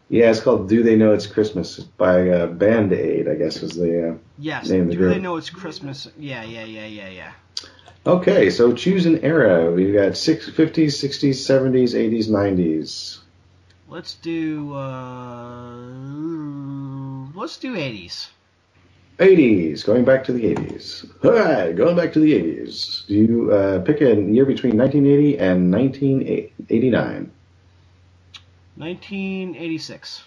Yeah, 0.08 0.30
it's 0.30 0.40
called 0.40 0.68
Do 0.68 0.82
They 0.82 0.96
Know 0.96 1.12
It's 1.12 1.26
Christmas 1.28 1.78
by 1.78 2.28
uh, 2.28 2.46
Band 2.48 2.92
Aid, 2.92 3.28
I 3.28 3.34
guess 3.36 3.60
was 3.60 3.76
the. 3.76 4.10
Uh... 4.10 4.14
Yes. 4.38 4.68
Name 4.68 4.82
of 4.82 4.88
the 4.88 4.96
group. 4.96 5.10
Do 5.10 5.14
they 5.14 5.22
know 5.22 5.36
it's 5.36 5.50
Christmas? 5.50 6.08
Yeah, 6.18 6.42
yeah, 6.42 6.64
yeah, 6.64 6.86
yeah, 6.86 7.08
yeah. 7.08 7.32
Okay, 8.06 8.50
so 8.50 8.72
choose 8.72 9.06
an 9.06 9.20
era. 9.22 9.70
We've 9.70 9.94
got 9.94 10.16
six, 10.16 10.48
50s, 10.48 10.86
60s, 10.86 11.36
70s, 11.36 11.94
80s, 11.94 12.28
90s. 12.28 13.18
Let's 13.88 14.14
do 14.14 14.72
uh 14.74 15.74
let's 17.34 17.56
do 17.58 17.74
80s. 17.74 18.28
80s, 19.18 19.84
going 19.84 20.04
back 20.04 20.24
to 20.24 20.32
the 20.32 20.54
80s. 20.54 21.24
All 21.24 21.32
right, 21.32 21.76
going 21.76 21.94
back 21.94 22.12
to 22.14 22.20
the 22.20 22.32
80s. 22.32 23.06
Do 23.06 23.14
you 23.14 23.52
uh, 23.52 23.80
pick 23.80 24.00
a 24.00 24.14
year 24.14 24.46
between 24.46 24.78
1980 24.78 25.38
and 25.38 25.70
1989? 25.70 27.30
1986. 28.80 30.24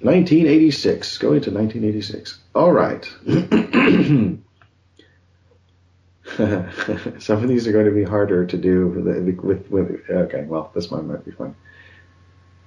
1986, 0.00 1.18
going 1.18 1.40
to 1.42 1.52
1986. 1.52 2.40
All 2.52 2.72
right. 2.72 3.04
Some 7.22 7.42
of 7.42 7.48
these 7.48 7.68
are 7.68 7.72
going 7.72 7.84
to 7.84 7.92
be 7.92 8.02
harder 8.02 8.44
to 8.44 8.56
do 8.56 8.88
with, 8.88 9.06
with, 9.38 9.70
with 9.70 10.00
okay, 10.10 10.44
well, 10.48 10.72
this 10.74 10.90
one 10.90 11.06
might 11.06 11.24
be 11.24 11.30
fun. 11.30 11.54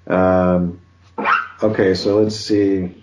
Um, 0.08 0.80
okay, 1.62 1.96
so 1.96 2.22
let's 2.22 2.38
see. 2.38 2.96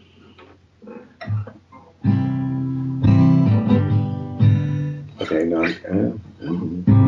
Okay, 5.20 5.44
no. 5.44 5.64
Uh, 5.64 6.12
um, 6.48 7.05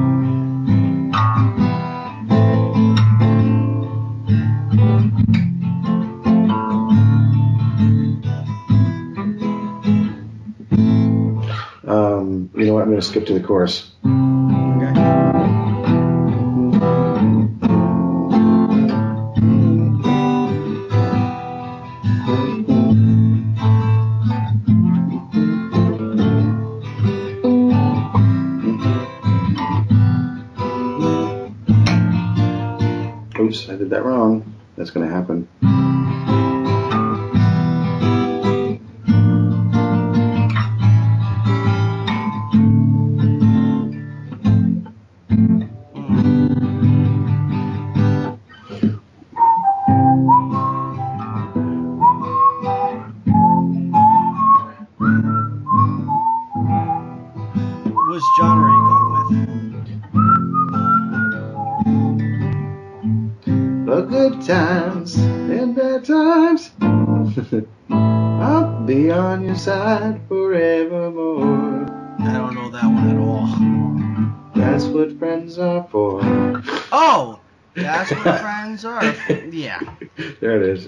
going 12.99 13.03
to 13.03 13.09
skip 13.09 13.27
to 13.27 13.35
the 13.35 13.47
chorus. 13.47 13.93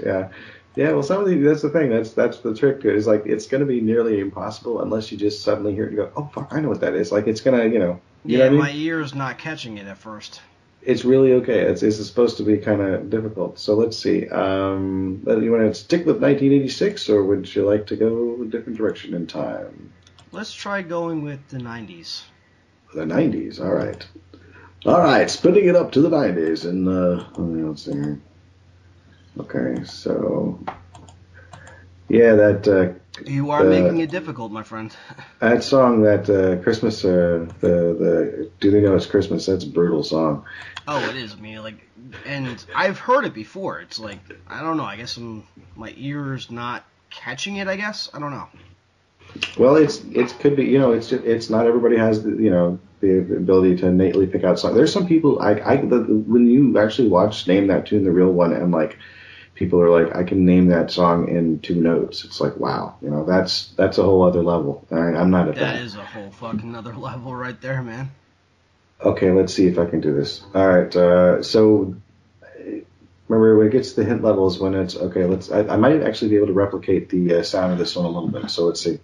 Yeah, 0.04 0.28
yeah. 0.76 0.92
Well, 0.92 1.02
some 1.02 1.20
of 1.22 1.28
the 1.28 1.36
that's 1.38 1.62
the 1.62 1.70
thing. 1.70 1.90
That's 1.90 2.12
that's 2.12 2.38
the 2.40 2.54
trick. 2.54 2.84
Is 2.84 3.06
like 3.06 3.24
it's 3.26 3.46
going 3.46 3.60
to 3.60 3.66
be 3.66 3.80
nearly 3.80 4.20
impossible 4.20 4.82
unless 4.82 5.10
you 5.12 5.18
just 5.18 5.42
suddenly 5.42 5.74
hear 5.74 5.84
it 5.84 5.88
and 5.88 5.96
go, 5.96 6.12
"Oh 6.16 6.30
fuck, 6.34 6.48
I 6.52 6.60
know 6.60 6.68
what 6.68 6.80
that 6.80 6.94
is." 6.94 7.12
Like 7.12 7.26
it's 7.26 7.40
gonna, 7.40 7.64
you 7.66 7.78
know, 7.78 8.00
you 8.26 8.38
yeah, 8.38 8.38
know 8.38 8.48
what 8.48 8.52
I 8.52 8.56
my 8.56 8.72
mean? 8.72 8.74
ear's 8.74 9.14
not 9.14 9.38
catching 9.38 9.78
it 9.78 9.86
at 9.86 9.98
first. 9.98 10.42
It's 10.82 11.04
really 11.04 11.32
okay. 11.34 11.60
It's 11.62 11.82
it's 11.82 12.04
supposed 12.06 12.36
to 12.38 12.42
be 12.44 12.58
kind 12.58 12.80
of 12.82 13.08
difficult. 13.10 13.58
So 13.58 13.74
let's 13.74 13.96
see. 13.98 14.28
Um, 14.28 15.22
uh, 15.26 15.38
you 15.38 15.50
want 15.52 15.62
to 15.64 15.74
stick 15.74 16.06
with 16.06 16.20
1986, 16.22 17.08
or 17.08 17.24
would 17.24 17.54
you 17.54 17.64
like 17.66 17.86
to 17.88 17.96
go 17.96 18.42
a 18.42 18.46
different 18.46 18.78
direction 18.78 19.14
in 19.14 19.26
time? 19.26 19.92
Let's 20.32 20.52
try 20.52 20.82
going 20.82 21.22
with 21.22 21.48
the 21.48 21.58
90s. 21.58 22.24
The 22.94 23.04
90s. 23.04 23.60
All 23.60 23.72
right. 23.72 24.06
All 24.86 25.00
right. 25.00 25.28
Splitting 25.30 25.66
it 25.68 25.76
up 25.76 25.92
to 25.92 26.00
the 26.02 26.10
90s. 26.10 26.64
And 26.64 26.88
uh, 26.88 27.26
let's 27.38 27.84
see. 27.84 27.92
here. 27.92 28.20
Okay. 29.38 29.84
So, 29.84 30.58
yeah, 32.08 32.34
that 32.34 32.68
uh, 32.68 33.22
You 33.24 33.50
are 33.50 33.66
Uh, 33.66 33.70
making 33.70 33.98
it 33.98 34.10
difficult, 34.10 34.50
my 34.52 34.62
friend. 34.62 34.94
That 35.40 35.62
song, 35.64 36.02
that 36.02 36.28
uh, 36.28 36.62
Christmas, 36.62 37.04
uh, 37.04 37.46
the 37.60 37.68
the 38.02 38.50
Do 38.60 38.70
They 38.70 38.80
Know 38.80 38.94
It's 38.94 39.06
Christmas? 39.06 39.46
That's 39.46 39.64
a 39.64 39.68
brutal 39.68 40.02
song. 40.02 40.44
Oh, 40.86 41.08
it 41.08 41.16
is 41.16 41.36
me. 41.38 41.58
Like, 41.60 41.80
and 42.26 42.62
I've 42.74 42.98
heard 42.98 43.24
it 43.24 43.32
before. 43.32 43.80
It's 43.80 43.98
like 43.98 44.20
I 44.46 44.60
don't 44.60 44.76
know. 44.76 44.84
I 44.84 44.96
guess 44.96 45.16
I'm, 45.16 45.44
my 45.76 45.94
ears 45.96 46.50
not 46.50 46.84
catching 47.10 47.56
it. 47.56 47.68
I 47.68 47.76
guess 47.76 48.10
I 48.12 48.18
don't 48.18 48.32
know. 48.32 48.48
Well, 49.56 49.76
it's 49.76 50.02
it 50.12 50.38
could 50.40 50.56
be 50.56 50.64
you 50.64 50.78
know 50.78 50.92
it's 50.92 51.08
just, 51.08 51.24
it's 51.24 51.50
not 51.50 51.66
everybody 51.66 51.96
has 51.96 52.22
the 52.22 52.30
you 52.30 52.50
know 52.50 52.78
the 53.00 53.18
ability 53.18 53.76
to 53.76 53.86
innately 53.86 54.26
pick 54.26 54.44
out 54.44 54.58
songs. 54.58 54.74
There's 54.74 54.92
some 54.92 55.06
people 55.06 55.40
I 55.40 55.52
I 55.60 55.76
the, 55.76 56.00
when 56.00 56.46
you 56.46 56.78
actually 56.78 57.08
watch 57.08 57.46
Name 57.46 57.68
That 57.68 57.86
Tune, 57.86 58.04
the 58.04 58.12
real 58.12 58.32
one, 58.32 58.52
and 58.52 58.72
like 58.72 58.98
people 59.60 59.78
are 59.82 59.90
like 59.90 60.16
I 60.16 60.24
can 60.24 60.46
name 60.46 60.68
that 60.68 60.90
song 60.90 61.28
in 61.28 61.60
two 61.60 61.74
notes. 61.76 62.24
It's 62.24 62.40
like 62.40 62.56
wow, 62.56 62.96
you 63.02 63.10
know 63.10 63.24
that's 63.24 63.66
that's 63.76 63.98
a 63.98 64.02
whole 64.02 64.24
other 64.24 64.42
level. 64.42 64.84
I, 64.90 64.96
I'm 64.96 65.30
not 65.30 65.48
at 65.48 65.54
That 65.56 65.74
that. 65.74 65.82
is 65.82 65.94
a 65.94 66.04
whole 66.04 66.30
fucking 66.30 66.74
other 66.74 66.94
level 66.96 67.36
right 67.36 67.60
there, 67.60 67.82
man. 67.82 68.10
Okay, 69.04 69.30
let's 69.30 69.54
see 69.54 69.66
if 69.66 69.78
I 69.78 69.84
can 69.86 70.00
do 70.00 70.14
this. 70.14 70.42
All 70.54 70.66
right, 70.66 70.96
uh, 70.96 71.42
so 71.42 71.94
remember 73.28 73.58
when 73.58 73.66
it 73.68 73.72
gets 73.72 73.90
to 73.90 73.96
the 74.00 74.06
hint 74.06 74.24
levels 74.24 74.58
when 74.58 74.74
it's 74.74 74.96
okay. 74.96 75.26
Let's 75.26 75.50
I, 75.50 75.60
I 75.60 75.76
might 75.76 76.02
actually 76.02 76.30
be 76.30 76.36
able 76.36 76.48
to 76.48 76.52
replicate 76.54 77.10
the 77.10 77.36
uh, 77.36 77.42
sound 77.42 77.72
of 77.72 77.78
this 77.78 77.94
one 77.94 78.06
a 78.06 78.08
little 78.08 78.28
bit. 78.28 78.50
So 78.50 78.64
let's 78.64 78.80
see. 78.80 78.98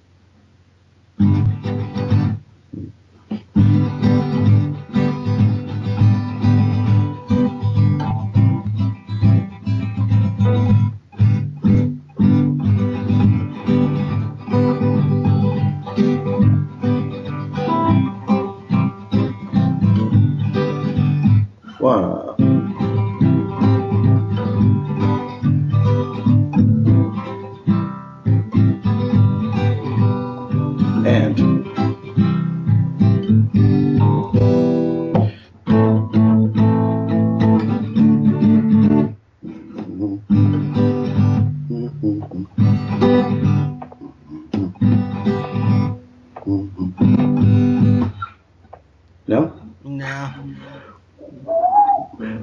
No. 49.27 49.61
No. 49.85 50.35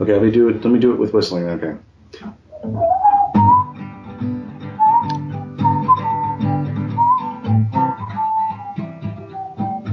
Okay, 0.01 0.13
let 0.13 0.21
me 0.21 0.31
do 0.31 0.49
it. 0.49 0.63
Let 0.63 0.71
me 0.71 0.79
do 0.79 0.93
it 0.93 0.99
with 0.99 1.13
whistling. 1.13 1.47
Okay. 1.47 1.75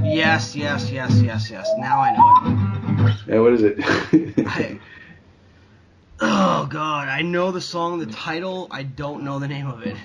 Yes, 0.03 0.55
yes, 0.55 0.91
yes, 0.91 1.21
yes, 1.21 1.49
yes. 1.49 1.69
Now 1.77 1.99
I 1.99 2.15
know 2.15 3.07
it. 3.07 3.15
Yeah, 3.27 3.39
what 3.39 3.53
is 3.53 3.63
it? 3.63 3.77
I, 4.47 4.79
oh 6.21 6.67
god, 6.69 7.07
I 7.07 7.21
know 7.21 7.51
the 7.51 7.61
song, 7.61 7.99
the 7.99 8.05
title. 8.05 8.67
I 8.69 8.83
don't 8.83 9.23
know 9.23 9.39
the 9.39 9.47
name 9.47 9.67
of 9.67 9.81
it. 9.83 9.95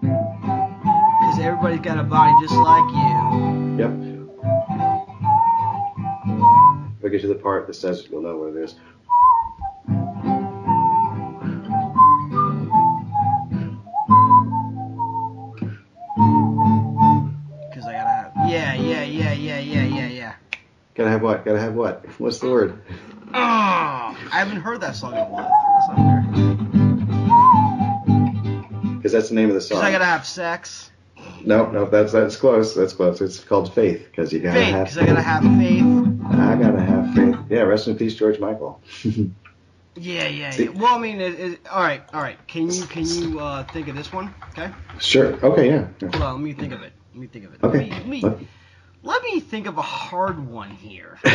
Because 0.00 1.38
everybody's 1.38 1.80
got 1.80 1.98
a 1.98 2.02
body 2.02 2.32
just 2.42 2.54
like 2.54 2.90
you. 2.92 3.76
yep. 3.78 4.13
Get 7.14 7.22
to 7.22 7.28
the 7.28 7.34
part 7.36 7.68
that 7.68 7.74
says, 7.74 8.08
you'll 8.10 8.22
know 8.22 8.36
what 8.36 8.56
it 8.56 8.56
is. 8.56 8.74
Because 17.68 17.86
I 17.86 17.92
gotta 17.92 18.10
have. 18.10 18.32
Yeah, 18.48 18.74
yeah, 18.74 19.04
yeah, 19.04 19.32
yeah, 19.32 19.58
yeah, 19.60 19.84
yeah, 19.84 20.08
yeah. 20.08 20.34
Gotta 20.96 21.10
have 21.10 21.22
what? 21.22 21.44
Gotta 21.44 21.60
have 21.60 21.74
what? 21.74 22.04
What's 22.18 22.40
the 22.40 22.50
word? 22.50 22.82
Oh, 23.28 23.32
I 23.36 24.16
haven't 24.30 24.60
heard 24.60 24.80
that 24.80 24.96
song 24.96 25.12
in 25.12 25.20
a 25.20 25.24
while. 25.24 25.48
That's 25.76 25.88
not 25.88 25.96
fair. 25.96 26.22
Because 28.96 29.12
that's 29.12 29.28
the 29.28 29.36
name 29.36 29.50
of 29.50 29.54
the 29.54 29.60
song. 29.60 29.78
Because 29.78 29.88
I 29.88 29.92
gotta 29.92 30.04
have 30.04 30.26
sex. 30.26 30.90
No, 31.46 31.70
no, 31.70 31.86
that's 31.86 32.12
that's 32.12 32.36
close. 32.36 32.74
That's 32.74 32.92
close. 32.92 33.20
It's 33.20 33.38
called 33.40 33.74
Faith. 33.74 34.06
Because 34.10 34.32
you 34.32 34.40
gotta 34.40 34.60
Faith, 34.60 34.74
have. 34.74 34.84
because 34.86 34.98
I 34.98 35.06
gotta 35.06 35.22
have 35.22 35.42
faith. 35.42 35.84
I 36.30 36.56
gotta 36.56 36.80
have 36.80 37.14
faith. 37.14 37.36
Yeah, 37.50 37.60
rest 37.62 37.88
in 37.88 37.96
peace, 37.96 38.14
George 38.14 38.38
Michael. 38.38 38.80
Yeah, 39.96 40.26
yeah, 40.26 40.50
See- 40.50 40.64
yeah. 40.64 40.70
Well, 40.70 40.96
I 40.96 40.98
mean, 40.98 41.20
it, 41.20 41.38
it, 41.38 41.68
all 41.70 41.80
right, 41.80 42.02
all 42.12 42.20
right. 42.20 42.36
Can 42.48 42.68
you 42.68 42.82
can 42.86 43.06
you 43.06 43.38
uh, 43.38 43.62
think 43.62 43.86
of 43.86 43.94
this 43.94 44.12
one? 44.12 44.34
Okay. 44.50 44.72
sure. 44.98 45.34
Okay. 45.44 45.68
Yeah. 45.68 45.86
Hold 46.00 46.16
on. 46.16 46.34
Let 46.34 46.42
me 46.42 46.52
think 46.52 46.72
of 46.72 46.82
it. 46.82 46.92
Let 47.12 47.20
me 47.20 47.26
think 47.28 47.44
of 47.44 47.54
it. 47.54 47.62
Okay. 47.62 47.90
Let 47.90 48.06
me, 48.08 48.20
let 48.20 48.40
me, 48.40 48.48
let 49.04 49.22
me 49.22 49.38
think 49.38 49.68
of 49.68 49.78
a 49.78 49.82
hard 49.82 50.44
one 50.48 50.70
here. 50.70 51.20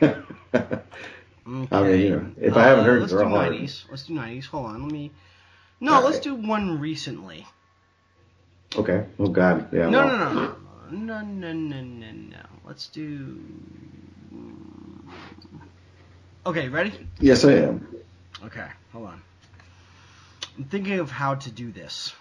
I 0.00 1.82
mean, 1.82 2.00
you 2.00 2.10
know, 2.10 2.30
if 2.38 2.56
I 2.56 2.62
haven't 2.62 2.86
heard 2.86 2.96
it, 2.96 3.00
let's 3.02 3.12
they're 3.12 3.20
do 3.22 3.28
all 3.28 3.36
hard. 3.38 3.52
90s. 3.52 3.84
Let's 3.90 4.04
do 4.06 4.14
90s. 4.14 4.46
Hold 4.46 4.66
on. 4.66 4.82
Let 4.84 4.90
me. 4.92 5.12
No, 5.80 5.94
All 5.96 6.02
let's 6.04 6.16
right. 6.16 6.22
do 6.24 6.34
one 6.36 6.80
recently. 6.80 7.46
Okay. 8.76 9.04
Oh 9.18 9.28
God. 9.28 9.72
Yeah. 9.72 9.88
No, 9.90 10.06
well. 10.06 10.56
no, 10.90 11.20
no, 11.20 11.22
no, 11.22 11.52
no, 11.52 11.52
no, 11.52 11.82
no, 11.82 12.12
no. 12.12 12.36
Let's 12.66 12.88
do. 12.88 13.38
Okay, 16.46 16.68
ready? 16.68 16.92
Yes, 17.20 17.44
I 17.44 17.52
am. 17.52 17.86
Okay, 18.44 18.66
hold 18.92 19.06
on. 19.06 19.22
I'm 20.58 20.64
thinking 20.64 20.98
of 20.98 21.10
how 21.10 21.36
to 21.36 21.50
do 21.50 21.72
this. 21.72 22.14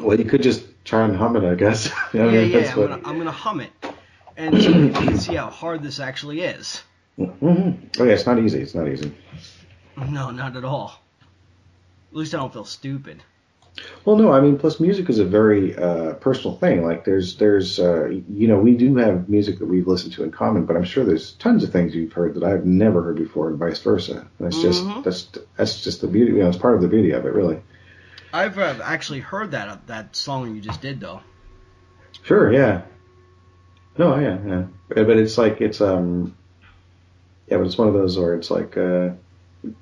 Well, 0.00 0.18
you 0.18 0.24
could 0.24 0.42
just 0.42 0.64
try 0.84 1.04
and 1.04 1.14
hum 1.14 1.36
it, 1.36 1.44
I 1.44 1.54
guess. 1.54 1.90
yeah, 2.14 2.30
yeah, 2.30 2.40
yeah. 2.40 2.70
I'm, 2.70 2.76
gonna, 2.76 3.00
I'm, 3.04 3.18
gonna, 3.18 3.30
hum 3.30 3.60
it, 3.60 3.72
and 4.36 4.62
so 4.62 4.70
you 4.70 4.90
can 4.90 5.18
see 5.18 5.34
how 5.34 5.50
hard 5.50 5.82
this 5.82 6.00
actually 6.00 6.40
is. 6.40 6.82
Mm-hmm. 7.18 8.00
Oh 8.00 8.04
yeah, 8.04 8.14
it's 8.14 8.24
not 8.24 8.38
easy. 8.38 8.60
It's 8.60 8.74
not 8.74 8.88
easy. 8.88 9.14
No, 9.96 10.30
not 10.30 10.56
at 10.56 10.64
all. 10.64 10.98
At 12.10 12.16
least 12.16 12.34
I 12.34 12.38
don't 12.38 12.52
feel 12.52 12.64
stupid. 12.64 13.22
Well, 14.04 14.16
no, 14.16 14.32
I 14.32 14.40
mean, 14.40 14.58
plus 14.58 14.80
music 14.80 15.08
is 15.08 15.18
a 15.18 15.24
very 15.24 15.76
uh, 15.76 16.14
personal 16.14 16.56
thing. 16.56 16.84
Like, 16.84 17.04
there's, 17.04 17.36
there's, 17.36 17.78
uh, 17.78 18.06
you 18.06 18.48
know, 18.48 18.58
we 18.58 18.76
do 18.76 18.96
have 18.96 19.28
music 19.28 19.58
that 19.60 19.66
we've 19.66 19.86
listened 19.86 20.12
to 20.14 20.24
in 20.24 20.30
common, 20.30 20.66
but 20.66 20.76
I'm 20.76 20.84
sure 20.84 21.04
there's 21.04 21.32
tons 21.34 21.64
of 21.64 21.72
things 21.72 21.94
you've 21.94 22.12
heard 22.12 22.34
that 22.34 22.42
I've 22.44 22.66
never 22.66 23.02
heard 23.02 23.16
before, 23.16 23.48
and 23.48 23.58
vice 23.58 23.80
versa. 23.80 24.28
That's 24.38 24.60
just, 24.60 24.84
Mhm. 24.84 25.04
that's, 25.04 25.28
that's 25.56 25.82
just 25.82 26.00
the 26.00 26.06
beauty. 26.08 26.32
You 26.32 26.40
know, 26.40 26.48
it's 26.48 26.58
part 26.58 26.74
of 26.74 26.82
the 26.82 26.88
beauty 26.88 27.12
of 27.12 27.24
it, 27.24 27.32
really. 27.32 27.62
I've 28.32 28.58
uh, 28.58 28.74
actually 28.82 29.20
heard 29.20 29.50
that 29.50 29.86
that 29.88 30.16
song 30.16 30.54
you 30.54 30.60
just 30.60 30.80
did 30.80 31.00
though. 31.00 31.20
Sure, 32.22 32.52
yeah. 32.52 32.82
No, 33.98 34.18
yeah, 34.18 34.38
yeah. 34.46 34.64
But 34.88 35.06
but 35.06 35.18
it's 35.18 35.36
like 35.36 35.60
it's 35.60 35.82
um, 35.82 36.34
yeah, 37.46 37.58
but 37.58 37.66
it's 37.66 37.76
one 37.76 37.88
of 37.88 37.94
those 37.94 38.18
where 38.18 38.34
it's 38.34 38.50
like 38.50 38.76
uh, 38.78 39.10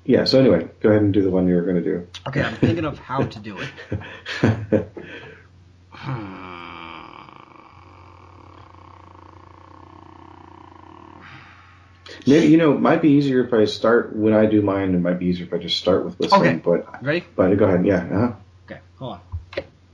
yeah. 0.05 0.25
So 0.25 0.39
anyway, 0.39 0.67
go 0.81 0.89
ahead 0.89 1.01
and 1.01 1.13
do 1.13 1.21
the 1.21 1.29
one 1.29 1.47
you 1.47 1.55
were 1.55 1.63
going 1.63 1.77
to 1.77 1.83
do. 1.83 2.07
Okay, 2.27 2.41
I'm 2.41 2.55
thinking 2.55 2.85
of 2.85 2.99
how 2.99 3.23
to 3.23 3.39
do 3.39 3.57
it. 3.59 3.69
Maybe 12.27 12.47
you 12.47 12.57
know, 12.57 12.73
it 12.73 12.79
might 12.79 13.01
be 13.01 13.09
easier 13.09 13.43
if 13.45 13.53
I 13.53 13.65
start 13.65 14.15
when 14.15 14.33
I 14.33 14.45
do 14.45 14.61
mine. 14.61 14.93
It 14.93 14.99
might 14.99 15.19
be 15.19 15.25
easier 15.25 15.45
if 15.45 15.53
I 15.53 15.57
just 15.57 15.77
start 15.77 16.05
with 16.05 16.19
whistling. 16.19 16.41
Okay. 16.41 16.61
But 16.63 17.03
Ready? 17.03 17.25
but 17.35 17.55
go 17.55 17.65
ahead. 17.65 17.85
Yeah. 17.85 18.03
Uh-huh. 18.03 18.33
Okay, 18.65 18.81
hold 18.97 19.13
on. 19.13 19.21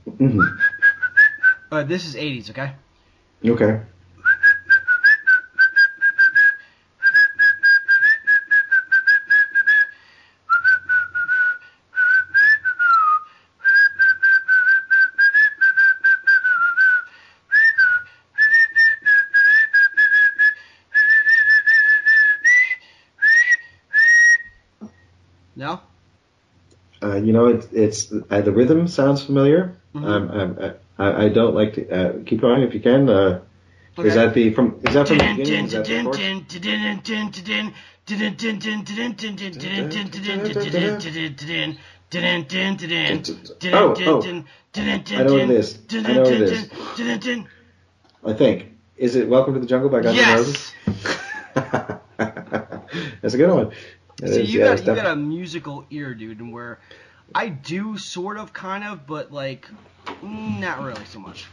Mm-hmm. 0.08 0.40
Uh, 1.70 1.82
this 1.84 2.06
is 2.06 2.14
80s, 2.14 2.50
okay? 2.50 2.74
Okay. 3.44 3.80
you 27.28 27.34
know, 27.34 27.60
it's 27.72 28.10
uh, 28.30 28.40
the 28.40 28.52
rhythm 28.52 28.88
sounds 28.88 29.22
familiar. 29.22 29.76
Mm-hmm. 29.94 30.04
Um, 30.06 30.30
um 30.30 30.58
uh, 30.58 30.72
I, 30.98 31.26
I, 31.26 31.28
don't 31.28 31.54
like 31.54 31.74
to 31.74 31.90
uh, 31.90 32.12
keep 32.24 32.40
going 32.40 32.62
if 32.62 32.72
you 32.72 32.80
can. 32.80 33.06
Uh, 33.06 33.42
okay. 33.98 34.08
Is 34.08 34.14
that 34.14 34.32
the 34.32 34.54
from? 34.54 34.80
Is 34.82 34.94
that 34.94 35.08
from 35.08 35.18
the 35.18 35.34
beginning? 35.36 35.66
Is 35.66 35.72
that 35.72 35.84
the 35.84 35.92
Oh, 43.74 43.94
oh. 43.94 44.22
I 45.14 45.22
know. 45.24 45.36
I 45.36 46.12
know. 46.14 47.46
I 48.24 48.32
think. 48.32 48.72
Is 48.96 49.16
it 49.16 49.28
Welcome 49.28 49.52
to 49.52 49.60
the 49.60 49.66
Jungle 49.66 49.90
by 49.90 50.00
Guns 50.00 50.18
N' 50.18 50.34
Roses? 50.34 50.72
That's 53.20 53.34
a 53.34 53.36
good 53.36 53.50
one. 53.50 53.72
See, 54.24 54.42
you, 54.44 54.60
yeah, 54.60 54.76
got, 54.76 54.86
you 54.86 54.94
got 54.94 55.06
a 55.06 55.16
musical 55.16 55.84
ear, 55.90 56.14
dude, 56.14 56.40
and 56.40 56.54
where 56.54 56.80
I 57.34 57.48
do 57.48 57.98
sort 57.98 58.38
of, 58.38 58.52
kind 58.52 58.84
of, 58.84 59.06
but 59.06 59.32
like, 59.32 59.68
mm, 60.06 60.60
not 60.60 60.80
really 60.82 61.04
so 61.04 61.18
much. 61.18 61.46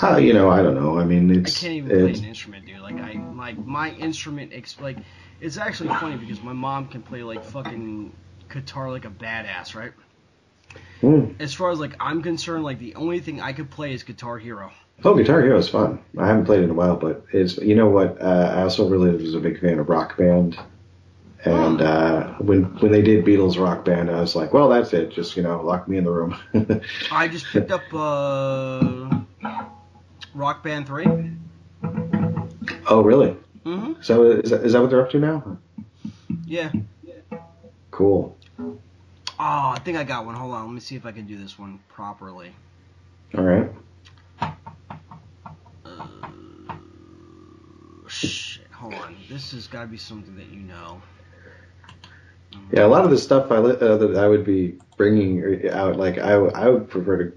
Uh, 0.00 0.16
you 0.16 0.32
know, 0.32 0.48
I 0.48 0.62
don't 0.62 0.74
know. 0.74 0.98
I 0.98 1.04
mean, 1.04 1.30
it's. 1.30 1.56
I 1.56 1.60
can't 1.60 1.74
even 1.74 1.90
play 1.90 2.12
an 2.12 2.24
instrument, 2.24 2.66
dude. 2.66 2.80
Like 2.80 3.00
I, 3.00 3.20
like 3.34 3.58
my 3.58 3.90
instrument, 3.92 4.52
ex- 4.54 4.80
like 4.80 4.96
it's 5.40 5.56
actually 5.56 5.88
funny 5.90 6.16
because 6.16 6.40
my 6.42 6.52
mom 6.52 6.88
can 6.88 7.02
play 7.02 7.22
like 7.22 7.42
fucking 7.44 8.12
guitar 8.48 8.90
like 8.90 9.04
a 9.04 9.10
badass, 9.10 9.74
right? 9.74 9.92
Hmm. 11.00 11.32
As 11.40 11.54
far 11.54 11.70
as 11.70 11.80
like 11.80 11.94
I'm 12.00 12.22
concerned, 12.22 12.64
like 12.64 12.78
the 12.78 12.94
only 12.94 13.20
thing 13.20 13.40
I 13.40 13.52
could 13.52 13.70
play 13.70 13.92
is 13.92 14.02
Guitar 14.02 14.38
Hero. 14.38 14.70
Oh, 15.04 15.14
Guitar 15.14 15.42
Hero 15.42 15.58
is 15.58 15.68
fun. 15.68 16.00
I 16.16 16.26
haven't 16.26 16.44
played 16.44 16.60
it 16.60 16.64
in 16.64 16.70
a 16.70 16.74
while, 16.74 16.96
but 16.96 17.24
it's 17.32 17.56
you 17.58 17.74
know 17.74 17.88
what? 17.88 18.20
Uh, 18.20 18.52
I 18.56 18.62
also 18.62 18.88
really 18.88 19.10
was 19.10 19.34
a 19.34 19.40
big 19.40 19.60
fan 19.60 19.78
of 19.78 19.88
Rock 19.88 20.16
Band, 20.16 20.58
and 21.44 21.80
uh, 21.80 22.34
when 22.38 22.64
when 22.80 22.90
they 22.90 23.02
did 23.02 23.24
Beatles 23.24 23.62
Rock 23.62 23.84
Band, 23.84 24.10
I 24.10 24.20
was 24.20 24.34
like, 24.34 24.52
well, 24.52 24.68
that's 24.68 24.92
it. 24.92 25.10
Just 25.10 25.36
you 25.36 25.42
know, 25.42 25.62
lock 25.62 25.88
me 25.88 25.96
in 25.96 26.04
the 26.04 26.10
room. 26.10 26.36
I 27.12 27.28
just 27.28 27.46
picked 27.46 27.70
up 27.70 27.82
uh, 27.92 29.20
Rock 30.34 30.62
Band 30.62 30.86
Three. 30.86 31.06
oh, 32.88 33.02
really? 33.02 33.36
Mm-hmm. 33.64 33.94
So 34.00 34.24
is 34.32 34.50
that, 34.50 34.64
is 34.64 34.72
that 34.72 34.80
what 34.80 34.90
they're 34.90 35.02
up 35.02 35.10
to 35.10 35.18
now? 35.18 35.58
Yeah. 36.44 36.72
Cool. 37.90 38.36
Oh, 38.58 38.74
I 39.38 39.80
think 39.84 39.96
I 39.96 40.04
got 40.04 40.26
one. 40.26 40.34
Hold 40.34 40.54
on, 40.54 40.66
let 40.66 40.74
me 40.74 40.80
see 40.80 40.96
if 40.96 41.06
I 41.06 41.12
can 41.12 41.26
do 41.26 41.38
this 41.38 41.58
one 41.58 41.78
properly. 41.88 42.52
All 43.36 43.44
right. 43.44 43.70
Shit, 48.08 48.66
hold 48.72 48.94
on. 48.94 49.16
This 49.28 49.52
has 49.52 49.68
got 49.68 49.82
to 49.82 49.86
be 49.86 49.96
something 49.96 50.34
that 50.36 50.46
you 50.46 50.60
know. 50.60 51.00
Yeah, 52.72 52.84
a 52.84 52.88
lot 52.88 53.04
of 53.04 53.10
the 53.10 53.18
stuff 53.18 53.50
I 53.50 53.56
uh, 53.56 53.96
that 53.96 54.16
I 54.16 54.28
would 54.28 54.44
be 54.44 54.78
bringing 54.96 55.68
out, 55.70 55.96
like 55.96 56.18
I, 56.18 56.32
w- 56.32 56.52
I 56.54 56.68
would 56.68 56.88
prefer 56.90 57.24
to 57.24 57.32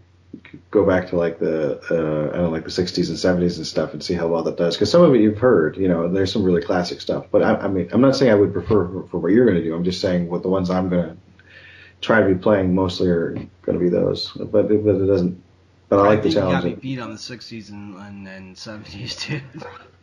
go 0.70 0.86
back 0.86 1.10
to 1.10 1.16
like 1.16 1.40
the 1.40 1.80
uh, 1.90 2.34
I 2.34 2.38
don't 2.38 2.44
know, 2.44 2.50
like 2.50 2.64
the 2.64 2.70
'60s 2.70 3.10
and 3.10 3.18
'70s 3.18 3.58
and 3.58 3.66
stuff 3.66 3.94
and 3.94 4.04
see 4.04 4.14
how 4.14 4.28
well 4.28 4.44
that 4.44 4.58
does. 4.58 4.76
Because 4.76 4.92
some 4.92 5.02
of 5.04 5.14
it 5.14 5.22
you've 5.22 5.38
heard, 5.38 5.78
you 5.78 5.88
know, 5.88 6.08
there's 6.08 6.32
some 6.32 6.44
really 6.44 6.62
classic 6.62 7.02
stuff. 7.02 7.28
But 7.32 7.44
I, 7.44 7.56
I 7.56 7.68
mean, 7.68 7.90
I'm 7.92 8.02
not 8.02 8.16
saying 8.16 8.32
I 8.32 8.36
would 8.36 8.54
prefer 8.54 8.88
for, 8.88 9.08
for 9.08 9.20
what 9.20 9.32
you're 9.32 9.46
going 9.46 9.58
to 9.58 9.64
do. 9.64 9.74
I'm 9.76 9.84
just 9.84 10.02
saying 10.02 10.28
what 10.30 10.44
the 10.44 10.50
ones 10.50 10.70
I'm 10.70 10.90
going 10.90 11.10
to 11.10 11.18
try 12.02 12.20
to 12.20 12.28
be 12.28 12.36
playing 12.36 12.76
mostly 12.76 13.10
are 13.10 13.32
going 13.32 13.78
to 13.78 13.80
be 13.80 13.90
those. 13.90 14.32
But 14.32 14.72
it, 14.72 14.84
but 14.84 14.96
it 14.96 15.06
doesn't. 15.06 15.42
But 15.90 16.00
I 16.00 16.08
like 16.08 16.24
the 16.24 16.32
challenge. 16.32 16.64
you 16.64 16.70
got 16.72 16.78
me 16.78 16.82
beat 16.96 17.00
on 17.00 17.12
the 17.12 17.18
60s 17.18 17.70
and, 17.70 17.96
and, 17.98 18.28
and 18.28 18.56
70s, 18.56 19.20
too. 19.20 19.42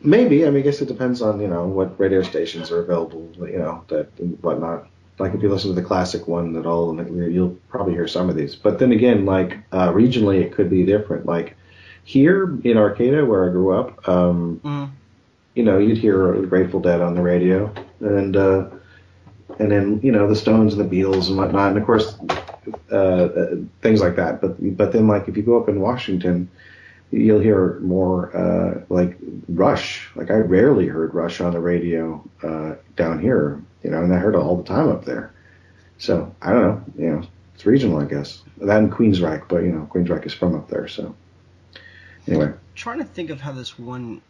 Maybe. 0.01 0.45
I 0.45 0.49
mean, 0.51 0.61
I 0.61 0.63
guess 0.63 0.81
it 0.81 0.87
depends 0.87 1.21
on 1.21 1.41
you 1.41 1.47
know 1.47 1.65
what 1.65 1.99
radio 1.99 2.21
stations 2.21 2.71
are 2.71 2.79
available, 2.79 3.27
you 3.37 3.57
know, 3.57 3.83
that 3.87 4.07
and 4.19 4.41
whatnot. 4.43 4.87
Like 5.19 5.33
if 5.33 5.41
you 5.43 5.49
listen 5.49 5.69
to 5.73 5.79
the 5.79 5.85
classic 5.85 6.27
one, 6.27 6.53
that 6.53 6.65
all 6.65 6.95
you'll 7.29 7.57
probably 7.69 7.93
hear 7.93 8.07
some 8.07 8.29
of 8.29 8.35
these. 8.35 8.55
But 8.55 8.79
then 8.79 8.91
again, 8.91 9.25
like 9.25 9.57
uh, 9.71 9.89
regionally, 9.91 10.41
it 10.41 10.53
could 10.53 10.69
be 10.69 10.83
different. 10.85 11.25
Like 11.25 11.55
here 12.03 12.57
in 12.63 12.77
Arcata, 12.77 13.25
where 13.25 13.47
I 13.47 13.51
grew 13.51 13.73
up, 13.73 14.07
um, 14.07 14.61
Mhm. 14.63 14.89
you 15.55 15.63
know, 15.63 15.77
you'd 15.77 15.97
hear 15.97 16.33
Grateful 16.45 16.79
Dead 16.79 17.01
on 17.01 17.15
the 17.15 17.21
radio, 17.21 17.69
and 17.99 18.35
uh, 18.37 18.65
and 19.59 19.71
then 19.71 19.99
you 20.03 20.11
know 20.11 20.27
the 20.27 20.35
Stones 20.35 20.73
and 20.73 20.89
the 20.89 21.01
Beatles 21.01 21.27
and 21.27 21.37
whatnot, 21.37 21.69
and 21.71 21.77
of 21.77 21.85
course 21.85 22.17
uh, 22.91 22.95
uh, 22.95 23.55
things 23.81 24.01
like 24.01 24.15
that. 24.15 24.41
But 24.41 24.77
but 24.77 24.91
then 24.93 25.07
like 25.07 25.27
if 25.27 25.35
you 25.35 25.43
go 25.43 25.59
up 25.59 25.67
in 25.69 25.81
Washington, 25.81 26.47
you'll 27.11 27.39
hear 27.39 27.79
more 27.81 28.35
uh, 28.35 28.81
like 28.89 29.17
Rush. 29.49 30.09
Like 30.15 30.31
I 30.31 30.35
rarely 30.35 30.87
heard 30.87 31.13
Rush 31.13 31.41
on 31.41 31.51
the 31.53 31.59
radio 31.59 32.23
uh, 32.43 32.75
down 32.95 33.19
here, 33.19 33.61
you 33.83 33.89
know, 33.89 34.03
and 34.03 34.13
I 34.13 34.17
heard 34.17 34.35
it 34.35 34.39
all 34.39 34.57
the 34.57 34.63
time 34.63 34.89
up 34.89 35.05
there. 35.05 35.31
So 35.97 36.33
I 36.41 36.51
don't 36.51 36.61
know, 36.61 36.83
you 36.97 37.09
know, 37.11 37.23
it's 37.55 37.65
regional, 37.65 37.99
I 37.99 38.05
guess. 38.05 38.41
That 38.57 38.79
and 38.79 38.91
Queensryche, 38.91 39.47
but 39.47 39.63
you 39.63 39.71
know, 39.71 39.89
Queensryche 39.93 40.25
is 40.25 40.33
from 40.33 40.55
up 40.55 40.69
there, 40.69 40.87
so 40.87 41.15
anyway. 42.27 42.53
trying 42.75 42.99
to 42.99 43.05
think 43.05 43.29
of 43.29 43.41
how 43.41 43.51
this 43.51 43.77
one. 43.77 44.21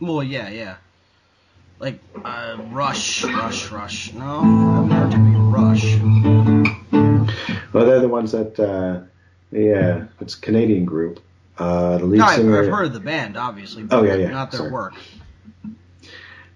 Well, 0.00 0.22
yeah, 0.22 0.48
yeah. 0.50 0.76
Like, 1.78 1.98
uh, 2.24 2.56
Rush, 2.70 3.22
Rush, 3.24 3.70
Rush. 3.70 4.12
No, 4.14 4.40
I've 4.40 4.88
never 4.88 5.10
to 5.10 5.18
be 5.18 5.36
Rush. 5.36 5.96
Well, 7.72 7.84
they're 7.84 8.00
the 8.00 8.08
ones 8.08 8.32
that, 8.32 8.58
uh, 8.58 9.02
yeah, 9.50 10.04
it's 10.20 10.36
a 10.36 10.40
Canadian 10.40 10.84
group. 10.86 11.20
Uh, 11.58 11.98
the 11.98 12.06
lead 12.06 12.18
No, 12.18 12.24
I've, 12.24 12.36
singer. 12.36 12.62
I've 12.62 12.68
heard 12.70 12.86
of 12.86 12.92
the 12.94 13.00
band, 13.00 13.36
obviously, 13.36 13.82
but 13.82 13.98
Oh, 13.98 14.02
yeah, 14.02 14.14
yeah, 14.14 14.30
not 14.30 14.50
their 14.50 14.60
sorry. 14.60 14.70
work. 14.72 14.94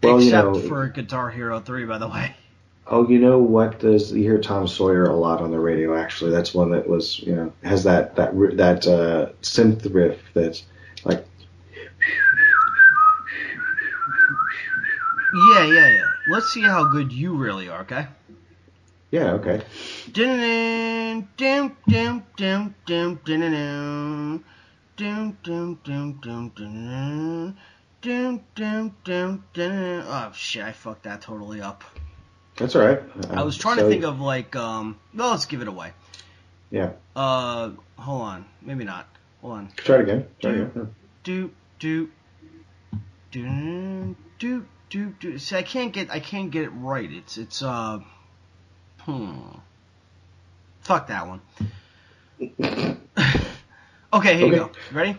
Well, 0.02 0.20
you 0.20 0.26
Except 0.28 0.46
know- 0.46 0.60
for 0.68 0.88
Guitar 0.88 1.30
Hero 1.30 1.60
3, 1.60 1.84
by 1.84 1.98
the 1.98 2.08
way. 2.08 2.34
Oh, 2.86 3.08
you 3.08 3.18
know 3.20 3.38
what? 3.38 3.78
Does 3.78 4.10
you 4.12 4.22
hear 4.22 4.40
Tom 4.40 4.66
Sawyer 4.66 5.04
a 5.04 5.14
lot 5.14 5.40
on 5.40 5.52
the 5.52 5.60
radio? 5.60 5.96
Actually, 5.96 6.32
that's 6.32 6.52
one 6.52 6.72
that 6.72 6.88
was 6.88 7.20
you 7.20 7.36
know 7.36 7.52
has 7.62 7.84
that 7.84 8.16
that 8.16 8.32
that 8.56 8.86
uh, 8.86 9.30
synth 9.42 9.94
riff 9.94 10.18
that's 10.34 10.64
like 11.04 11.24
Yeah, 15.50 15.64
yeah, 15.66 15.88
yeah. 15.88 16.06
Let's 16.28 16.48
see 16.52 16.62
how 16.62 16.84
good 16.84 17.12
you 17.12 17.36
really 17.36 17.68
are, 17.68 17.82
okay? 17.82 18.08
yeah 19.12 19.32
okay 19.32 19.60
Dun, 28.02 28.42
dun, 28.54 28.94
dun, 29.04 29.44
dun. 29.52 30.04
Oh 30.06 30.32
shit! 30.34 30.62
I 30.62 30.72
fucked 30.72 31.02
that 31.02 31.20
totally 31.20 31.60
up. 31.60 31.84
That's 32.56 32.74
all 32.74 32.86
right. 32.86 33.02
I 33.30 33.42
was 33.42 33.56
trying 33.56 33.76
so 33.76 33.84
to 33.84 33.88
think 33.88 34.04
of 34.04 34.20
like, 34.20 34.56
um, 34.56 34.98
well, 35.14 35.30
let's 35.30 35.46
give 35.46 35.62
it 35.62 35.68
away. 35.68 35.92
Yeah. 36.70 36.92
Uh, 37.14 37.70
hold 37.96 38.22
on. 38.22 38.44
Maybe 38.62 38.84
not. 38.84 39.06
Hold 39.40 39.54
on. 39.54 39.72
Try 39.76 39.96
it 39.96 40.00
again. 40.02 40.26
Try 40.40 40.52
do, 40.52 40.56
it 40.56 40.62
again. 40.62 40.94
Do 41.24 41.50
do 41.78 42.10
do 43.30 44.16
do 44.38 44.66
do 44.88 45.14
do. 45.20 45.38
See, 45.38 45.56
I 45.56 45.62
can't 45.62 45.92
get 45.92 46.10
I 46.10 46.20
can't 46.20 46.50
get 46.50 46.64
it 46.64 46.70
right. 46.70 47.10
It's 47.10 47.38
it's 47.38 47.62
uh, 47.62 48.00
hmm. 49.00 49.40
Fuck 50.82 51.08
that 51.08 51.26
one. 51.26 51.40
okay, 52.40 52.56
here 52.58 52.96
okay. 54.12 54.46
you 54.46 54.56
go. 54.56 54.70
Ready? 54.92 55.18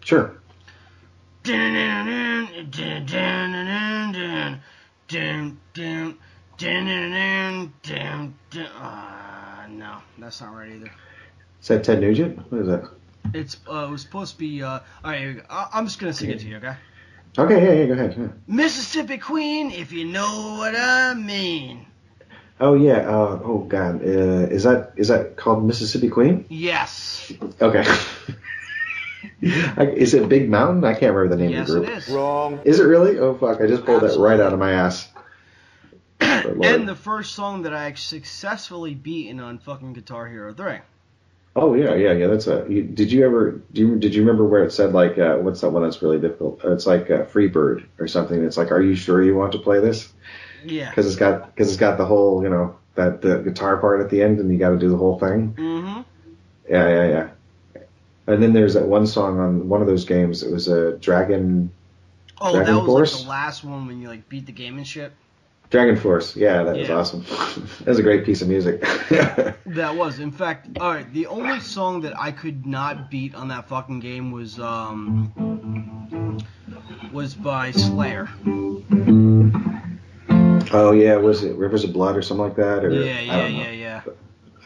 Sure. 0.00 0.36
Ah, 8.56 9.66
no, 9.68 9.96
that's 10.18 10.40
not 10.40 10.54
right 10.54 10.70
either. 10.70 10.90
Is 11.60 11.68
that 11.68 11.84
Ted 11.84 12.00
Nugent? 12.00 12.38
What 12.50 12.60
is 12.60 12.66
that? 12.68 12.88
It's 13.34 13.56
uh, 13.68 13.86
it 13.88 13.90
was 13.90 14.02
supposed 14.02 14.34
to 14.34 14.38
be. 14.38 14.62
Uh, 14.62 14.68
all 14.68 14.82
right, 15.04 15.18
here 15.18 15.28
we 15.28 15.34
go. 15.34 15.42
I- 15.50 15.68
I'm 15.72 15.86
just 15.86 15.98
gonna 15.98 16.12
sing 16.12 16.30
it 16.30 16.40
to 16.40 16.46
you, 16.46 16.56
okay? 16.58 16.76
Okay, 17.38 17.64
yeah, 17.64 17.72
yeah, 17.72 17.86
go 17.86 17.92
ahead. 17.94 18.14
yeah. 18.18 18.28
Mississippi 18.46 19.18
Queen, 19.18 19.70
if 19.70 19.90
you 19.90 20.04
know 20.04 20.56
what 20.58 20.76
I 20.76 21.14
mean. 21.14 21.86
Oh 22.60 22.74
yeah. 22.74 22.98
Uh, 23.08 23.40
oh 23.42 23.66
God. 23.68 24.02
Uh, 24.02 24.46
is 24.50 24.62
that 24.64 24.92
is 24.96 25.08
that 25.08 25.36
called 25.36 25.64
Mississippi 25.64 26.08
Queen? 26.08 26.44
Yes. 26.48 27.32
Okay. 27.60 27.84
I, 29.42 29.86
is 29.94 30.14
it 30.14 30.28
Big 30.28 30.48
Mountain? 30.48 30.84
I 30.84 30.92
can't 30.94 31.14
remember 31.14 31.36
the 31.36 31.42
name 31.42 31.52
Yes, 31.52 31.68
of 31.68 31.76
the 31.76 31.82
it 31.82 31.86
group. 31.86 31.98
is. 31.98 32.08
Wrong. 32.08 32.60
Is 32.64 32.80
it 32.80 32.84
really? 32.84 33.18
Oh 33.18 33.34
fuck! 33.34 33.60
I 33.60 33.66
just 33.66 33.84
pulled 33.84 34.02
that 34.02 34.18
right 34.18 34.40
out 34.40 34.52
of 34.52 34.58
my 34.58 34.72
ass. 34.72 35.08
And 36.20 36.88
the 36.88 36.94
first 36.94 37.34
song 37.34 37.62
that 37.62 37.74
I 37.74 37.92
successfully 37.94 38.94
beaten 38.94 39.40
on 39.40 39.58
fucking 39.58 39.92
Guitar 39.92 40.28
Hero 40.28 40.52
3. 40.54 40.78
Oh 41.54 41.74
yeah, 41.74 41.94
yeah, 41.94 42.12
yeah. 42.12 42.26
That's 42.28 42.46
a. 42.46 42.64
You, 42.68 42.82
did 42.82 43.12
you 43.12 43.26
ever? 43.26 43.60
Do 43.72 43.80
you, 43.82 43.98
did 43.98 44.14
you 44.14 44.22
remember 44.22 44.44
where 44.44 44.64
it 44.64 44.72
said 44.72 44.92
like 44.92 45.18
uh, 45.18 45.36
what's 45.36 45.60
that 45.60 45.70
one 45.70 45.82
that's 45.82 46.00
really 46.00 46.18
difficult? 46.18 46.64
Uh, 46.64 46.72
it's 46.72 46.86
like 46.86 47.10
uh, 47.10 47.24
Freebird 47.24 47.84
or 47.98 48.08
something. 48.08 48.42
It's 48.42 48.56
like, 48.56 48.70
are 48.72 48.80
you 48.80 48.94
sure 48.94 49.22
you 49.22 49.34
want 49.36 49.52
to 49.52 49.58
play 49.58 49.80
this? 49.80 50.10
Yeah. 50.64 50.88
Because 50.88 51.06
it's 51.06 51.16
got 51.16 51.54
because 51.54 51.68
it's 51.68 51.76
got 51.76 51.98
the 51.98 52.06
whole 52.06 52.42
you 52.42 52.48
know 52.48 52.76
that 52.94 53.20
the 53.20 53.38
guitar 53.38 53.76
part 53.76 54.00
at 54.00 54.08
the 54.10 54.22
end, 54.22 54.38
and 54.38 54.50
you 54.50 54.58
got 54.58 54.70
to 54.70 54.78
do 54.78 54.88
the 54.88 54.96
whole 54.96 55.18
thing. 55.18 55.54
Mm-hmm. 55.54 56.00
Yeah, 56.70 56.88
yeah, 56.88 57.08
yeah. 57.08 57.28
And 58.26 58.42
then 58.42 58.52
there's 58.52 58.74
that 58.74 58.86
one 58.86 59.06
song 59.06 59.40
on 59.40 59.68
one 59.68 59.80
of 59.80 59.86
those 59.88 60.04
games. 60.04 60.42
It 60.42 60.52
was 60.52 60.68
a 60.68 60.92
Dragon 60.98 61.70
Oh, 62.40 62.52
Dragon 62.54 62.74
that 62.74 62.80
was 62.80 62.86
Force? 62.86 63.14
like 63.14 63.22
the 63.24 63.28
last 63.28 63.64
one 63.64 63.86
when 63.86 64.00
you 64.00 64.08
like 64.08 64.28
beat 64.28 64.46
the 64.46 64.52
game 64.52 64.76
and 64.76 64.86
shit. 64.86 65.12
Dragon 65.70 65.96
Force. 65.96 66.36
Yeah, 66.36 66.64
that 66.64 66.76
was 66.76 66.90
awesome. 66.90 67.22
that 67.78 67.86
was 67.86 67.98
a 67.98 68.02
great 68.02 68.24
piece 68.24 68.42
of 68.42 68.48
music. 68.48 68.82
That 69.66 69.96
was, 69.96 70.18
in 70.18 70.30
fact, 70.30 70.68
all 70.80 70.90
right. 70.92 71.10
The 71.14 71.26
only 71.28 71.58
song 71.60 72.02
that 72.02 72.18
I 72.18 72.30
could 72.30 72.66
not 72.66 73.10
beat 73.10 73.34
on 73.34 73.48
that 73.48 73.68
fucking 73.68 74.00
game 74.00 74.30
was 74.30 74.58
um 74.60 75.32
was 77.10 77.32
by 77.34 77.70
Slayer. 77.70 78.28
Oh 80.74 80.92
yeah, 80.92 81.16
was 81.16 81.42
it 81.44 81.56
Rivers 81.56 81.84
of 81.84 81.92
Blood 81.92 82.16
or 82.16 82.22
something 82.22 82.44
like 82.46 82.56
that? 82.56 82.84
Or 82.84 82.90
Yeah, 82.90 83.16
I 83.16 83.20
yeah, 83.20 83.36
don't 83.38 83.52
know. 83.56 83.62
yeah, 83.62 83.70
yeah. 83.70 84.00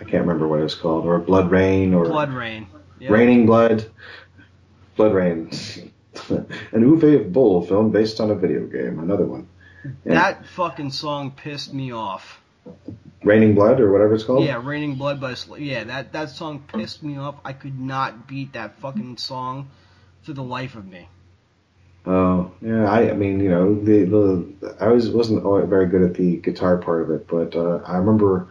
I 0.00 0.04
can't 0.04 0.22
remember 0.26 0.48
what 0.48 0.58
it 0.60 0.64
was 0.64 0.74
called, 0.74 1.04
or 1.06 1.18
Blood 1.18 1.50
Rain, 1.50 1.94
or 1.94 2.04
Blood 2.04 2.32
Rain. 2.32 2.66
Yeah. 2.98 3.10
Raining 3.10 3.46
Blood. 3.46 3.90
Blood 4.96 5.12
Rains, 5.12 5.78
An 6.30 6.46
Uwe 6.72 7.30
Boll 7.30 7.66
film 7.66 7.90
based 7.90 8.18
on 8.20 8.30
a 8.30 8.34
video 8.34 8.66
game. 8.66 8.98
Another 8.98 9.26
one. 9.26 9.46
Yeah. 10.04 10.14
That 10.14 10.46
fucking 10.46 10.90
song 10.90 11.32
pissed 11.32 11.74
me 11.74 11.92
off. 11.92 12.40
Raining 13.22 13.54
Blood 13.54 13.80
or 13.80 13.92
whatever 13.92 14.14
it's 14.14 14.24
called. 14.24 14.44
Yeah, 14.44 14.60
Raining 14.64 14.94
Blood 14.94 15.20
by 15.20 15.34
Sl- 15.34 15.58
yeah, 15.58 15.84
that 15.84 16.12
that 16.12 16.30
song 16.30 16.64
pissed 16.66 17.02
me 17.02 17.18
off. 17.18 17.36
I 17.44 17.52
could 17.52 17.78
not 17.78 18.26
beat 18.26 18.54
that 18.54 18.78
fucking 18.78 19.18
song 19.18 19.68
for 20.22 20.32
the 20.32 20.42
life 20.42 20.74
of 20.76 20.86
me. 20.86 21.08
Oh 22.06 22.52
yeah, 22.62 22.88
I, 22.88 23.10
I 23.10 23.14
mean 23.14 23.40
you 23.40 23.50
know 23.50 23.74
the, 23.74 24.04
the 24.04 24.76
I 24.80 24.88
was 24.88 25.10
wasn't 25.10 25.42
very 25.68 25.86
good 25.86 26.02
at 26.02 26.14
the 26.14 26.36
guitar 26.36 26.78
part 26.78 27.02
of 27.02 27.10
it, 27.10 27.26
but 27.26 27.56
uh, 27.56 27.80
I 27.84 27.96
remember 27.96 28.48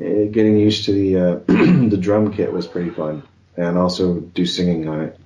uh, 0.00 0.30
getting 0.30 0.56
used 0.56 0.84
to 0.84 0.92
the 0.92 1.16
uh, 1.16 1.34
the 1.88 1.98
drum 1.98 2.32
kit 2.32 2.52
was 2.52 2.68
pretty 2.68 2.90
fun, 2.90 3.24
and 3.58 3.76
also 3.76 4.20
do 4.20 4.46
singing 4.46 4.88
on 4.88 5.00
it. 5.02 5.18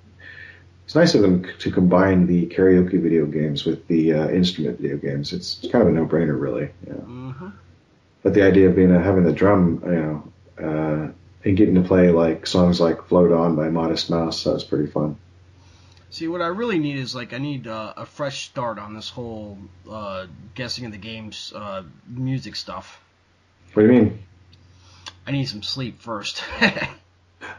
It's 0.86 0.94
nice 0.94 1.14
of 1.14 1.22
them 1.22 1.46
to 1.60 1.70
combine 1.70 2.26
the 2.26 2.46
karaoke 2.46 3.00
video 3.00 3.26
games 3.26 3.64
with 3.64 3.86
the 3.86 4.14
uh, 4.14 4.28
instrument 4.28 4.80
video 4.80 4.96
games. 4.96 5.32
It's 5.32 5.60
kind 5.70 5.82
of 5.82 5.88
a 5.88 5.92
no 5.92 6.06
brainer, 6.06 6.38
really. 6.38 6.70
Yeah. 6.86 6.94
hmm 6.94 7.48
But 8.22 8.34
the 8.34 8.42
idea 8.42 8.68
of 8.68 8.76
being 8.76 8.90
uh, 8.90 9.02
having 9.02 9.24
the 9.24 9.32
drum, 9.32 9.82
you 9.84 9.92
know, 9.92 10.32
uh, 10.58 11.12
and 11.44 11.56
getting 11.56 11.74
to 11.74 11.82
play 11.82 12.10
like 12.10 12.46
songs 12.46 12.80
like 12.80 13.06
"Float 13.06 13.32
On" 13.32 13.54
by 13.54 13.68
Modest 13.68 14.10
Mouse, 14.10 14.44
that 14.44 14.54
was 14.54 14.64
pretty 14.64 14.90
fun. 14.90 15.16
See, 16.10 16.28
what 16.28 16.42
I 16.42 16.48
really 16.48 16.78
need 16.78 16.98
is 16.98 17.14
like 17.14 17.32
I 17.32 17.38
need 17.38 17.66
uh, 17.66 17.94
a 17.96 18.06
fresh 18.06 18.46
start 18.46 18.78
on 18.78 18.94
this 18.94 19.08
whole 19.08 19.58
uh, 19.90 20.26
guessing 20.54 20.84
of 20.86 20.92
the 20.92 20.98
games 20.98 21.52
uh, 21.54 21.82
music 22.06 22.56
stuff. 22.56 23.00
What 23.72 23.82
do 23.82 23.92
you 23.92 24.00
mean? 24.00 24.18
I 25.26 25.30
need 25.30 25.46
some 25.46 25.62
sleep 25.62 26.00
first. 26.00 26.42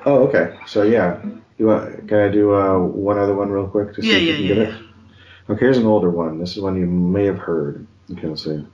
Oh, 0.05 0.27
okay. 0.27 0.57
So 0.67 0.83
yeah, 0.83 1.21
you 1.57 1.67
want? 1.67 2.07
Can 2.07 2.19
I 2.19 2.29
do 2.29 2.53
uh, 2.53 2.79
one 2.79 3.17
other 3.17 3.35
one 3.35 3.49
real 3.49 3.67
quick? 3.67 3.93
To 3.95 4.01
see 4.01 4.09
yeah, 4.09 4.15
if 4.17 4.21
you 4.21 4.33
can 4.33 4.43
yeah, 4.43 4.47
get 4.47 4.57
yeah. 4.57 4.77
it? 4.77 4.83
Okay, 5.49 5.59
here's 5.59 5.77
an 5.77 5.85
older 5.85 6.09
one. 6.09 6.39
This 6.39 6.55
is 6.55 6.63
one 6.63 6.77
you 6.77 6.85
may 6.85 7.25
have 7.25 7.39
heard. 7.39 7.85
Okay, 8.11 8.27
let's 8.27 8.43
see. 8.43 8.65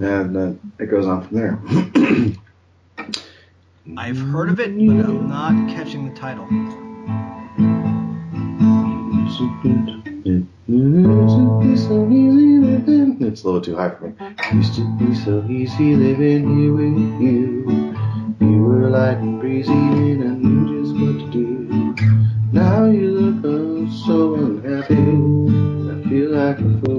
And 0.00 0.36
uh, 0.36 0.52
it 0.78 0.86
goes 0.86 1.06
on 1.06 1.26
from 1.26 1.36
there. 1.36 1.58
I've 3.96 4.18
heard 4.18 4.50
of 4.50 4.60
it, 4.60 4.76
but 4.76 5.06
I'm 5.06 5.28
not 5.28 5.68
catching 5.74 6.08
the 6.08 6.14
title. 6.14 6.46
It's 13.26 13.42
a 13.42 13.46
little 13.46 13.60
too 13.60 13.76
high 13.76 13.90
for 13.90 14.08
me. 14.08 14.14
Used 14.52 14.74
to 14.74 14.98
be 14.98 15.14
so 15.14 15.44
easy 15.48 15.94
living 15.94 16.58
here 16.58 16.72
with 16.72 17.20
you. 17.22 17.94
You 18.40 18.62
were 18.62 18.90
light 18.90 19.18
and 19.18 19.40
breezy 19.40 19.72
and 19.72 20.22
I 20.24 20.28
knew 20.34 20.82
just 20.82 20.92
what 21.00 21.18
to 21.18 21.30
do. 21.32 21.94
Now 22.52 22.84
you 22.84 23.10
look 23.10 23.44
oh, 23.44 23.88
so 24.06 24.34
unhappy. 24.34 24.94
I 24.94 26.08
feel 26.08 26.30
like 26.32 26.58
a 26.58 26.80
fool. 26.80 26.95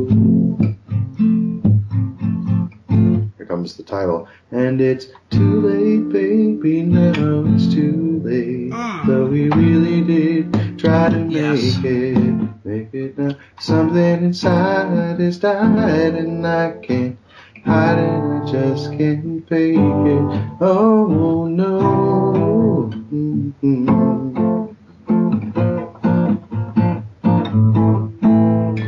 Title. 3.88 4.28
And 4.52 4.80
it's 4.80 5.08
too 5.30 5.62
late, 5.62 6.10
baby. 6.10 6.84
Now 6.84 7.46
it's 7.56 7.74
too 7.74 8.22
late. 8.24 8.72
Mm. 8.72 9.06
Though 9.08 9.26
we 9.26 9.50
really 9.50 10.04
did 10.04 10.78
try 10.78 11.10
to 11.10 11.18
make 11.18 11.84
it. 11.84 12.66
Make 12.66 12.94
it 12.94 13.18
now. 13.18 13.36
Something 13.60 14.24
inside 14.24 15.20
has 15.20 15.40
died 15.40 16.16
and 16.16 16.46
I 16.46 16.74
can't 16.84 17.18
hide 17.66 17.98
it. 17.98 18.10
I 18.10 18.52
just 18.52 18.92
can't 18.92 19.48
fake 19.48 19.78
it. 19.78 20.58
Oh 20.62 21.48
no. 21.50 22.92
Mm-hmm. 23.12 24.08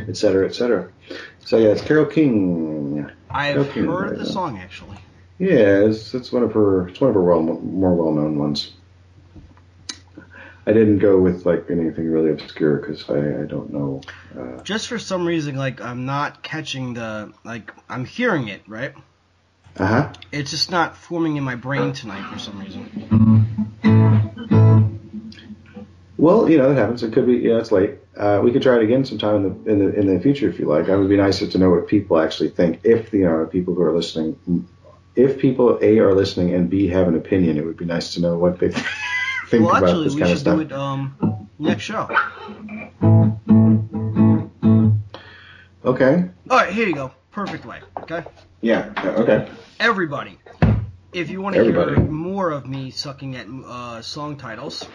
Et 0.10 0.18
cetera, 0.18 0.46
et 0.48 0.56
cetera. 0.56 0.90
So 1.50 1.58
yeah, 1.58 1.70
it's 1.70 1.82
Carole 1.82 2.06
King. 2.06 3.10
I've 3.32 3.58
Okay, 3.58 3.82
heard 3.82 4.10
of 4.10 4.20
the 4.20 4.26
right. 4.26 4.28
song 4.28 4.60
actually. 4.60 4.98
Yeah, 5.40 5.80
it's, 5.80 6.14
it's 6.14 6.32
one 6.32 6.44
of 6.44 6.54
her. 6.54 6.90
It's 6.90 7.02
one 7.02 7.10
of 7.10 7.16
her 7.16 7.24
well, 7.24 7.42
more 7.42 7.96
well-known 7.96 8.38
ones. 8.38 8.74
I 10.68 10.74
didn't 10.74 11.00
go 11.00 11.20
with 11.20 11.48
like 11.48 11.66
anything 11.72 12.12
really 12.12 12.30
obscure 12.30 12.78
because 12.78 13.10
I, 13.10 13.42
I 13.42 13.46
don't 13.48 13.74
know. 13.74 14.02
Uh, 14.40 14.62
Just 14.62 14.90
for 14.90 15.00
some 15.00 15.26
reason, 15.26 15.56
like 15.56 15.82
I'm 15.82 16.06
not 16.06 16.44
catching 16.44 16.94
the 16.94 17.34
like 17.44 17.74
I'm 17.90 18.06
hearing 18.06 18.50
it 18.50 18.62
right. 18.68 18.94
uh 19.78 19.88
huh. 19.88 20.14
It's 20.32 20.52
just 20.52 20.70
not 20.70 20.98
forming 20.98 21.38
in 21.38 21.44
my 21.44 21.56
brain 21.56 21.94
tonight 21.94 22.32
for 22.32 22.38
some 22.38 22.60
reason. 22.60 22.86
Well, 26.20 26.50
you 26.50 26.58
know 26.58 26.68
that 26.68 26.78
happens. 26.78 27.02
It 27.02 27.14
could 27.14 27.26
be. 27.26 27.38
Yeah, 27.38 27.60
it's 27.60 27.72
late. 27.72 27.92
Uh, 28.18 28.42
we 28.44 28.52
could 28.52 28.62
try 28.62 28.76
it 28.76 28.84
again 28.84 29.06
sometime 29.06 29.38
in 29.38 29.44
the 29.44 29.72
in 29.72 29.80
the 29.80 30.00
in 30.02 30.14
the 30.14 30.20
future 30.20 30.50
if 30.50 30.60
you 30.60 30.66
like. 30.66 30.90
It 30.90 30.98
would 30.98 31.08
be 31.08 31.16
nicer 31.16 31.48
to 31.48 31.58
know 31.58 31.70
what 31.70 31.88
people 31.88 32.20
actually 32.20 32.50
think. 32.50 32.82
If 32.84 33.14
you 33.14 33.24
know 33.24 33.46
people 33.46 33.74
who 33.74 33.82
are 33.84 33.96
listening, 33.96 34.68
if 35.16 35.40
people 35.40 35.80
a 35.82 36.00
are 36.00 36.14
listening 36.14 36.54
and 36.54 36.70
b 36.70 36.88
have 36.88 37.08
an 37.08 37.16
opinion, 37.16 37.58
it 37.58 37.66
would 37.66 37.78
be 37.78 37.86
nice 37.86 38.16
to 38.16 38.22
know 38.22 38.38
what 38.38 38.60
they 38.60 38.70
think 39.48 39.66
well, 39.66 39.78
about 39.78 39.84
actually, 39.90 40.04
this 40.04 40.16
kind 40.20 40.32
of 40.32 40.40
stuff. 40.40 40.60
Actually, 40.60 40.66
we 40.66 40.70
should 40.70 40.70
do 40.70 40.76
it 40.76 40.78
um 40.78 41.50
next 41.58 41.84
show. 41.84 42.10
Okay. 45.86 46.30
All 46.50 46.58
right, 46.58 46.74
here 46.74 46.86
you 46.86 46.96
go. 46.96 47.14
Perfect 47.32 47.66
way. 47.66 47.80
Okay. 48.02 48.26
Yeah, 48.60 48.92
Okay. 49.18 49.50
Everybody, 49.80 50.38
if 51.12 51.30
you 51.30 51.42
want 51.42 51.56
to 51.56 51.64
hear 51.64 52.00
more 52.00 52.52
of 52.52 52.68
me 52.68 52.92
sucking 52.92 53.36
at 53.36 53.48
uh, 53.66 54.02
song 54.02 54.38
titles, 54.38 54.88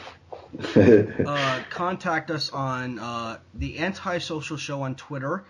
uh, 0.77 1.63
contact 1.71 2.31
us 2.31 2.51
on 2.51 2.99
uh, 2.99 3.39
the 3.55 3.79
Antisocial 3.81 4.57
Show 4.57 4.83
on 4.83 4.95
Twitter 4.95 5.45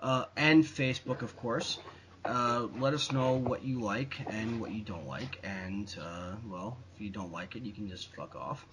uh, 0.00 0.26
and 0.36 0.64
Facebook, 0.64 1.22
of 1.22 1.36
course. 1.36 1.78
Uh, 2.22 2.66
let 2.78 2.92
us 2.92 3.12
know 3.12 3.32
what 3.32 3.64
you 3.64 3.80
like 3.80 4.20
and 4.28 4.60
what 4.60 4.70
you 4.72 4.82
don't 4.82 5.06
like, 5.06 5.40
and 5.42 5.96
uh, 5.98 6.32
well, 6.46 6.76
if 6.94 7.00
you 7.00 7.08
don't 7.08 7.32
like 7.32 7.56
it, 7.56 7.62
you 7.62 7.72
can 7.72 7.88
just 7.88 8.14
fuck 8.14 8.36
off. 8.36 8.66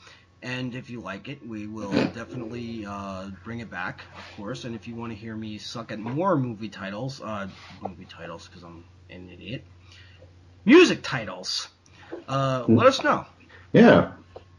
And 0.44 0.76
if 0.76 0.90
you 0.90 1.00
like 1.00 1.30
it, 1.30 1.48
we 1.48 1.66
will 1.66 1.92
definitely 1.92 2.86
uh, 2.86 3.30
bring 3.44 3.60
it 3.60 3.72
back, 3.72 4.02
of 4.18 4.38
course. 4.38 4.66
And 4.66 4.76
if 4.76 4.88
you 4.88 4.96
want 4.96 5.12
to 5.14 5.18
hear 5.18 5.36
me 5.36 5.58
suck 5.58 5.92
at 5.92 5.98
more 5.98 6.38
movie 6.38 6.70
titles, 6.70 7.22
uh, 7.22 7.48
movie 7.82 8.06
titles, 8.06 8.48
because 8.48 8.64
I'm 8.64 8.84
an 9.10 9.30
idiot, 9.30 9.64
music 10.68 11.00
titles, 11.02 11.70
uh, 12.28 12.66
let 12.68 12.86
us 12.86 13.04
know. 13.04 13.26
Yeah, 13.72 14.12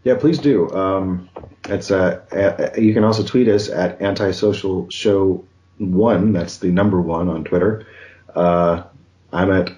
yeah, 0.03 0.17
please 0.17 0.39
do. 0.39 0.71
Um, 0.71 1.29
it's 1.69 1.91
uh, 1.91 2.23
uh, 2.33 2.81
you 2.81 2.95
can 2.95 3.05
also 3.05 3.23
tweet 3.23 3.47
us 3.47 3.69
at 3.69 4.01
antisocial 4.03 4.89
show 4.91 5.45
one. 5.77 6.33
That's 6.33 6.59
the 6.59 6.73
number 6.73 7.01
one 7.01 7.29
on 7.29 7.45
Twitter. 7.45 7.87
Uh, 8.35 8.85
I'm 9.33 9.53
at 9.53 9.71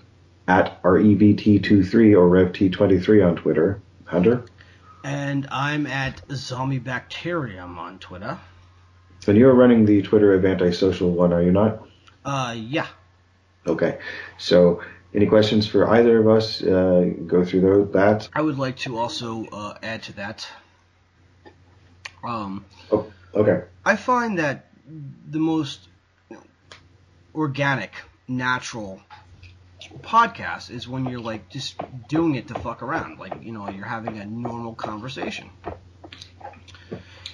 at 0.49 0.83
revt23 0.83 2.17
or 2.17 2.29
revt23 2.31 3.27
on 3.27 3.37
Twitter. 3.37 3.83
Hunter. 4.05 4.45
And 5.05 5.47
I'm 5.51 5.87
at 5.87 6.21
Zombie 6.33 6.81
Bacterium 6.81 7.79
on 7.79 7.99
Twitter. 8.01 8.39
And 9.27 9.37
you're 9.37 9.55
running 9.55 9.85
the 9.85 10.03
Twitter 10.03 10.35
of 10.35 10.45
antisocial 10.45 11.13
one, 11.13 11.33
are 11.33 11.43
you 11.43 11.53
not? 11.53 11.87
Uh, 12.25 12.55
yeah. 12.59 12.89
Okay. 13.67 13.99
So 14.37 14.83
any 15.15 15.27
questions 15.27 15.67
for 15.67 15.89
either 15.89 16.19
of 16.19 16.29
us? 16.29 16.63
Uh, 16.63 17.11
go 17.27 17.45
through 17.45 17.61
those, 17.61 17.93
that. 17.93 18.29
I 18.33 18.43
would 18.43 18.59
like 18.59 18.77
to 18.79 18.97
also 18.97 19.47
uh, 19.47 19.75
add 19.83 20.03
to 20.05 20.13
that. 20.15 20.47
Um, 22.23 22.65
Oh, 22.93 23.11
okay. 23.35 23.65
I 23.85 23.97
find 23.97 24.39
that 24.39 24.67
the 25.31 25.39
most 25.39 25.89
organic, 27.35 27.93
natural 28.29 29.03
podcast 30.03 30.71
is 30.71 30.87
when 30.87 31.07
you're 31.07 31.21
like 31.21 31.49
just 31.49 31.77
doing 32.09 32.35
it 32.35 32.49
to 32.49 32.55
fuck 32.55 32.83
around, 32.83 33.19
like 33.19 33.43
you 33.43 33.53
know 33.53 33.69
you're 33.69 33.87
having 33.87 34.19
a 34.19 34.25
normal 34.25 34.75
conversation. 34.75 35.51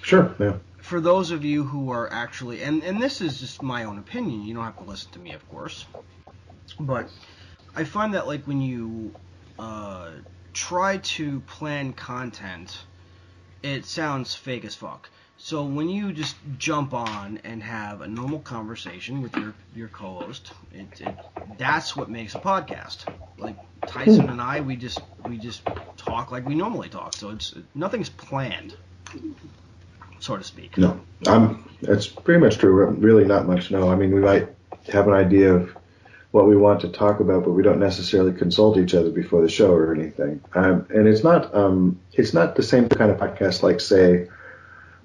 Sure. 0.03 0.35
Yeah. 0.39 0.55
For 0.79 1.01
those 1.01 1.33
of 1.33 1.45
you 1.45 1.65
who 1.65 1.91
are 1.91 2.11
actually, 2.13 2.63
and 2.63 2.83
and 2.85 3.03
this 3.03 3.21
is 3.21 3.41
just 3.41 3.63
my 3.63 3.85
own 3.85 3.99
opinion, 3.99 4.43
you 4.43 4.55
don't 4.55 4.65
have 4.65 4.79
to 4.79 4.85
listen 4.85 5.11
to 5.13 5.19
me, 5.19 5.33
of 5.33 5.47
course, 5.49 5.85
but 6.79 7.11
I 7.77 7.85
find 7.85 8.15
that 8.15 8.27
like 8.27 8.45
when 8.47 8.63
you 8.63 9.15
uh, 9.59 10.11
try 10.55 10.97
to 10.97 11.41
plan 11.41 11.93
content, 11.93 12.77
it 13.63 13.85
sounds 13.85 14.35
fake 14.35 14.65
as 14.65 14.75
fuck. 14.75 15.11
So 15.37 15.63
when 15.65 15.91
you 15.91 16.13
just 16.13 16.37
jump 16.57 16.95
on 16.95 17.39
and 17.45 17.63
have 17.63 18.01
a 18.01 18.07
normal 18.09 18.39
conversation 18.39 19.21
with 19.21 19.37
your 19.37 19.53
your 19.75 19.89
co-host, 19.89 20.53
it, 20.73 21.01
it 21.03 21.15
that's 21.59 21.95
what 21.95 22.09
makes 22.09 22.35
a 22.35 22.39
podcast. 22.39 23.05
Like 23.37 23.57
Tyson 23.87 24.31
and 24.31 24.41
I, 24.41 24.63
we 24.63 24.77
just 24.77 25.03
we 25.27 25.37
just 25.37 25.63
talk 25.99 26.33
like 26.33 26.47
we 26.47 26.55
normally 26.55 26.89
talk. 26.89 27.13
So 27.13 27.29
it's 27.29 27.55
nothing's 27.75 28.09
planned, 28.09 28.75
so 30.19 30.39
to 30.39 30.43
speak. 30.45 30.79
No, 30.79 30.99
I'm. 31.27 31.69
That's 31.83 32.07
pretty 32.07 32.41
much 32.41 32.57
true. 32.57 32.87
Really, 32.87 33.27
not 33.27 33.47
much. 33.47 33.71
No, 33.71 33.91
I 33.91 33.97
mean 33.97 34.15
we 34.15 34.21
might 34.21 34.49
have 34.91 35.07
an 35.09 35.13
idea 35.13 35.53
of 35.53 35.77
what 36.37 36.47
we 36.47 36.55
want 36.55 36.83
to 36.83 36.89
talk 36.89 37.21
about, 37.21 37.45
but 37.45 37.53
we 37.53 37.63
don't 37.63 37.81
necessarily 37.81 38.31
consult 38.31 38.77
each 38.77 38.93
other 38.93 39.11
before 39.11 39.41
the 39.41 39.49
show 39.49 39.73
or 39.73 39.95
anything. 39.95 40.43
Um, 40.55 40.87
and 40.91 41.09
it's 41.09 41.25
not. 41.25 41.55
Um, 41.55 41.99
it's 42.13 42.35
not 42.35 42.57
the 42.57 42.63
same 42.63 42.91
kind 42.91 43.11
of 43.11 43.17
podcast 43.17 43.63
like 43.63 43.81
say. 43.81 44.29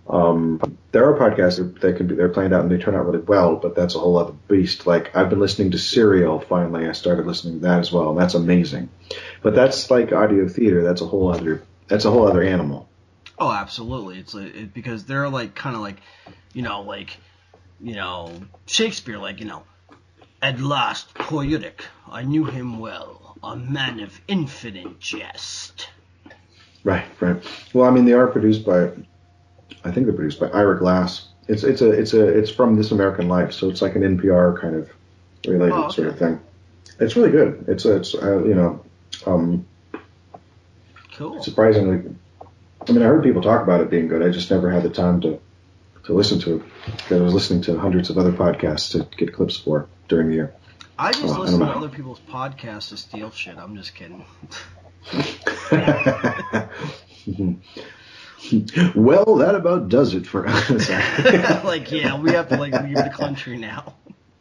Um, 0.10 0.60
there 0.92 1.06
are 1.06 1.18
podcasts 1.18 1.80
that 1.80 1.96
can 1.96 2.08
be 2.08 2.16
they're 2.16 2.28
planned 2.28 2.54
out 2.54 2.64
and 2.64 2.70
they 2.70 2.78
turn 2.78 2.96
out 2.96 3.06
really 3.06 3.24
well, 3.24 3.56
but 3.56 3.76
that's 3.76 3.96
a 3.96 4.00
whole 4.00 4.18
other 4.18 4.34
beast. 4.50 4.86
Like 4.86 5.16
I've 5.16 5.30
been 5.30 5.40
listening 5.40 5.72
to 5.72 5.78
Serial. 5.78 6.42
Finally, 6.42 6.86
I 6.90 6.92
started 6.92 7.26
listening 7.26 7.62
to 7.62 7.68
that 7.68 7.80
as 7.80 7.94
well, 7.94 8.10
and 8.10 8.20
that's 8.20 8.34
amazing. 8.34 8.90
But 9.42 9.56
that's 9.56 9.90
like 9.90 10.12
audio 10.12 10.50
theater. 10.50 10.84
That's 10.84 11.00
a 11.00 11.06
whole 11.06 11.34
other. 11.34 11.64
That's 11.88 12.04
a 12.04 12.12
whole 12.12 12.28
other 12.28 12.44
animal. 12.44 12.90
Oh, 13.40 13.54
absolutely. 13.54 14.20
It's 14.20 14.34
like, 14.34 14.54
it, 14.54 14.74
because 14.74 15.06
they're 15.06 15.30
like 15.30 15.56
kind 15.56 15.78
of 15.78 15.82
like, 15.82 16.02
you 16.54 16.62
know, 16.62 16.82
like, 16.82 17.16
you 17.80 17.96
know, 17.96 18.34
Shakespeare, 18.66 19.18
like 19.18 19.40
you 19.40 19.46
know, 19.46 19.64
at 20.42 20.60
last, 20.60 21.14
poor 21.14 21.44
poetic. 21.44 21.86
I 22.10 22.24
knew 22.24 22.46
him 22.46 22.80
well, 22.80 23.38
a 23.44 23.56
man 23.56 24.00
of 24.00 24.20
infinite 24.28 25.00
jest. 25.00 25.90
Right, 26.84 27.06
right. 27.20 27.38
Well, 27.74 27.88
I 27.88 27.92
mean, 27.92 28.06
they 28.06 28.14
are 28.14 28.28
produced 28.28 28.66
by, 28.66 28.86
I 29.84 29.92
think 29.92 30.06
they're 30.08 30.16
produced 30.16 30.40
by 30.40 30.48
Ira 30.50 30.78
Glass. 30.80 31.28
It's 31.48 31.64
it's 31.64 31.82
a 31.82 31.90
it's 31.92 32.14
a 32.14 32.26
it's 32.26 32.50
from 32.52 32.76
This 32.76 32.92
American 32.92 33.28
Life, 33.28 33.52
so 33.52 33.70
it's 33.70 33.82
like 33.82 33.96
an 33.96 34.04
NPR 34.18 34.60
kind 34.62 34.76
of 34.76 34.90
related 35.46 35.74
Oh, 35.74 35.86
okay. 35.86 35.96
sort 35.96 36.08
of 36.08 36.18
thing. 36.20 36.40
It's 37.00 37.16
really 37.16 37.32
good. 37.32 37.66
It's 37.68 37.84
it's 37.86 38.14
uh, 38.16 38.44
you 38.44 38.54
know, 38.56 38.84
um, 39.26 39.66
Cool. 41.16 41.42
surprisingly. 41.44 42.16
I 42.88 42.92
mean, 42.92 43.02
I 43.02 43.06
heard 43.06 43.24
people 43.24 43.42
talk 43.42 43.62
about 43.64 43.82
it 43.82 43.90
being 43.90 44.08
good. 44.08 44.24
I 44.24 44.30
just 44.30 44.50
never 44.50 44.72
had 44.72 44.84
the 44.84 44.90
time 44.90 45.20
to 45.22 45.40
to 46.04 46.14
listen 46.14 46.40
to 46.40 46.64
because 46.86 47.22
I 47.22 47.24
was 47.24 47.34
listening 47.34 47.62
to 47.64 47.78
hundreds 47.78 48.10
of 48.10 48.18
other 48.18 48.32
podcasts 48.32 48.92
to 48.92 49.08
get 49.18 49.34
clips 49.34 49.58
for 49.58 49.90
during 50.08 50.30
the 50.30 50.36
year. 50.36 50.54
I 50.98 51.12
just 51.12 51.26
Oh, 51.26 51.34
I 51.34 51.38
listen 51.40 51.60
to 51.60 51.66
other 51.66 51.90
people's 51.90 52.20
podcasts 52.20 52.90
to 52.90 52.98
steal 52.98 53.32
shit. 53.32 53.58
I'm 53.58 53.76
just 53.76 53.96
kidding. 53.96 54.26
well, 58.96 59.36
that 59.38 59.56
about 59.56 59.90
does 59.90 60.14
it 60.14 60.28
for 60.28 60.48
us. 60.48 60.70
like, 61.64 61.92
yeah, 61.92 62.20
we 62.20 62.32
have 62.32 62.50
to 62.50 62.58
like 62.58 62.74
leave 62.84 62.98
the 62.98 63.12
country 63.14 63.58
now. 63.58 63.96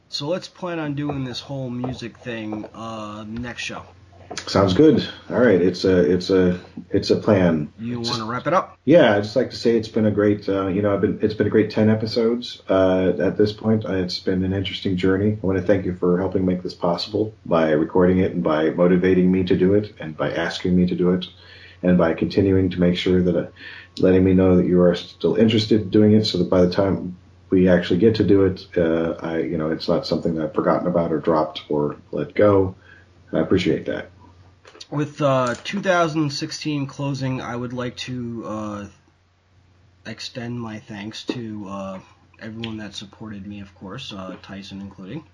So 0.09 0.29
let's 0.29 0.49
plan 0.49 0.79
on 0.79 0.95
doing 0.95 1.25
this 1.25 1.41
whole 1.41 1.71
music 1.71 2.19
thing 2.19 2.67
uh, 2.75 3.25
next 3.27 3.63
show. 3.63 3.85
Sounds 4.47 4.75
good. 4.75 5.09
All 5.29 5.41
right, 5.41 5.61
it's 5.61 5.85
a 5.85 5.99
it's 6.11 6.31
a 6.31 6.61
it's 6.91 7.11
a 7.11 7.17
plan. 7.17 7.73
You 7.79 8.01
want 8.01 8.17
to 8.17 8.25
wrap 8.25 8.47
it 8.47 8.53
up? 8.53 8.79
Yeah, 8.85 9.17
I'd 9.17 9.25
just 9.25 9.35
like 9.35 9.51
to 9.51 9.57
say 9.57 9.77
it's 9.77 9.89
been 9.89 10.07
a 10.07 10.11
great, 10.11 10.49
uh, 10.49 10.69
you 10.69 10.83
know, 10.83 10.95
I've 10.95 11.01
been 11.01 11.19
it's 11.21 11.35
been 11.35 11.49
a 11.49 11.51
great 11.51 11.71
ten 11.71 11.91
episodes 11.91 12.63
uh, 12.69 13.13
at 13.21 13.37
this 13.37 13.53
point. 13.53 13.85
Uh, 13.85 13.95
it's 13.95 14.21
been 14.21 14.45
an 14.45 14.53
interesting 14.53 14.97
journey. 14.97 15.39
I 15.41 15.47
want 15.47 15.59
to 15.59 15.65
thank 15.65 15.85
you 15.85 15.97
for 15.97 16.19
helping 16.19 16.47
make 16.47 16.63
this 16.63 16.75
possible 16.75 17.35
by 17.45 17.71
recording 17.73 18.19
it 18.19 18.33
and 18.33 18.43
by 18.43 18.71
motivating 18.71 19.31
me 19.33 19.45
to 19.45 19.57
do 19.57 19.75
it 19.75 19.95
and 19.99 20.17
by 20.17 20.33
asking 20.33 20.77
me 20.77 20.87
to 20.87 20.95
do 20.95 21.11
it 21.11 21.27
and 21.83 21.99
by 21.99 22.15
continuing 22.15 22.71
to 22.71 22.81
make 22.81 22.97
sure 22.97 23.23
that 23.23 23.37
uh, 23.37 23.49
letting 23.99 24.23
me 24.23 24.35
know 24.35 24.57
that 24.57 24.67
you 24.67 24.81
are 24.81 24.95
still 24.95 25.35
interested 25.35 25.83
in 25.83 25.91
doing 25.91 26.13
it, 26.13 26.25
so 26.25 26.39
that 26.39 26.51
by 26.51 26.63
the 26.63 26.71
time 26.71 27.17
we 27.51 27.69
actually 27.69 27.99
get 27.99 28.15
to 28.17 28.25
do 28.25 28.45
it, 28.45 28.67
uh, 28.77 29.17
I 29.21 29.39
you 29.39 29.59
know 29.59 29.71
it's 29.71 29.89
not 29.89 30.07
something 30.07 30.35
that 30.37 30.45
I've 30.45 30.55
forgotten 30.55 30.87
about 30.87 31.13
or 31.13 31.19
dropped 31.19 31.65
or 31.69 31.97
let 32.13 32.35
go. 32.35 32.77
I 33.33 33.41
appreciate 33.41 33.87
that. 33.87 34.11
With 34.91 35.23
uh, 35.23 35.55
2016 35.63 36.87
closing, 36.87 37.41
I 37.41 37.55
would 37.55 37.73
like 37.73 37.97
to 37.99 38.45
uh, 38.45 38.87
extend 40.05 40.61
my 40.61 40.81
thanks 40.81 41.23
to 41.27 41.69
uh, 41.69 42.01
everyone 42.41 42.79
that 42.79 42.95
supported 42.95 43.47
me, 43.47 43.61
of 43.61 43.73
course, 43.77 44.13
uh, 44.13 44.37
Tyson 44.43 44.81
including. 44.81 45.25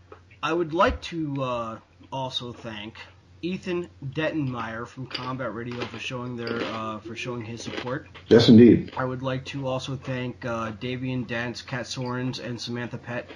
I 0.43 0.53
would 0.53 0.75
like 0.75 1.01
to 1.03 1.43
uh, 1.43 1.79
also 2.13 2.53
thank 2.53 2.97
Ethan 3.41 3.89
Dettenmeyer 4.05 4.87
from 4.87 5.07
Combat 5.07 5.55
Radio 5.55 5.81
for 5.87 5.99
showing 5.99 6.37
their 6.37 6.63
uh, 6.63 6.99
for 6.99 7.17
showing 7.17 7.43
his 7.43 7.63
support. 7.63 8.09
Yes, 8.29 8.51
indeed. 8.51 8.93
I 8.97 9.05
would 9.05 9.23
like 9.23 9.47
to 9.47 9.67
also 9.67 9.97
thank 9.97 10.45
uh, 10.45 10.73
Davian 10.73 11.27
Dance, 11.27 11.63
Kat 11.63 11.87
Sorens, 11.87 12.45
and 12.45 12.61
Samantha 12.61 12.99
Pett 12.99 13.31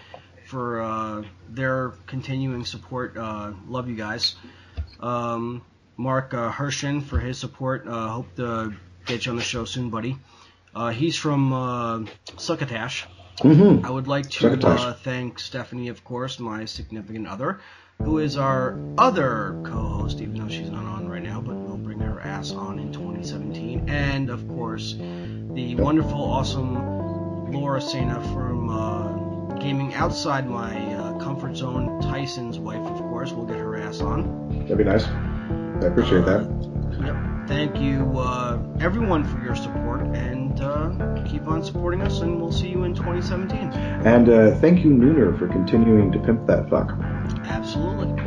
for 0.46 0.82
uh, 0.82 1.22
their 1.48 1.90
continuing 2.06 2.64
support. 2.64 3.16
Uh, 3.16 3.52
love 3.66 3.88
you 3.88 3.96
guys. 3.96 4.36
Um, 5.00 5.62
Mark 6.00 6.32
uh, 6.32 6.50
Hershen 6.50 7.02
for 7.02 7.18
his 7.18 7.36
support. 7.36 7.86
Uh, 7.86 8.08
hope 8.08 8.34
to 8.36 8.72
get 9.04 9.26
you 9.26 9.32
on 9.32 9.36
the 9.36 9.42
show 9.42 9.66
soon, 9.66 9.90
buddy. 9.90 10.16
Uh, 10.74 10.88
he's 10.88 11.14
from 11.14 11.52
uh, 11.52 12.04
Succotash. 12.38 13.06
hmm 13.42 13.84
I 13.84 13.90
would 13.90 14.08
like 14.08 14.30
to 14.30 14.66
uh, 14.66 14.94
thank 14.94 15.38
Stephanie, 15.38 15.88
of 15.88 16.02
course, 16.02 16.40
my 16.40 16.64
significant 16.64 17.26
other, 17.28 17.60
who 17.98 18.18
is 18.18 18.38
our 18.38 18.78
other 18.96 19.60
co-host, 19.62 20.20
even 20.22 20.36
though 20.40 20.48
she's 20.48 20.70
not 20.70 20.86
on 20.86 21.06
right 21.06 21.22
now, 21.22 21.42
but 21.42 21.54
we'll 21.54 21.76
bring 21.76 22.00
her 22.00 22.18
ass 22.18 22.50
on 22.52 22.78
in 22.78 22.92
2017. 22.94 23.90
And 23.90 24.30
of 24.30 24.48
course, 24.48 24.94
the 24.94 25.74
wonderful, 25.74 26.22
awesome 26.22 27.52
Laura 27.52 27.80
Sena 27.82 28.22
from 28.32 28.70
uh, 28.70 29.54
Gaming 29.56 29.92
Outside 29.92 30.48
My 30.48 30.74
uh, 30.94 31.18
Comfort 31.18 31.56
Zone, 31.58 32.00
Tyson's 32.00 32.58
wife, 32.58 32.86
of 32.86 32.98
course. 33.00 33.32
We'll 33.32 33.44
get 33.44 33.58
her 33.58 33.76
ass 33.76 34.00
on. 34.00 34.60
That'd 34.60 34.78
be 34.78 34.84
nice. 34.84 35.06
I 35.82 35.86
appreciate 35.86 36.24
that. 36.26 36.42
Yep. 37.04 37.48
Thank 37.48 37.78
you, 37.80 38.18
uh, 38.18 38.58
everyone, 38.80 39.24
for 39.24 39.42
your 39.42 39.56
support, 39.56 40.02
and 40.14 40.60
uh, 40.60 41.22
keep 41.26 41.46
on 41.48 41.64
supporting 41.64 42.00
us, 42.02 42.20
and 42.20 42.40
we'll 42.40 42.52
see 42.52 42.68
you 42.68 42.84
in 42.84 42.94
2017. 42.94 43.58
And 44.06 44.28
uh, 44.28 44.54
thank 44.56 44.84
you, 44.84 44.90
Nooner, 44.90 45.36
for 45.38 45.48
continuing 45.48 46.12
to 46.12 46.18
pimp 46.20 46.46
that 46.46 46.68
fuck. 46.70 46.92
Absolutely. 47.48 48.22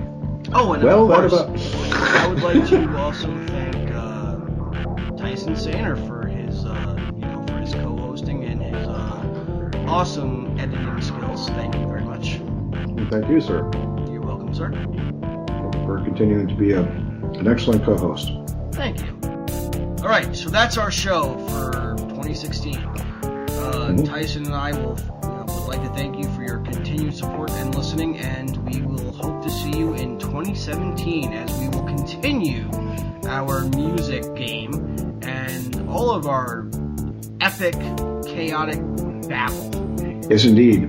Oh, 0.54 0.74
and 0.74 0.84
Well, 0.84 1.10
of 1.12 1.30
course, 1.30 1.34
about- 1.34 1.94
I 2.22 2.28
would 2.28 2.42
like 2.44 2.68
to 2.70 2.98
also 2.98 3.28
thank 3.48 3.92
uh, 3.94 5.16
Tyson 5.16 5.56
Saner 5.56 5.96
for 5.96 6.28
his, 6.28 6.66
uh, 6.66 6.96
you 7.16 7.22
know, 7.22 7.46
for 7.48 7.60
his 7.60 7.74
co-hosting 7.74 8.44
and 8.44 8.62
his 8.62 8.88
uh, 8.88 9.86
awesome 9.88 10.58
editing 10.60 11.02
skills. 11.02 11.48
Thank 11.50 11.76
you 11.76 11.86
very 11.88 12.04
much. 12.04 12.40
Thank 13.10 13.30
you, 13.30 13.40
sir, 13.40 13.70
You're 14.12 14.22
welcome, 14.22 14.54
sir. 14.54 14.72
for 15.86 16.02
continuing 16.04 16.48
to 16.48 16.56
be 16.56 16.74
a, 16.74 16.82
an 17.38 17.48
excellent 17.48 17.84
co-host. 17.84 18.32
Thank 18.74 19.00
you. 19.02 19.18
All 20.04 20.10
right, 20.10 20.36
so 20.36 20.50
that's 20.50 20.78
our 20.78 20.92
show 20.92 21.38
for 21.50 21.96
2016. 22.10 22.76
Uh, 22.78 23.90
Mhm. 23.90 24.06
Tyson 24.06 24.46
and 24.46 24.56
I 24.56 24.72
will 24.72 24.98
you 25.24 25.30
know, 25.30 25.46
would 25.48 25.68
like 25.68 25.82
to 25.84 25.90
thank 25.96 26.18
you 26.18 26.26
for 26.36 26.44
your 26.44 26.58
continued 26.60 27.16
support 27.16 27.52
and 27.52 27.74
listening, 27.76 28.18
and 28.20 28.58
we 28.70 28.82
will 28.82 29.12
hope 29.14 29.42
to 29.44 29.50
see 29.50 29.72
you 29.78 29.94
in 29.94 30.18
2017 30.20 31.32
as 31.34 31.52
we 31.60 31.70
will 31.70 31.84
continue 31.84 32.70
our 33.28 33.64
music 33.76 34.24
game 34.36 34.74
and 35.22 35.88
all 35.90 36.12
of 36.12 36.28
our 36.28 36.68
epic, 37.42 37.76
chaotic 38.26 38.80
babble. 39.30 39.72
Yes, 40.30 40.46
indeed. 40.46 40.84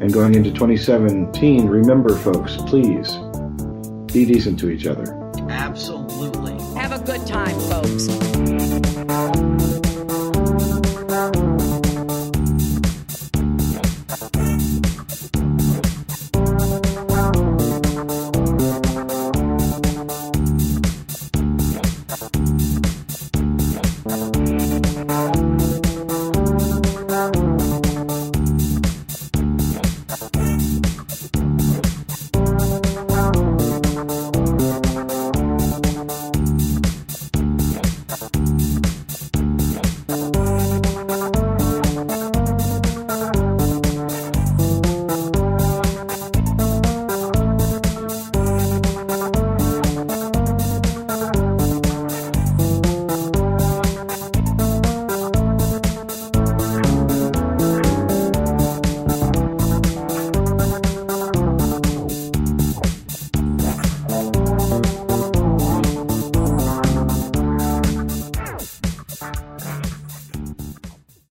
And 0.00 0.12
going 0.12 0.34
into 0.34 0.50
2017, 0.50 1.66
remember, 1.66 2.14
folks, 2.16 2.56
please 2.66 3.18
be 4.12 4.24
decent 4.24 4.58
to 4.60 4.70
each 4.70 4.86
other. 4.86 5.20
Absolutely. 5.74 6.52
Have 6.80 6.92
a 6.92 7.04
good 7.04 7.26
time, 7.26 7.58
folks. 7.68 9.43